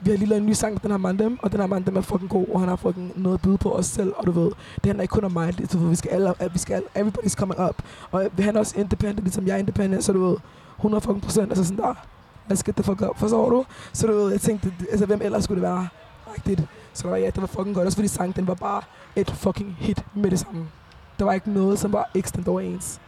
vi 0.00 0.10
har 0.10 0.18
lige 0.18 0.28
lavet 0.28 0.40
en 0.40 0.46
ny 0.46 0.52
sang 0.52 0.72
med 0.72 0.80
den 0.80 0.90
her 0.90 0.98
Mandem, 0.98 1.38
og 1.42 1.52
den 1.52 1.60
her 1.60 1.66
Mandem 1.66 1.96
er 1.96 2.00
fucking 2.00 2.30
god, 2.30 2.46
og 2.48 2.60
han 2.60 2.68
har 2.68 2.76
fucking 2.76 3.12
noget 3.16 3.34
at 3.34 3.42
byde 3.42 3.58
på 3.58 3.72
os 3.72 3.86
selv, 3.86 4.12
og 4.16 4.26
du 4.26 4.30
ved, 4.30 4.50
det 4.74 4.86
handler 4.86 5.02
ikke 5.02 5.12
kun 5.12 5.24
om 5.24 5.32
mig, 5.32 5.58
det, 5.58 5.72
du 5.72 5.78
ved, 5.78 5.88
vi 5.88 5.94
skal 5.94 6.10
alle, 6.10 6.34
vi 6.52 6.58
skal 6.58 6.74
alle, 6.74 6.88
everybody's 6.96 7.34
coming 7.34 7.60
up, 7.60 7.82
og 8.10 8.30
han 8.38 8.56
er 8.56 8.60
også 8.60 8.80
independent, 8.80 9.20
ligesom 9.20 9.46
jeg 9.46 9.54
er 9.54 9.58
independent, 9.58 10.04
så 10.04 10.12
du 10.12 10.26
ved, 10.26 10.36
100 10.76 11.00
fucking 11.00 11.22
procent, 11.22 11.50
altså 11.50 11.64
sådan 11.64 11.84
der, 11.84 11.94
let's 12.50 12.62
get 12.66 12.74
the 12.74 12.82
fuck 12.82 13.02
up, 13.02 13.18
forstår 13.18 13.50
du? 13.50 13.64
Så 13.92 14.06
du 14.06 14.12
ved, 14.12 14.30
jeg 14.30 14.40
tænkte, 14.40 14.72
altså 14.90 15.06
hvem 15.06 15.20
ellers 15.22 15.44
skulle 15.44 15.62
det 15.62 15.70
være? 15.70 15.88
Rigtigt. 16.34 16.62
Så 16.92 17.02
der 17.02 17.08
var, 17.08 17.16
ja, 17.16 17.26
det 17.26 17.40
var 17.40 17.46
fucking 17.46 17.74
godt, 17.74 17.86
også 17.86 17.96
fordi 17.96 18.08
sangen, 18.08 18.32
den 18.36 18.46
var 18.46 18.54
bare 18.54 18.82
et 19.16 19.30
fucking 19.30 19.76
hit 19.78 20.04
med 20.14 20.30
det 20.30 20.38
samme. 20.38 20.66
Der 21.20 21.26
var 21.26 21.32
ikke 21.32 21.50
noget, 21.52 21.78
som 21.78 21.92
var 21.92 22.10
ekstra 22.14 22.42
overens. 22.46 23.00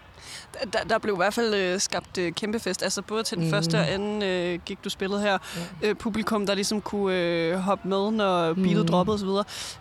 Der, 0.72 0.78
der 0.88 0.98
blev 0.98 1.14
i 1.14 1.16
hvert 1.16 1.34
fald 1.34 1.54
øh, 1.54 1.80
skabt 1.80 2.18
øh, 2.18 2.32
kæmpe 2.32 2.58
fest. 2.58 2.82
Altså 2.82 3.02
både 3.02 3.22
til 3.22 3.36
den 3.36 3.44
Mm. 3.44 3.48
mm. 3.48 3.54
første 3.54 3.78
og 3.78 3.92
anden 3.92 4.22
øh, 4.22 4.58
gik 4.66 4.84
du 4.84 4.88
spillede 4.90 5.20
her. 5.20 5.38
Ja. 5.82 5.88
Øh, 5.88 5.94
publikum, 5.96 6.46
der 6.46 6.54
ligesom 6.54 6.80
kunne 6.80 7.16
øh, 7.16 7.54
hoppe 7.58 7.88
med, 7.88 8.10
når 8.10 8.54
beatet 8.54 8.76
Mm. 8.80 8.86
droppede 8.86 9.14
osv. 9.14 9.28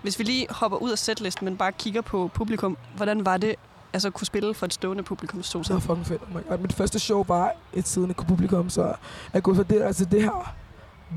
Hvis 0.01 0.19
vi 0.19 0.23
lige 0.23 0.47
hopper 0.49 0.77
ud 0.77 0.91
af 0.91 0.97
setlisten, 0.97 1.45
men 1.45 1.57
bare 1.57 1.71
kigger 1.71 2.01
på 2.01 2.29
publikum. 2.33 2.77
Hvordan 2.95 3.25
var 3.25 3.37
det 3.37 3.55
altså, 3.93 4.07
at 4.07 4.13
kunne 4.13 4.27
spille 4.27 4.53
for 4.53 4.65
et 4.65 4.73
stående 4.73 5.03
publikum? 5.03 5.43
Stod 5.43 5.63
Det 5.63 5.73
var 5.73 5.79
fucking 5.79 6.05
fedt. 6.07 6.21
Oh 6.21 6.35
my 6.35 6.41
God. 6.49 6.57
Mit 6.57 6.73
første 6.73 6.99
show 6.99 7.23
var 7.27 7.51
et 7.73 7.87
siddende 7.87 8.13
publikum, 8.13 8.69
så 8.69 8.93
jeg 9.33 9.43
går 9.43 9.53
fra 9.53 9.63
det 9.63 9.95
til 9.95 10.11
det 10.11 10.23
her. 10.23 10.53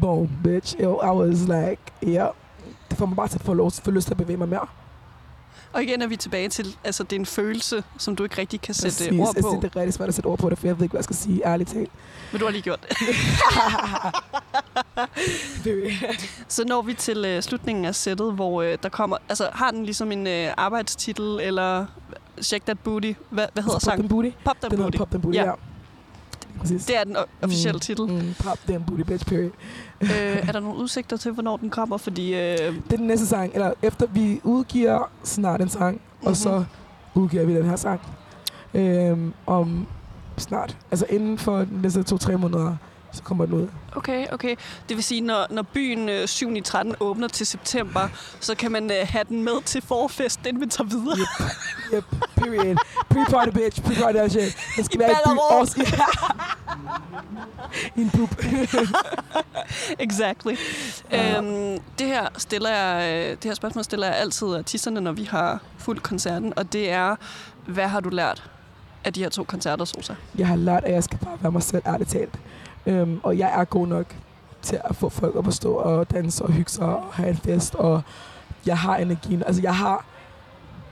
Boom, 0.01 0.31
bitch. 0.45 0.77
I 0.81 0.87
was 0.87 1.39
like, 1.41 1.83
yeah. 2.05 2.29
Det 2.91 2.99
får 2.99 3.07
mig 3.07 3.17
bare 3.17 3.29
til 3.29 3.39
at 3.39 3.45
få, 3.45 3.55
lov, 3.55 3.71
få 3.71 3.91
lyst 3.91 4.07
til 4.07 4.15
at 4.15 4.19
bevæge 4.19 4.37
mig 4.37 4.49
mere. 4.49 4.67
Og 5.75 5.83
igen 5.83 6.03
er 6.03 6.07
vi 6.07 6.17
tilbage 6.17 6.49
til, 6.49 6.77
altså 6.85 7.03
det 7.03 7.13
er 7.17 7.21
en 7.21 7.27
følelse, 7.27 7.85
som 7.99 8.17
du 8.17 8.23
ikke 8.23 8.39
rigtig 8.39 8.61
kan 8.61 8.75
sætte 8.75 8.97
Præcis. 8.97 9.19
ord 9.21 9.33
Jeg 9.37 9.43
på. 9.43 9.49
synes, 9.51 9.63
det 9.65 9.73
er 9.75 9.81
rigtig 9.81 9.95
svært 9.95 10.09
at 10.09 10.15
sætte 10.15 10.27
ord 10.27 10.39
på 10.39 10.51
det, 10.51 10.59
for 10.59 10.67
jeg 10.67 10.77
ved 10.79 10.85
ikke, 10.85 10.93
hvad 10.93 10.99
jeg 10.99 11.05
skal 11.05 11.17
sige, 11.17 11.47
ærligt 11.47 11.71
talt. 11.71 11.91
Men 12.33 12.39
du 12.41 12.45
har 12.47 12.53
lige 12.53 12.63
gjort 12.63 12.81
det. 15.65 15.93
Så 16.49 16.65
når 16.65 16.83
vi 16.83 16.95
til 16.95 17.25
øh, 17.25 17.43
slutningen 17.43 17.85
af 17.85 17.95
sættet, 17.95 18.33
hvor 18.35 18.63
øh, 18.63 18.79
der 18.83 18.89
kommer... 18.89 19.17
Altså 19.29 19.49
har 19.53 19.71
den 19.71 19.85
ligesom 19.85 20.13
en 20.13 20.27
øh, 20.27 20.49
arbejdstitel, 20.57 21.41
eller 21.41 21.87
Shake 22.41 22.65
That 22.65 22.79
Booty? 22.79 23.13
Hvad, 23.31 23.47
hvad 23.53 23.63
hedder 23.63 23.79
Så 23.79 23.87
Pop 23.87 23.91
sangen? 23.93 24.01
den 24.03 24.09
booty. 24.09 24.31
Pop 24.45 24.57
That 24.61 24.77
Booty. 24.77 24.97
Pop 24.99 25.13
den 25.13 25.21
booty, 25.21 25.37
Ja. 25.37 25.45
ja. 25.45 25.53
Præcis. 26.65 26.85
Det 26.87 26.97
er 26.97 27.05
den 27.05 27.17
officielle 27.43 27.77
Mm, 27.77 27.81
titel. 27.81 28.07
Mm, 28.07 28.35
pop 28.45 28.59
den 28.69 28.85
booty, 28.87 29.03
bitch, 29.03 29.27
period. 29.27 29.51
øh, 30.03 30.09
er 30.49 30.53
der 30.53 30.61
nogle 30.61 30.79
udsigter 30.79 31.17
til, 31.17 31.33
hvornår 31.33 31.57
den 31.57 31.71
kommer? 31.71 31.97
Fordi... 31.97 32.35
Øh, 32.35 32.59
Det 32.59 32.93
er 32.93 32.97
den 32.97 33.07
næste 33.07 33.27
sang, 33.27 33.51
eller 33.55 33.73
efter 33.83 34.07
vi 34.07 34.41
udgiver 34.45 35.11
snart 35.25 35.61
en 35.61 35.69
sang, 35.69 35.95
mm-hmm. 35.95 36.27
og 36.29 36.37
så 36.37 36.65
udgiver 37.15 37.45
vi 37.45 37.55
den 37.57 37.65
her 37.65 37.77
sang. 37.77 38.01
Øhm, 38.75 39.33
om 39.47 39.87
snart. 40.37 40.77
Altså 40.91 41.07
inden 41.11 41.39
for 41.39 41.57
de 41.59 41.81
næste 41.83 42.03
to-tre 42.03 42.39
måneder, 42.39 42.77
så 43.15 43.23
kommer 43.23 43.47
den 43.47 43.55
ud. 43.55 43.69
Okay, 43.97 44.27
okay. 44.33 44.57
Det 44.89 44.97
vil 44.97 45.05
sige, 45.05 45.21
når, 45.21 45.47
når 45.51 45.63
byen 45.63 46.09
øh, 46.09 46.29
7. 46.29 46.57
i 46.57 46.61
13 46.61 46.95
åbner 47.01 47.29
til 47.29 47.47
september, 47.47 48.09
så 48.41 48.55
kan 48.55 48.73
man 48.73 48.91
øh, 48.91 48.97
have 49.05 49.25
den 49.29 49.43
med 49.43 49.63
til 49.65 49.83
forfest, 49.83 50.47
inden 50.47 50.63
vi 50.63 50.67
tager 50.67 50.89
videre. 50.89 51.27
Yep, 51.95 52.05
period. 52.37 52.77
Pre-party, 53.15 53.51
bitch. 53.51 53.81
Pre-party 53.83 54.13
that 54.13 54.31
shit. 54.31 54.57
Den 54.77 54.85
skal 54.85 54.97
I 54.97 54.99
være 54.99 55.11
i 55.11 55.15
by 55.15 55.29
Ballerup. 55.29 55.61
også. 55.61 56.05
en 57.97 58.11
bub. 58.11 58.31
exactly. 60.07 60.57
Ja. 61.13 61.39
Øhm, 61.39 61.79
det 61.99 62.07
her 62.07 62.29
stiller 62.39 62.71
jeg, 62.71 63.13
øh, 63.13 63.31
det 63.31 63.45
her 63.45 63.55
spørgsmål 63.55 63.85
stiller 63.85 64.07
jeg 64.07 64.17
altid 64.17 64.55
artisterne, 64.55 65.01
når 65.01 65.13
vi 65.13 65.25
har 65.25 65.61
fuldt 65.79 66.03
koncerten, 66.03 66.53
og 66.57 66.73
det 66.73 66.91
er, 66.91 67.17
hvad 67.67 67.89
har 67.89 68.01
du 68.01 68.09
lært 68.09 68.51
af 69.05 69.13
de 69.13 69.23
her 69.23 69.29
to 69.29 69.45
koncerter, 69.45 69.85
Sosa? 69.85 70.15
Jeg 70.39 70.47
har 70.47 70.57
lært, 70.57 70.85
at 70.85 70.93
jeg 70.93 71.05
skal 71.05 71.19
bare 71.19 71.39
være 71.43 71.53
mig 71.53 71.63
selv, 71.63 71.83
ærligt 71.87 72.11
talt. 72.11 72.35
Øhm, 72.87 73.21
og 73.23 73.39
jeg 73.39 73.61
er 73.61 73.65
god 73.65 73.87
nok 73.87 74.07
til 74.63 74.81
at 74.85 74.97
få 74.97 75.09
folk 75.09 75.37
op 75.37 75.47
at 75.49 75.55
stå 75.55 75.73
og 75.73 76.11
danse 76.11 76.45
og 76.45 76.53
hygge 76.53 76.71
sig 76.71 76.87
og 76.87 77.03
have 77.13 77.29
en 77.29 77.37
fest. 77.37 77.75
Og 77.75 78.03
jeg 78.67 78.79
har 78.79 78.97
energien. 78.97 79.43
Altså, 79.47 79.63
jeg 79.63 79.77
har 79.77 80.05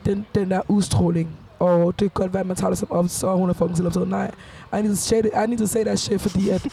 den, 0.04 0.26
den 0.34 0.50
der 0.50 0.60
udstråling. 0.68 1.30
Og 1.58 1.92
det 1.92 1.98
kan 1.98 2.22
godt 2.22 2.32
være, 2.32 2.40
at 2.40 2.46
man 2.46 2.56
tager 2.56 2.70
det 2.70 2.78
som 2.78 2.90
op, 2.90 3.08
så 3.08 3.36
hun 3.36 3.50
er 3.50 3.52
fucking 3.52 3.76
selv 3.76 3.86
optaget. 3.86 4.08
Nej, 4.08 4.30
I 4.72 4.76
need, 4.76 4.88
to 4.88 4.96
say 4.96 5.18
it, 5.18 5.26
I 5.26 5.46
need 5.48 5.58
to 5.58 5.66
say 5.66 5.84
that 5.84 5.98
shit, 5.98 6.20
fordi 6.20 6.48
at 6.48 6.68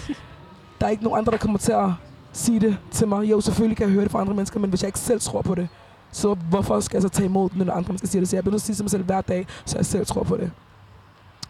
der 0.81 0.85
er 0.85 0.89
ikke 0.89 1.03
nogen 1.03 1.19
andre, 1.19 1.31
der 1.31 1.37
kommer 1.37 1.59
til 1.59 1.71
at 1.71 1.89
sige 2.33 2.59
det 2.59 2.77
til 2.91 3.07
mig. 3.07 3.29
Jo, 3.29 3.41
selvfølgelig 3.41 3.77
kan 3.77 3.85
jeg 3.85 3.93
høre 3.93 4.03
det 4.03 4.11
fra 4.11 4.21
andre 4.21 4.33
mennesker, 4.33 4.59
men 4.59 4.69
hvis 4.69 4.83
jeg 4.83 4.87
ikke 4.87 4.99
selv 4.99 5.19
tror 5.19 5.41
på 5.41 5.55
det, 5.55 5.67
så 6.11 6.33
hvorfor 6.33 6.79
skal 6.79 6.95
jeg 6.97 7.01
så 7.01 7.09
tage 7.09 7.25
imod 7.25 7.49
det, 7.49 7.57
når 7.57 7.73
andre 7.73 7.87
mennesker 7.87 8.07
siger 8.07 8.21
det? 8.21 8.29
Så 8.29 8.35
jeg 8.35 8.43
bliver 8.43 8.53
nødt 8.53 8.61
til 8.63 8.71
at 8.71 8.75
sige 8.75 8.75
til 8.75 8.83
mig 8.83 8.91
selv 8.91 9.03
hver 9.03 9.21
dag, 9.21 9.47
så 9.65 9.77
jeg 9.77 9.85
selv 9.85 10.05
tror 10.05 10.23
på 10.23 10.37
det. 10.37 10.51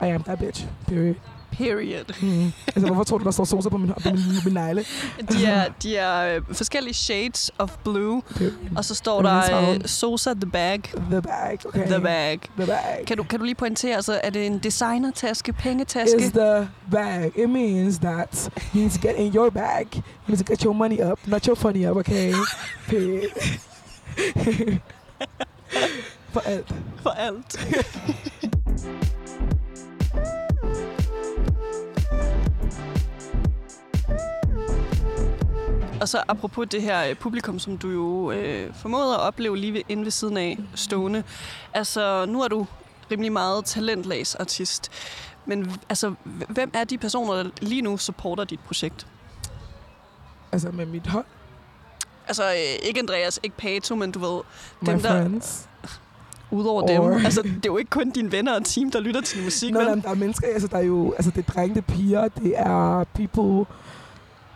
I 0.01 0.05
am 0.05 0.23
that 0.23 0.39
bitch. 0.39 0.67
Period. 0.87 1.15
Period. 1.51 2.05
Mm. 2.21 2.51
altså, 2.67 2.85
hvorfor 2.87 3.03
tror 3.03 3.17
du, 3.17 3.23
der 3.23 3.31
står 3.31 3.43
sosa 3.43 3.69
på 3.69 3.77
min, 3.77 3.91
på 4.03 4.09
min, 4.09 4.19
min 4.45 4.53
negle? 4.53 4.85
De 5.31 5.45
er, 5.45 5.67
de 5.83 5.97
er 5.97 6.35
øh, 6.35 6.41
forskellige 6.51 6.93
shades 6.93 7.51
of 7.57 7.71
blue, 7.83 8.21
Period. 8.35 8.53
og 8.75 8.85
så 8.85 8.95
står 8.95 9.21
der 9.21 9.71
øh, 9.73 9.81
Sosa 9.85 10.33
the 10.33 10.45
bag. 10.51 10.81
The 11.11 11.21
bag, 11.21 11.57
okay? 11.65 11.87
The 11.87 12.01
bag. 12.01 12.39
The 12.57 12.67
bag. 12.67 13.03
Kan 13.07 13.17
du, 13.17 13.23
kan 13.23 13.39
du 13.39 13.45
lige 13.45 13.55
pointere, 13.55 13.95
altså, 13.95 14.19
er 14.23 14.29
det 14.29 14.45
en 14.45 14.59
designertaske, 14.59 15.53
pengetaske? 15.53 16.17
Is 16.19 16.31
the 16.31 16.67
bag. 16.91 17.31
It 17.35 17.49
means 17.49 17.99
that 17.99 18.49
you 18.75 18.81
need 18.81 18.91
to 18.91 19.07
get 19.07 19.15
in 19.15 19.35
your 19.35 19.49
bag. 19.49 19.87
You 19.93 20.01
need 20.27 20.37
to 20.37 20.53
get 20.53 20.61
your 20.61 20.73
money 20.73 21.01
up, 21.11 21.19
not 21.25 21.45
your 21.45 21.55
funny 21.55 21.89
up, 21.89 21.97
okay? 21.97 22.33
Period. 22.87 23.29
For 26.31 26.39
alt. 26.45 26.73
for 27.03 27.09
alt. 27.09 27.59
Og 36.01 36.09
så 36.09 36.23
apropos 36.27 36.67
det 36.71 36.81
her 36.81 37.09
øh, 37.09 37.15
publikum, 37.15 37.59
som 37.59 37.77
du 37.77 37.89
jo 37.89 38.31
øh, 38.31 38.73
formåede 38.75 39.13
at 39.13 39.19
opleve 39.19 39.57
lige 39.57 39.73
ved, 39.73 39.81
inde 39.89 40.03
ved 40.03 40.11
siden 40.11 40.37
af 40.37 40.57
stående. 40.75 41.23
Altså, 41.73 42.25
nu 42.25 42.41
er 42.41 42.47
du 42.47 42.65
rimelig 43.11 43.31
meget 43.31 43.65
talentlagsartist. 43.65 44.91
Men 45.45 45.71
altså, 45.89 46.13
hvem 46.49 46.71
er 46.73 46.83
de 46.83 46.97
personer, 46.97 47.33
der 47.43 47.49
lige 47.61 47.81
nu 47.81 47.97
supporter 47.97 48.43
dit 48.43 48.59
projekt? 48.59 49.07
Altså 50.51 50.71
med 50.71 50.85
mit 50.85 51.07
hold, 51.07 51.25
Altså, 52.27 52.43
øh, 52.49 52.87
ikke 52.87 52.99
Andreas, 52.99 53.39
ikke 53.43 53.57
Pato, 53.57 53.95
men 53.95 54.11
du 54.11 54.19
ved, 54.19 54.41
my 54.81 54.89
Dem, 54.91 55.01
der- 55.01 55.09
friends. 55.23 55.67
udover 56.51 56.81
Or- 56.83 56.87
dem. 57.13 57.25
Altså, 57.25 57.41
det 57.41 57.55
er 57.55 57.59
jo 57.65 57.77
ikke 57.77 57.89
kun 57.89 58.09
dine 58.11 58.31
venner 58.31 58.55
og 58.55 58.65
team, 58.65 58.91
der 58.91 58.99
lytter 58.99 59.21
til 59.21 59.37
din 59.37 59.45
musik, 59.45 59.73
Nå, 59.73 59.79
men 59.79 60.01
der 60.01 60.09
er 60.09 60.15
mennesker, 60.15 60.47
altså 60.53 60.67
der 60.67 60.77
er 60.77 60.81
jo, 60.81 61.11
altså 61.13 61.31
det 61.31 61.47
er 61.47 61.51
drenge, 61.51 61.75
det 61.75 61.83
er 61.87 61.93
piger, 61.93 62.27
det 62.27 62.53
er 62.59 63.03
people 63.03 63.65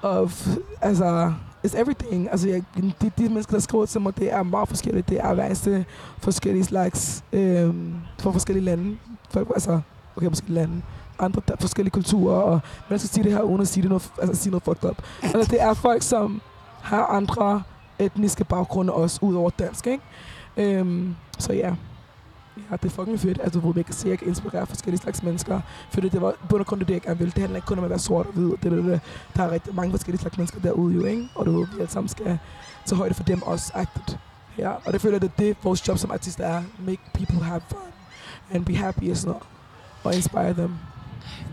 of, 0.03 0.47
altså, 0.81 1.33
it's 1.67 1.81
everything. 1.81 2.31
Altså, 2.31 2.49
jeg, 2.49 2.63
de, 3.01 3.11
de 3.17 3.29
mennesker, 3.29 3.53
der 3.53 3.59
skriver 3.59 3.85
til 3.85 4.01
mig, 4.01 4.17
det 4.17 4.33
er 4.33 4.43
meget 4.43 4.69
forskelligt. 4.69 5.09
Det 5.09 5.19
er 5.19 5.33
hver 5.33 5.83
forskellige 6.17 6.63
slags, 6.63 7.23
øh, 7.33 7.73
fra 8.19 8.31
forskellige 8.31 8.65
lande. 8.65 8.97
Folk, 9.29 9.47
altså, 9.53 9.79
okay, 10.15 10.27
måske 10.27 10.51
lande. 10.51 10.81
Andre 11.19 11.41
der, 11.47 11.55
forskellige 11.59 11.91
kulturer, 11.91 12.41
og 12.41 12.59
man 12.89 12.99
skal 12.99 13.09
sige 13.09 13.23
det 13.23 13.31
her, 13.31 13.41
uden 13.41 13.61
at 13.61 13.67
sige, 13.67 13.81
det 13.81 13.89
noget, 13.89 14.11
altså, 14.21 14.41
sige 14.41 14.51
noget 14.51 14.63
fucked 14.63 14.89
up. 14.89 14.97
Altså, 15.23 15.51
det 15.51 15.61
er 15.61 15.73
folk, 15.73 16.01
som 16.01 16.41
har 16.81 17.05
andre 17.05 17.63
etniske 17.99 18.43
baggrunde 18.43 18.93
også, 18.93 19.19
ud 19.21 19.35
over 19.35 19.49
dansk, 19.49 19.87
ikke? 19.87 20.03
Øhm, 20.57 21.15
så 21.39 21.53
ja. 21.53 21.75
Ja, 22.57 22.75
det 22.75 22.85
er 22.85 22.89
fucking 22.89 23.19
fedt. 23.19 23.39
Altså, 23.43 23.59
hvor 23.59 23.73
man 23.73 23.83
kan 23.83 23.93
se, 23.93 24.07
at 24.07 24.09
jeg 24.09 24.19
kan 24.19 24.27
inspirere 24.27 24.65
forskellige 24.65 25.01
slags 25.01 25.23
mennesker. 25.23 25.61
Fordi 25.89 26.09
det 26.09 26.21
var 26.21 26.33
bund 26.49 26.59
og 26.59 26.65
grund 26.65 26.81
det, 26.81 26.89
jeg 26.89 27.01
gerne 27.01 27.17
ville. 27.17 27.31
Det 27.31 27.41
handler 27.41 27.57
ikke 27.57 27.65
kun 27.65 27.77
om 27.77 27.83
at 27.83 27.89
være 27.89 27.99
sort 27.99 28.25
og 28.25 28.33
hvid. 28.33 28.49
Det, 28.49 28.63
det, 28.63 28.83
det. 28.83 29.01
Der 29.35 29.43
er 29.43 29.51
rigtig 29.51 29.75
mange 29.75 29.91
forskellige 29.91 30.21
slags 30.21 30.37
mennesker 30.37 30.59
derude 30.61 30.93
jo, 30.95 31.05
ikke? 31.05 31.29
Og 31.35 31.45
du, 31.45 31.51
ved, 31.51 31.67
vi 31.67 31.79
alle 31.79 31.91
sammen 31.91 32.09
skal 32.09 32.39
tage 32.85 32.97
højde 32.97 33.13
for 33.13 33.23
dem 33.23 33.41
også, 33.41 33.71
agtigt. 33.75 34.19
Ja, 34.57 34.71
og 34.85 34.93
det 34.93 35.01
føler 35.01 35.15
jeg, 35.15 35.21
det 35.21 35.31
er 35.37 35.37
det, 35.37 35.57
vores 35.63 35.87
job 35.87 35.97
som 35.97 36.11
artister 36.11 36.45
er. 36.45 36.63
Make 36.79 37.01
people 37.13 37.43
have 37.43 37.61
fun. 37.69 37.77
And 38.51 38.65
be 38.65 38.75
happy 38.75 39.11
og 39.11 39.17
sådan 39.17 39.29
noget. 39.29 39.43
Og 40.03 40.15
inspire 40.15 40.53
them. 40.53 40.75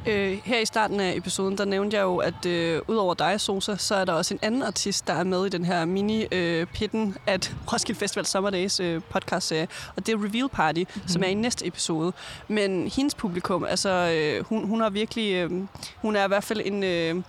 Øh, 0.07 0.39
her 0.45 0.59
i 0.59 0.65
starten 0.65 1.01
af 1.01 1.17
episoden, 1.17 1.59
der 1.59 1.65
nævnte 1.65 1.97
jeg 1.97 2.03
jo, 2.03 2.17
at 2.17 2.47
øh, 2.47 2.81
udover 2.89 3.15
dig, 3.15 3.41
Sosa, 3.41 3.77
så 3.77 3.95
er 3.95 4.05
der 4.05 4.13
også 4.13 4.35
en 4.35 4.41
anden 4.43 4.63
artist, 4.63 5.07
der 5.07 5.13
er 5.13 5.25
med 5.25 5.47
i 5.47 5.49
den 5.49 5.65
her 5.65 5.85
mini-pitten 5.85 7.19
at 7.27 7.55
Roskilde 7.73 7.99
Festival 7.99 8.27
Summer 8.27 8.51
Days 8.51 8.81
øh, 8.81 9.01
podcast-serie, 9.11 9.69
og 9.97 10.07
det 10.07 10.13
er 10.13 10.25
Reveal 10.25 10.49
Party, 10.49 10.81
mm-hmm. 10.81 11.09
som 11.09 11.23
er 11.23 11.27
i 11.27 11.35
næste 11.35 11.67
episode. 11.67 12.13
Men 12.49 12.91
hendes 12.97 13.15
publikum, 13.15 13.65
altså 13.65 13.91
øh, 13.91 14.45
hun, 14.45 14.67
hun 14.67 14.81
har 14.81 14.91
virkelig, 14.91 15.35
øh, 15.35 15.51
hun 15.97 16.17
er 16.17 16.25
i 16.25 16.29
hvert 16.29 16.45
fald 16.45 16.61
en... 16.65 16.85
Øh, 16.85 17.23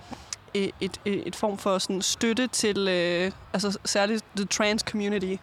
et, 0.53 0.71
et, 0.81 0.99
et 1.05 1.35
form 1.35 1.57
for 1.57 1.77
sådan 1.77 2.01
støtte 2.01 2.47
til 2.47 2.87
øh, 2.87 3.31
altså 3.53 3.77
særligt 3.85 4.25
the 4.35 4.45
trans 4.45 4.81
community. 4.81 5.35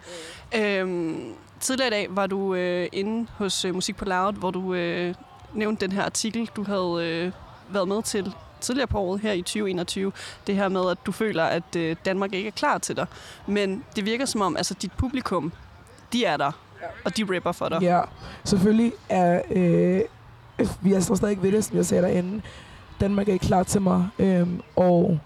Mm. 0.54 0.60
Øhm, 0.60 1.34
tidligere 1.60 1.88
i 1.88 1.90
dag 1.90 2.06
var 2.10 2.26
du 2.26 2.54
øh, 2.54 2.88
inde 2.92 3.26
hos 3.36 3.64
øh, 3.64 3.74
Musik 3.74 3.96
på 3.96 4.04
Loud, 4.04 4.32
hvor 4.32 4.50
du 4.50 4.74
øh, 4.74 5.14
nævnte 5.54 5.86
den 5.86 5.92
her 5.92 6.04
artikel, 6.04 6.50
du 6.56 6.64
havde 6.64 7.08
øh, 7.08 7.32
været 7.74 7.88
med 7.88 8.02
til 8.02 8.34
tidligere 8.60 8.86
på 8.86 8.98
året 8.98 9.20
her 9.20 9.32
i 9.32 9.42
2021. 9.42 10.12
Det 10.46 10.56
her 10.56 10.68
med, 10.68 10.90
at 10.90 10.98
du 11.06 11.12
føler, 11.12 11.44
at 11.44 11.76
øh, 11.76 11.96
Danmark 12.04 12.34
ikke 12.34 12.46
er 12.46 12.52
klar 12.52 12.78
til 12.78 12.96
dig. 12.96 13.06
Men 13.46 13.84
det 13.96 14.04
virker 14.04 14.24
som 14.24 14.40
om, 14.40 14.56
altså 14.56 14.74
dit 14.74 14.92
publikum, 14.92 15.52
de 16.12 16.24
er 16.24 16.36
der, 16.36 16.52
og 17.04 17.16
de 17.16 17.26
rapper 17.34 17.52
for 17.52 17.68
dig. 17.68 17.82
Ja, 17.82 18.00
selvfølgelig 18.44 18.92
er... 19.08 19.42
Øh, 19.50 20.00
vi 20.80 20.92
er 20.92 21.00
så 21.00 21.14
stadig 21.14 21.32
ikke 21.32 21.42
ved 21.42 21.52
det, 21.52 21.64
som 21.64 21.76
jeg 21.76 21.86
sagde 21.86 22.02
derinde. 22.02 22.42
Danmark 23.00 23.28
er 23.28 23.32
ikke 23.32 23.46
klar 23.46 23.62
til 23.62 23.82
mig, 23.82 24.08
øh, 24.18 24.48
og 24.76 25.18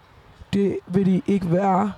det 0.53 0.79
vil 0.87 1.07
de 1.07 1.23
ikke 1.27 1.53
være, 1.53 1.93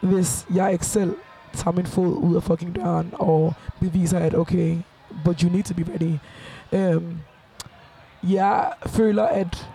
hvis 0.00 0.46
jeg 0.54 0.72
ikke 0.72 0.86
selv 0.86 1.16
tager 1.52 1.74
min 1.74 1.86
fod 1.86 2.16
ud 2.16 2.36
af 2.36 2.42
fucking 2.42 2.76
døren 2.76 3.10
og 3.12 3.54
beviser, 3.80 4.18
at 4.18 4.34
okay, 4.34 4.76
but 5.24 5.40
you 5.40 5.50
need 5.50 5.62
to 5.62 5.74
be 5.74 5.84
ready. 5.92 6.18
Øhm, 6.72 7.16
jeg 8.22 8.72
føler, 8.86 9.24
at 9.24 9.70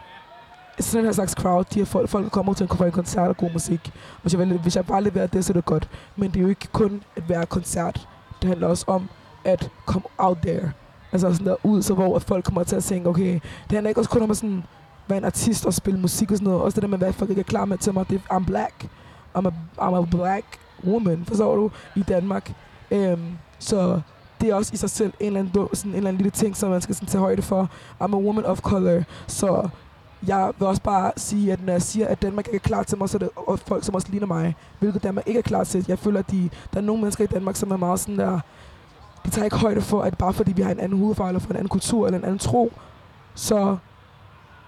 sådan 0.79 0.99
en 0.99 1.05
her 1.05 1.11
slags 1.11 1.31
crowd, 1.31 1.65
de 1.73 1.79
her 1.79 1.85
folk, 1.85 2.09
folk 2.09 2.31
kommer 2.31 2.53
til 2.53 2.63
at 2.63 2.81
en 2.81 2.91
koncert 2.91 3.29
og 3.29 3.37
god 3.37 3.51
musik. 3.53 3.91
Hvis 4.21 4.33
jeg, 4.33 4.45
hvis 4.45 4.75
jeg 4.75 4.85
bare 4.85 5.03
leverer 5.03 5.27
det, 5.27 5.45
så 5.45 5.51
er 5.51 5.53
det 5.53 5.65
godt. 5.65 5.89
Men 6.15 6.31
det 6.31 6.37
er 6.37 6.41
jo 6.41 6.49
ikke 6.49 6.67
kun 6.71 7.03
at 7.15 7.29
være 7.29 7.45
koncert. 7.45 8.07
Det 8.41 8.47
handler 8.47 8.67
også 8.67 8.85
om 8.87 9.09
at 9.43 9.69
komme 9.85 10.07
out 10.17 10.37
there. 10.37 10.71
Altså 11.11 11.33
sådan 11.33 11.47
der 11.47 11.55
ud, 11.63 11.81
så 11.81 11.93
hvor 11.93 12.15
at 12.15 12.23
folk 12.23 12.45
kommer 12.45 12.63
til 12.63 12.75
at 12.75 12.83
tænke, 12.83 13.09
okay, 13.09 13.33
det 13.33 13.71
handler 13.71 13.89
ikke 13.89 14.01
også 14.01 14.09
kun 14.09 14.21
om 14.21 14.31
at 14.31 14.37
sådan, 14.37 14.63
være 15.07 15.17
en 15.17 15.25
artist 15.25 15.65
og 15.65 15.73
spille 15.73 15.99
musik 15.99 16.31
og 16.31 16.37
sådan 16.37 16.47
noget. 16.47 16.61
Også 16.61 16.75
det 16.75 16.81
der 16.81 16.87
med, 16.87 16.97
hvad 16.97 17.13
folk 17.13 17.29
ikke 17.29 17.39
er 17.39 17.43
klar 17.43 17.65
med 17.65 17.77
til 17.77 17.93
mig, 17.93 18.09
det 18.09 18.21
er, 18.29 18.37
I'm 18.37 18.45
black. 18.45 18.87
I'm 19.37 19.47
a, 19.47 19.51
I'm 19.79 19.95
a 19.95 20.05
black 20.11 20.45
woman, 20.83 21.25
forstår 21.25 21.55
du, 21.55 21.71
i 21.95 22.01
Danmark. 22.01 22.51
Øhm, 22.91 23.37
så 23.59 24.01
det 24.41 24.49
er 24.49 24.55
også 24.55 24.73
i 24.73 24.77
sig 24.77 24.89
selv 24.89 25.13
en 25.19 25.25
eller 25.25 25.39
anden, 25.39 25.53
dum- 25.61 25.75
sådan 25.75 25.91
en 25.91 25.95
eller 25.97 26.07
anden 26.07 26.17
lille 26.17 26.31
ting, 26.31 26.57
som 26.57 26.69
man 26.69 26.81
skal 26.81 26.95
sådan 26.95 27.07
tage 27.07 27.21
højde 27.21 27.41
for. 27.41 27.69
I'm 28.01 28.13
a 28.13 28.17
woman 28.17 28.45
of 28.45 28.59
color, 28.61 29.03
så 29.27 29.69
jeg 30.27 30.51
vil 30.57 30.67
også 30.67 30.81
bare 30.81 31.11
sige, 31.17 31.51
at 31.53 31.65
når 31.65 31.73
jeg 31.73 31.81
siger, 31.81 32.07
at 32.07 32.21
Danmark 32.21 32.47
ikke 32.47 32.55
er 32.55 32.59
klar 32.59 32.83
til 32.83 32.97
mig, 32.97 33.09
så 33.09 33.17
er 33.17 33.19
det 33.19 33.29
og 33.35 33.59
folk, 33.59 33.83
som 33.83 33.95
også 33.95 34.07
ligner 34.09 34.27
mig, 34.27 34.55
hvilket 34.79 35.03
Danmark 35.03 35.27
ikke 35.27 35.37
er 35.37 35.41
klar 35.41 35.63
til. 35.63 35.85
Jeg 35.87 35.99
føler, 35.99 36.19
at 36.19 36.31
de, 36.31 36.49
der 36.73 36.79
er 36.79 36.83
nogle 36.83 37.01
mennesker 37.01 37.23
i 37.23 37.27
Danmark, 37.27 37.55
som 37.55 37.71
er 37.71 37.77
meget 37.77 37.99
sådan 37.99 38.19
der, 38.19 38.39
de 39.25 39.29
tager 39.29 39.45
ikke 39.45 39.57
højde 39.57 39.81
for, 39.81 40.01
at 40.01 40.17
bare 40.17 40.33
fordi 40.33 40.53
vi 40.53 40.61
har 40.61 40.71
en 40.71 40.79
anden 40.79 40.99
hudfarve, 40.99 41.29
eller 41.29 41.39
for 41.39 41.49
en 41.49 41.55
anden 41.55 41.69
kultur, 41.69 42.05
eller 42.05 42.19
en 42.19 42.25
anden 42.25 42.39
tro, 42.39 42.73
så 43.35 43.77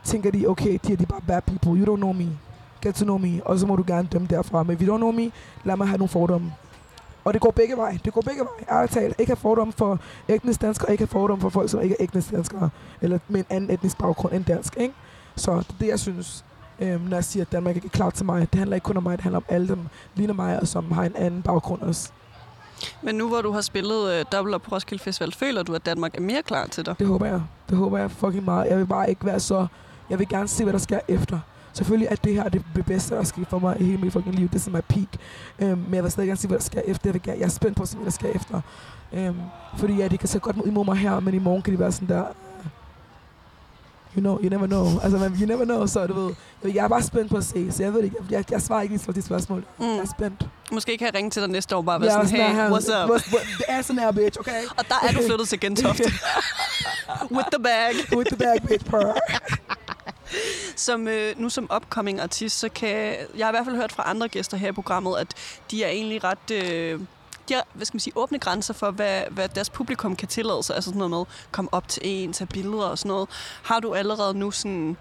tænker 0.03 0.31
de, 0.31 0.47
okay, 0.47 0.79
de 0.87 0.93
er 0.93 0.97
de 0.97 1.05
bare 1.05 1.21
bad 1.27 1.41
people, 1.41 1.71
you 1.71 1.93
don't 1.93 1.97
know 1.97 2.13
me, 2.13 2.27
get 2.81 2.95
to 2.95 3.03
know 3.03 3.17
me, 3.17 3.41
og 3.45 3.59
så 3.59 3.67
må 3.67 3.75
du 3.75 3.83
gerne 3.87 4.07
dømme 4.11 4.27
derfra. 4.27 4.63
Men 4.63 4.75
if 4.75 4.81
you 4.87 4.95
don't 4.95 4.97
know 4.97 5.11
me, 5.11 5.31
lad 5.63 5.77
mig 5.77 5.87
have 5.87 5.97
nogle 5.97 6.09
fordomme. 6.09 6.51
Og 7.27 7.33
det 7.33 7.41
går 7.41 7.51
begge 7.51 7.77
veje. 7.77 7.99
Det 8.05 8.13
går 8.13 8.21
begge 8.21 8.41
veje. 8.41 8.79
Ærligt 8.79 8.93
talt. 8.93 9.15
Ikke 9.19 9.29
have 9.29 9.37
fordomme 9.37 9.73
for 9.73 9.99
etnisk 10.27 10.61
danskere, 10.61 10.91
ikke 10.91 11.01
have 11.01 11.07
fordomme 11.07 11.41
for 11.41 11.49
folk, 11.49 11.69
som 11.69 11.81
ikke 11.81 11.95
er 11.99 12.03
etnisk 12.03 12.31
danskere, 12.31 12.69
eller 13.01 13.19
med 13.27 13.39
en 13.39 13.45
anden 13.49 13.71
etnisk 13.71 13.97
baggrund 13.97 14.33
end 14.33 14.45
dansk. 14.45 14.77
Ikke? 14.77 14.93
Så 15.35 15.51
det 15.51 15.59
er 15.69 15.73
det, 15.79 15.87
jeg 15.87 15.99
synes, 15.99 16.45
øhm, 16.79 17.01
når 17.01 17.17
jeg 17.17 17.23
siger, 17.23 17.43
at 17.43 17.51
Danmark 17.51 17.75
ikke 17.75 17.85
er 17.85 17.89
klar 17.89 18.09
til 18.09 18.25
mig. 18.25 18.47
Det 18.51 18.59
handler 18.59 18.75
ikke 18.75 18.85
kun 18.85 18.97
om 18.97 19.03
mig, 19.03 19.17
det 19.17 19.23
handler 19.23 19.37
om 19.37 19.45
alle 19.49 19.67
dem, 19.67 19.79
ligner 20.15 20.33
mig, 20.33 20.59
og 20.59 20.67
som 20.67 20.91
har 20.91 21.03
en 21.03 21.15
anden 21.15 21.41
baggrund 21.41 21.81
også. 21.81 22.09
Men 23.01 23.15
nu 23.15 23.27
hvor 23.27 23.41
du 23.41 23.51
har 23.51 23.61
spillet 23.61 24.11
øh, 24.13 24.25
dobbelt 24.31 24.55
op 24.55 24.61
på 24.61 24.75
Roskilde 24.75 25.03
Festival, 25.03 25.33
føler 25.33 25.63
du, 25.63 25.73
at 25.73 25.85
Danmark 25.85 26.15
er 26.17 26.21
mere 26.21 26.41
klar 26.41 26.65
til 26.65 26.85
dig? 26.85 26.99
Det 26.99 27.07
håber 27.07 27.25
jeg. 27.25 27.41
Det 27.69 27.77
håber 27.77 27.97
jeg 27.97 28.11
fucking 28.11 28.45
meget. 28.45 28.69
Jeg 28.69 28.77
vil 28.77 28.85
bare 28.85 29.09
ikke 29.09 29.25
være 29.25 29.39
så... 29.39 29.67
Jeg 30.09 30.19
vil 30.19 30.27
gerne 30.29 30.47
se, 30.47 30.63
hvad 30.63 30.73
der 30.73 30.79
sker 30.79 30.99
efter. 31.07 31.39
Selvfølgelig 31.77 32.07
er 32.11 32.15
det 32.15 32.33
her 32.33 32.49
det 32.49 32.63
det 32.75 32.85
bedste, 32.85 33.15
der 33.15 33.23
sker 33.23 33.45
for 33.49 33.59
mig 33.59 33.77
i 33.79 33.83
hele 33.83 33.97
mit 33.97 34.13
fucking 34.13 34.35
liv. 34.35 34.49
Det 34.49 34.67
er 34.67 34.71
my 34.71 34.81
peak. 34.87 35.07
Um, 35.71 35.77
men 35.77 35.93
jeg 35.93 36.03
vil 36.03 36.11
stadig 36.11 36.27
gerne 36.27 36.37
se, 36.37 36.47
hvad 36.47 36.57
der 36.57 36.63
sker 36.63 36.81
efter. 36.85 37.01
Jeg, 37.09 37.13
vil 37.13 37.21
gerne, 37.21 37.39
jeg 37.39 37.45
er 37.45 37.49
spændt 37.49 37.77
på 37.77 37.83
at 37.83 37.89
se, 37.89 37.95
hvad 37.95 38.05
der 38.05 38.11
sker 38.11 38.29
efter. 38.29 38.61
Um, 39.11 39.41
fordi 39.77 39.93
ja, 39.93 40.07
de 40.07 40.17
kan 40.17 40.27
se 40.27 40.39
godt 40.39 40.55
imod 40.65 40.85
mig 40.85 40.97
her, 40.97 41.19
men 41.19 41.33
i 41.33 41.39
morgen 41.39 41.61
kan 41.61 41.73
de 41.73 41.79
være 41.79 41.91
sådan 41.91 42.07
der... 42.07 42.23
you 44.15 44.21
know, 44.21 44.39
you 44.43 44.49
never 44.49 44.67
know. 44.67 44.85
Altså, 45.03 45.17
man, 45.17 45.31
you 45.41 45.47
never 45.47 45.65
know, 45.65 45.85
så 45.85 46.07
du 46.07 46.13
ved. 46.13 46.33
Jeg 46.73 46.83
er 46.83 46.87
bare 46.87 47.03
spændt 47.03 47.31
på 47.31 47.37
at 47.37 47.43
se, 47.43 47.71
så 47.71 47.83
jeg 47.83 47.93
ved 47.93 48.03
ikke, 48.03 48.15
jeg, 48.29 48.51
jeg 48.51 48.61
svarer 48.61 48.81
ikke 48.81 48.95
lige 48.95 49.05
på 49.05 49.11
de 49.11 49.21
spørgsmål. 49.21 49.65
Mm. 49.79 49.85
Jeg 49.85 49.97
er 49.97 50.05
spændt. 50.17 50.47
Måske 50.71 50.97
kan 50.97 51.05
jeg 51.05 51.15
ringe 51.15 51.29
til 51.29 51.41
dig 51.41 51.51
næste 51.51 51.75
år 51.75 51.81
bare 51.81 51.95
og 51.95 52.01
være 52.01 52.11
sådan, 52.11 52.29
hey, 52.29 52.55
her, 52.55 52.69
what's 52.69 53.03
up? 53.03 53.09
What's, 53.09 53.33
what, 53.33 53.45
the 53.59 53.71
answer 53.71 53.93
now, 53.93 54.11
bitch, 54.11 54.39
okay? 54.39 54.61
og 54.77 54.83
der 54.89 54.95
er 55.07 55.11
du 55.11 55.21
flyttet 55.27 55.47
til 55.47 55.59
Gentofte. 55.59 56.03
With 57.37 57.47
the 57.53 57.63
bag. 57.63 58.17
With 58.17 58.29
the 58.29 58.37
bag, 58.37 58.57
bitch, 58.67 58.85
per. 58.85 59.13
som, 60.79 61.07
øh, 61.07 61.39
nu 61.39 61.49
som 61.49 61.69
upcoming 61.75 62.19
artist, 62.19 62.59
så 62.59 62.69
kan 62.69 63.15
jeg 63.37 63.45
har 63.45 63.51
i 63.51 63.55
hvert 63.55 63.65
fald 63.65 63.75
hørt 63.75 63.91
fra 63.91 64.03
andre 64.05 64.27
gæster 64.27 64.57
her 64.57 64.69
i 64.69 64.71
programmet, 64.71 65.17
at 65.17 65.33
de 65.71 65.83
er 65.83 65.89
egentlig 65.89 66.23
ret... 66.23 66.51
Øh, 66.51 66.99
de 67.49 67.53
har, 67.53 67.63
hvad 67.73 67.85
skal 67.85 67.95
man 67.95 67.99
sige, 67.99 68.17
åbne 68.17 68.39
grænser 68.39 68.73
for, 68.73 68.91
hvad, 68.91 69.21
hvad 69.31 69.49
deres 69.49 69.69
publikum 69.69 70.15
kan 70.15 70.27
tillade 70.27 70.63
sig. 70.63 70.75
Altså 70.75 70.89
sådan 70.89 70.97
noget 70.97 71.11
med, 71.11 71.25
komme 71.51 71.73
op 71.73 71.87
til 71.87 72.01
en, 72.05 72.33
tage 72.33 72.47
billeder 72.47 72.83
og 72.83 72.97
sådan 72.97 73.09
noget. 73.09 73.29
Har 73.63 73.79
du 73.79 73.93
allerede 73.93 74.33
nu 74.33 74.51
sådan, 74.51 74.97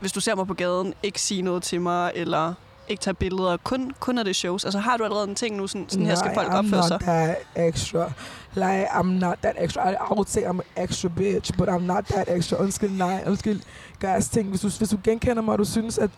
hvis 0.00 0.12
du 0.12 0.20
ser 0.20 0.34
mig 0.34 0.46
på 0.46 0.54
gaden, 0.54 0.94
ikke 1.02 1.20
sige 1.20 1.42
noget 1.42 1.62
til 1.62 1.80
mig, 1.80 2.12
eller 2.14 2.54
ikke 2.88 3.00
tage 3.00 3.14
billeder, 3.14 3.56
kun, 3.56 3.92
kun 4.00 4.18
af 4.18 4.24
det 4.24 4.36
shows? 4.36 4.64
Altså 4.64 4.78
har 4.78 4.96
du 4.96 5.04
allerede 5.04 5.28
en 5.28 5.34
ting 5.34 5.56
nu, 5.56 5.66
sådan, 5.66 5.88
sådan 5.88 6.06
her 6.06 6.14
skal 6.14 6.30
folk 6.34 6.52
opføre 6.52 6.82
sig? 6.82 6.96
I'm 7.02 7.06
not 7.06 7.14
that 7.14 7.36
extra. 7.56 8.12
Like, 8.56 8.88
I'm 8.90 9.18
not 9.18 9.42
that 9.42 9.56
extra. 9.58 9.82
I, 9.82 9.92
I 9.92 10.14
would 10.14 10.28
say 10.28 10.44
I'm 10.44 10.60
an 10.60 10.66
extra 10.76 11.10
bitch, 11.10 11.56
but 11.58 11.68
I'm 11.68 11.86
not 11.86 12.06
that 12.06 12.28
extra. 12.28 12.58
Undskyld, 12.58 12.96
nej. 12.96 13.22
Undskyld, 13.26 13.60
guys, 14.00 14.28
ting. 14.28 14.48
Hvis 14.48 14.60
du, 14.60 14.68
hvis 14.78 14.88
du 14.88 14.98
genkender 15.04 15.42
mig, 15.42 15.52
og 15.52 15.58
du 15.58 15.64
synes, 15.64 15.98
at 15.98 16.10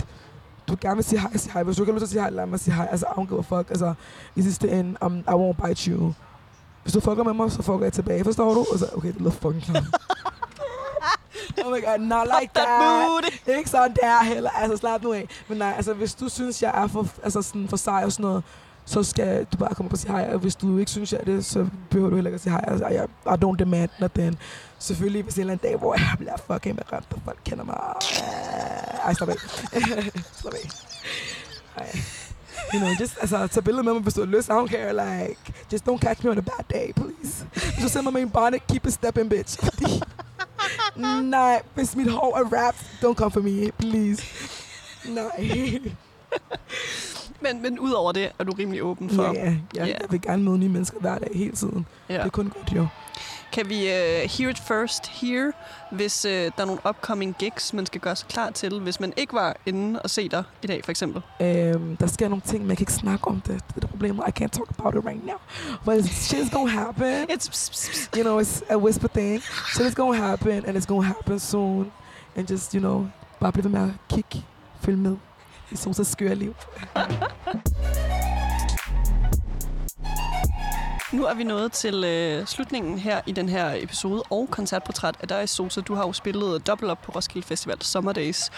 du 0.68 0.76
gerne 0.80 0.95
vil 0.95 1.05
sige 1.05 1.20
hej, 1.20 1.36
sig 1.36 1.53
hej. 1.53 1.62
Hvis 1.62 1.76
du 1.76 1.82
ikke 1.82 1.93
har 1.93 2.01
lyst 2.01 2.01
til 2.01 2.07
at 2.07 2.11
sige 2.11 2.20
hej, 2.20 2.30
lad 2.30 2.47
mig 2.47 2.61
sige 2.61 2.74
hej. 2.74 2.89
Altså, 2.91 3.07
I 3.07 3.20
don't 3.20 3.28
give 3.28 3.39
a 3.39 3.43
fuck. 3.43 3.70
Altså, 3.70 3.95
i 4.36 4.43
sidste 4.43 4.70
ende, 4.70 4.97
um, 5.03 5.18
I 5.18 5.30
won't 5.30 5.66
bite 5.66 5.91
you. 5.91 6.12
Hvis 6.82 6.93
du 6.93 7.01
fucker 7.01 7.24
med 7.24 7.32
mig, 7.32 7.53
så 7.53 7.62
fucker 7.62 7.84
jeg 7.84 7.93
tilbage. 7.93 8.24
Forstår 8.24 8.55
du? 8.55 8.66
Altså, 8.72 8.86
okay, 8.97 9.12
det 9.12 9.20
lyder 9.20 9.30
fucking 9.30 9.62
klart. 9.62 9.84
oh 11.64 11.72
my 11.72 11.84
god, 11.84 11.99
not 11.99 12.28
like 12.41 12.51
that. 12.55 12.68
that 13.47 13.57
ikke 13.59 13.70
sådan 13.70 13.97
der 14.03 14.24
heller. 14.24 14.51
Altså, 14.51 14.76
slap 14.76 15.03
nu 15.03 15.12
af. 15.12 15.28
Men 15.49 15.59
nej, 15.59 15.72
altså, 15.76 15.93
hvis 15.93 16.14
du 16.14 16.28
synes, 16.28 16.62
jeg 16.62 16.82
er 16.82 16.86
for, 16.86 17.07
altså, 17.22 17.43
sådan 17.43 17.68
for 17.68 17.76
sej 17.76 18.03
og 18.05 18.12
sådan 18.12 18.22
noget, 18.22 18.45
så 18.89 19.03
skal 19.03 19.45
du 19.45 19.57
bare 19.59 19.74
komme 19.74 19.89
op 19.89 19.93
og 19.93 19.99
sige 19.99 20.12
hej. 20.12 20.30
Og 20.32 20.39
hvis 20.39 20.57
du 20.57 20.78
ikke 20.78 20.91
synes, 20.91 21.12
jeg 21.12 21.20
er 21.20 21.24
det, 21.24 21.45
så 21.45 21.66
behøver 21.91 22.11
du 22.11 22.16
heller 22.16 22.28
ikke 22.28 22.34
at 22.34 22.41
sige 22.41 22.51
hej. 22.51 22.64
Altså, 22.66 22.86
jeg, 22.86 23.05
I 23.26 23.45
don't 23.45 23.57
demand 23.59 23.91
nothing. 24.01 24.39
Selvfølgelig, 24.78 25.22
hvis 25.22 25.34
en 25.34 25.41
eller 25.41 25.53
anden 25.53 25.70
dag, 25.70 25.78
hvor 25.78 25.95
jeg 25.95 26.14
bliver 26.18 26.36
fucking 26.47 26.74
med 26.74 26.93
ramt, 26.93 27.07
og 27.11 27.20
folk 27.24 27.39
kender 27.45 27.64
mig. 27.64 27.76
Ej, 29.05 29.14
stop 29.14 29.28
af. 29.28 29.36
stop 30.41 30.55
af. 30.55 30.70
Ej. 31.76 31.99
You 32.74 32.80
know, 32.80 32.91
just 33.01 33.18
altså, 33.20 33.47
tage 33.47 33.62
billeder 33.62 33.82
med 33.82 33.93
mig, 33.93 34.03
hvis 34.03 34.14
du 34.14 34.20
har 34.20 34.26
lyst. 34.26 34.49
I 34.49 34.51
don't 34.51 34.68
care, 34.68 34.93
like, 34.93 35.41
just 35.72 35.89
don't 35.89 35.99
catch 35.99 36.24
me 36.24 36.30
on 36.30 36.39
a 36.39 36.41
bad 36.41 36.64
day, 36.70 36.93
please. 36.93 37.47
Hvis 37.53 37.82
du 37.82 37.89
sender 37.89 38.11
mig 38.11 38.22
en 38.22 38.30
bonnet, 38.30 38.66
keep 38.66 38.86
it 38.86 38.93
stepping, 38.93 39.30
bitch. 39.30 39.59
Nej, 41.22 41.62
hvis 41.74 41.97
mit 41.97 42.11
hår 42.11 42.39
er 42.39 42.45
wrapped, 42.45 42.80
don't 43.03 43.14
come 43.14 43.30
for 43.30 43.41
me, 43.41 43.70
please. 43.78 44.22
Nej. 45.09 45.80
Men, 47.41 47.62
men 47.62 47.78
udover 47.78 48.12
det, 48.12 48.32
er 48.39 48.45
du 48.45 48.53
rimelig 48.53 48.82
åben 48.82 49.11
for... 49.11 49.22
Ja, 49.22 49.32
ja. 49.32 49.45
Jeg, 49.45 49.59
yeah. 49.76 49.89
jeg 49.89 50.07
vil 50.11 50.20
gerne 50.20 50.43
møde 50.43 50.59
nye 50.59 50.68
mennesker 50.68 51.01
hver 51.01 51.18
dag, 51.18 51.30
hele 51.34 51.53
tiden. 51.53 51.86
Yeah. 52.11 52.20
Det 52.20 52.26
er 52.26 52.30
kun 52.30 52.53
godt, 52.57 52.76
jo. 52.76 52.86
Kan 53.53 53.68
vi 53.68 53.74
uh, 53.74 54.30
hear 54.30 54.51
it 54.51 54.59
first 54.59 55.07
here, 55.07 55.53
hvis 55.93 56.24
uh, 56.24 56.30
der 56.30 56.51
er 56.59 56.64
nogle 56.64 56.80
upcoming 56.89 57.36
gigs, 57.39 57.72
man 57.72 57.86
skal 57.86 58.01
gøre 58.01 58.16
sig 58.16 58.28
klar 58.28 58.51
til, 58.51 58.80
hvis 58.80 59.01
man 59.01 59.12
ikke 59.16 59.32
var 59.32 59.57
inde 59.66 60.03
og 60.03 60.11
se 60.11 60.28
dig 60.28 60.43
i 60.62 60.66
dag, 60.66 60.84
for 60.84 60.91
eksempel? 60.91 61.22
Um, 61.41 61.97
der 61.97 62.07
sker 62.07 62.28
nogle 62.28 62.43
ting, 62.47 62.66
man 62.66 62.76
kan 62.76 62.82
ikke 62.82 62.93
snakke 62.93 63.28
om 63.28 63.41
det. 63.41 63.47
Det 63.68 63.76
er 63.76 63.80
det 63.80 63.91
problem. 63.91 64.16
I 64.16 64.43
can't 64.43 64.49
talk 64.49 64.68
about 64.78 64.95
it 64.95 65.07
right 65.07 65.26
now. 65.26 65.36
But 65.84 66.05
shit's 66.05 66.51
gonna 66.51 66.70
happen. 66.70 67.30
It's 67.30 67.49
pss, 67.49 67.70
pss. 67.70 68.11
You 68.16 68.22
know, 68.22 68.41
it's 68.41 68.72
a 68.72 68.76
whisper 68.76 69.09
thing. 69.09 69.43
Shit's 69.76 69.95
gonna 69.95 70.18
happen, 70.28 70.64
and 70.66 70.76
it's 70.76 70.86
gonna 70.86 71.07
happen 71.07 71.39
soon. 71.39 71.93
And 72.36 72.51
just, 72.51 72.74
you 72.74 72.80
know, 72.80 73.07
bare 73.41 73.53
blive 73.53 73.64
ved 73.64 73.70
med 73.70 73.82
at 73.82 73.91
kigge, 74.09 74.45
følge 74.80 74.99
med 74.99 75.16
i 75.71 75.77
Sosas 75.77 76.07
skøre 76.07 76.35
liv. 76.35 76.55
Nu 81.12 81.25
er 81.25 81.35
vi 81.35 81.45
nået 81.45 81.73
til 81.73 82.05
øh, 82.05 82.47
slutningen 82.47 82.99
her 82.99 83.21
i 83.27 83.33
den 83.33 83.49
her 83.49 83.75
episode 83.77 84.23
og 84.31 84.49
koncertportræt 84.51 85.16
af 85.21 85.29
dig, 85.29 85.49
Sosa. 85.49 85.81
Du 85.81 85.95
har 85.95 86.07
jo 86.07 86.12
spillet 86.12 86.66
dobbelt 86.66 86.91
op 86.91 87.03
på 87.03 87.12
Roskilde 87.12 87.47
Festival 87.47 87.83
Summer 87.83 88.12
Days. 88.12 88.51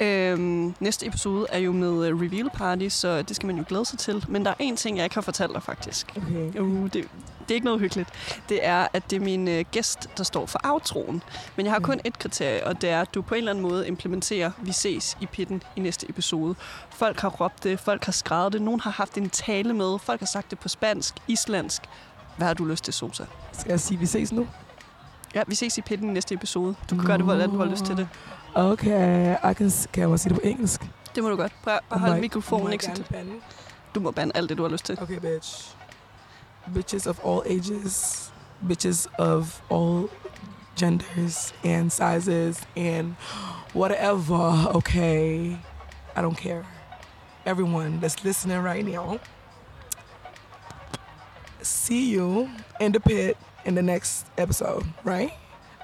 Øhm, 0.00 0.74
næste 0.80 1.06
episode 1.06 1.46
er 1.48 1.58
jo 1.58 1.72
med 1.72 2.12
uh, 2.12 2.20
Reveal 2.20 2.50
Party, 2.54 2.88
så 2.88 3.22
det 3.22 3.36
skal 3.36 3.46
man 3.46 3.56
jo 3.56 3.64
glæde 3.68 3.84
sig 3.84 3.98
til. 3.98 4.24
Men 4.28 4.44
der 4.44 4.50
er 4.50 4.54
en 4.58 4.76
ting, 4.76 4.96
jeg 4.96 5.04
ikke 5.04 5.14
har 5.16 5.22
fortalt 5.22 5.52
dig 5.54 5.62
faktisk. 5.62 6.16
Okay. 6.16 6.60
Uh, 6.60 6.90
det, 6.92 7.08
det 7.48 7.54
er 7.54 7.54
ikke 7.54 7.64
noget 7.64 7.80
hyggeligt. 7.80 8.08
Det 8.48 8.66
er, 8.66 8.88
at 8.92 9.10
det 9.10 9.16
er 9.16 9.20
min 9.20 9.48
øh, 9.48 9.64
gæst, 9.70 10.08
der 10.18 10.24
står 10.24 10.46
for 10.46 10.60
outroen. 10.64 11.22
Men 11.56 11.66
jeg 11.66 11.72
har 11.72 11.80
kun 11.80 12.00
et 12.04 12.18
kriterie, 12.18 12.66
og 12.66 12.82
det 12.82 12.90
er, 12.90 13.00
at 13.00 13.14
du 13.14 13.22
på 13.22 13.34
en 13.34 13.38
eller 13.38 13.50
anden 13.50 13.62
måde 13.62 13.88
implementerer 13.88 14.50
Vi 14.62 14.72
ses 14.72 15.16
i 15.20 15.26
pitten 15.26 15.62
i 15.76 15.80
næste 15.80 16.10
episode. 16.10 16.54
Folk 16.90 17.20
har 17.20 17.28
råbt 17.28 17.64
det, 17.64 17.80
folk 17.80 18.04
har 18.04 18.12
skrevet 18.12 18.52
det, 18.52 18.62
nogen 18.62 18.80
har 18.80 18.90
haft 18.90 19.18
en 19.18 19.30
tale 19.30 19.74
med, 19.74 19.98
folk 19.98 20.20
har 20.20 20.26
sagt 20.26 20.50
det 20.50 20.58
på 20.58 20.68
spansk, 20.68 21.14
islandsk. 21.28 21.82
Hvad 22.36 22.46
har 22.46 22.54
du 22.54 22.64
lyst 22.64 22.84
til, 22.84 22.94
Sosa? 22.94 23.24
Skal 23.52 23.70
jeg 23.70 23.80
sige, 23.80 23.98
vi 23.98 24.06
ses 24.06 24.32
nu? 24.32 24.48
Ja, 25.34 25.42
vi 25.46 25.54
ses 25.54 25.78
i 25.78 25.80
pitten 25.80 26.10
i 26.10 26.12
næste 26.12 26.34
episode. 26.34 26.74
Du 26.90 26.94
kan 26.94 26.96
no. 26.96 27.06
gøre 27.06 27.16
det, 27.16 27.24
hvordan 27.24 27.50
du 27.50 27.58
har 27.58 27.64
lyst 27.64 27.84
til 27.84 27.96
det. 27.96 28.08
Okay, 28.54 29.34
I 29.34 29.54
can, 29.54 29.70
kan 29.92 30.10
jeg 30.10 30.18
sige 30.18 30.34
det 30.34 30.42
på 30.42 30.48
engelsk? 30.48 30.82
Det 31.14 31.22
må 31.22 31.28
du 31.28 31.36
godt. 31.36 31.52
Prøv 31.62 31.74
at 31.90 32.00
holde 32.00 32.20
mikrofonen 32.20 32.72
ikke 32.72 32.90
til. 32.94 33.04
Du 33.94 34.00
må 34.00 34.10
bande 34.10 34.32
alt 34.34 34.48
det, 34.48 34.58
du 34.58 34.62
har 34.62 34.70
lyst 34.70 34.84
til. 34.84 34.98
Okay, 35.02 35.18
bitch. 35.18 35.77
Bitches 36.72 37.06
of 37.06 37.20
all 37.20 37.42
ages. 37.46 38.30
Bitches 38.64 39.06
of 39.18 39.62
all 39.68 40.10
genders 40.74 41.52
and 41.64 41.92
sizes 41.92 42.60
and 42.76 43.14
whatever. 43.72 44.66
Okay. 44.74 45.58
I 46.16 46.22
don't 46.22 46.36
care. 46.36 46.64
Everyone 47.46 48.00
that's 48.00 48.24
listening 48.24 48.58
right 48.58 48.84
now. 48.84 49.20
See 51.62 52.10
you 52.10 52.50
in 52.80 52.92
the 52.92 53.00
pit 53.00 53.36
in 53.64 53.74
the 53.74 53.82
next 53.82 54.26
episode, 54.36 54.84
right? 55.04 55.32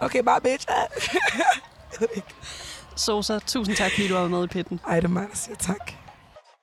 Okay, 0.03 0.20
bye, 0.20 0.41
bitch. 0.41 0.66
Sosa, 2.97 3.41
tusind 3.47 3.76
tak, 3.76 3.91
fordi 3.91 4.09
du 4.09 4.14
var 4.14 4.28
med 4.28 4.45
i 4.45 4.47
pitten. 4.47 4.80
Ej, 4.89 4.97
det 4.97 5.05
er 5.05 5.09
mig, 5.09 5.26
der 5.30 5.37
siger 5.37 5.57
tak. 5.57 6.03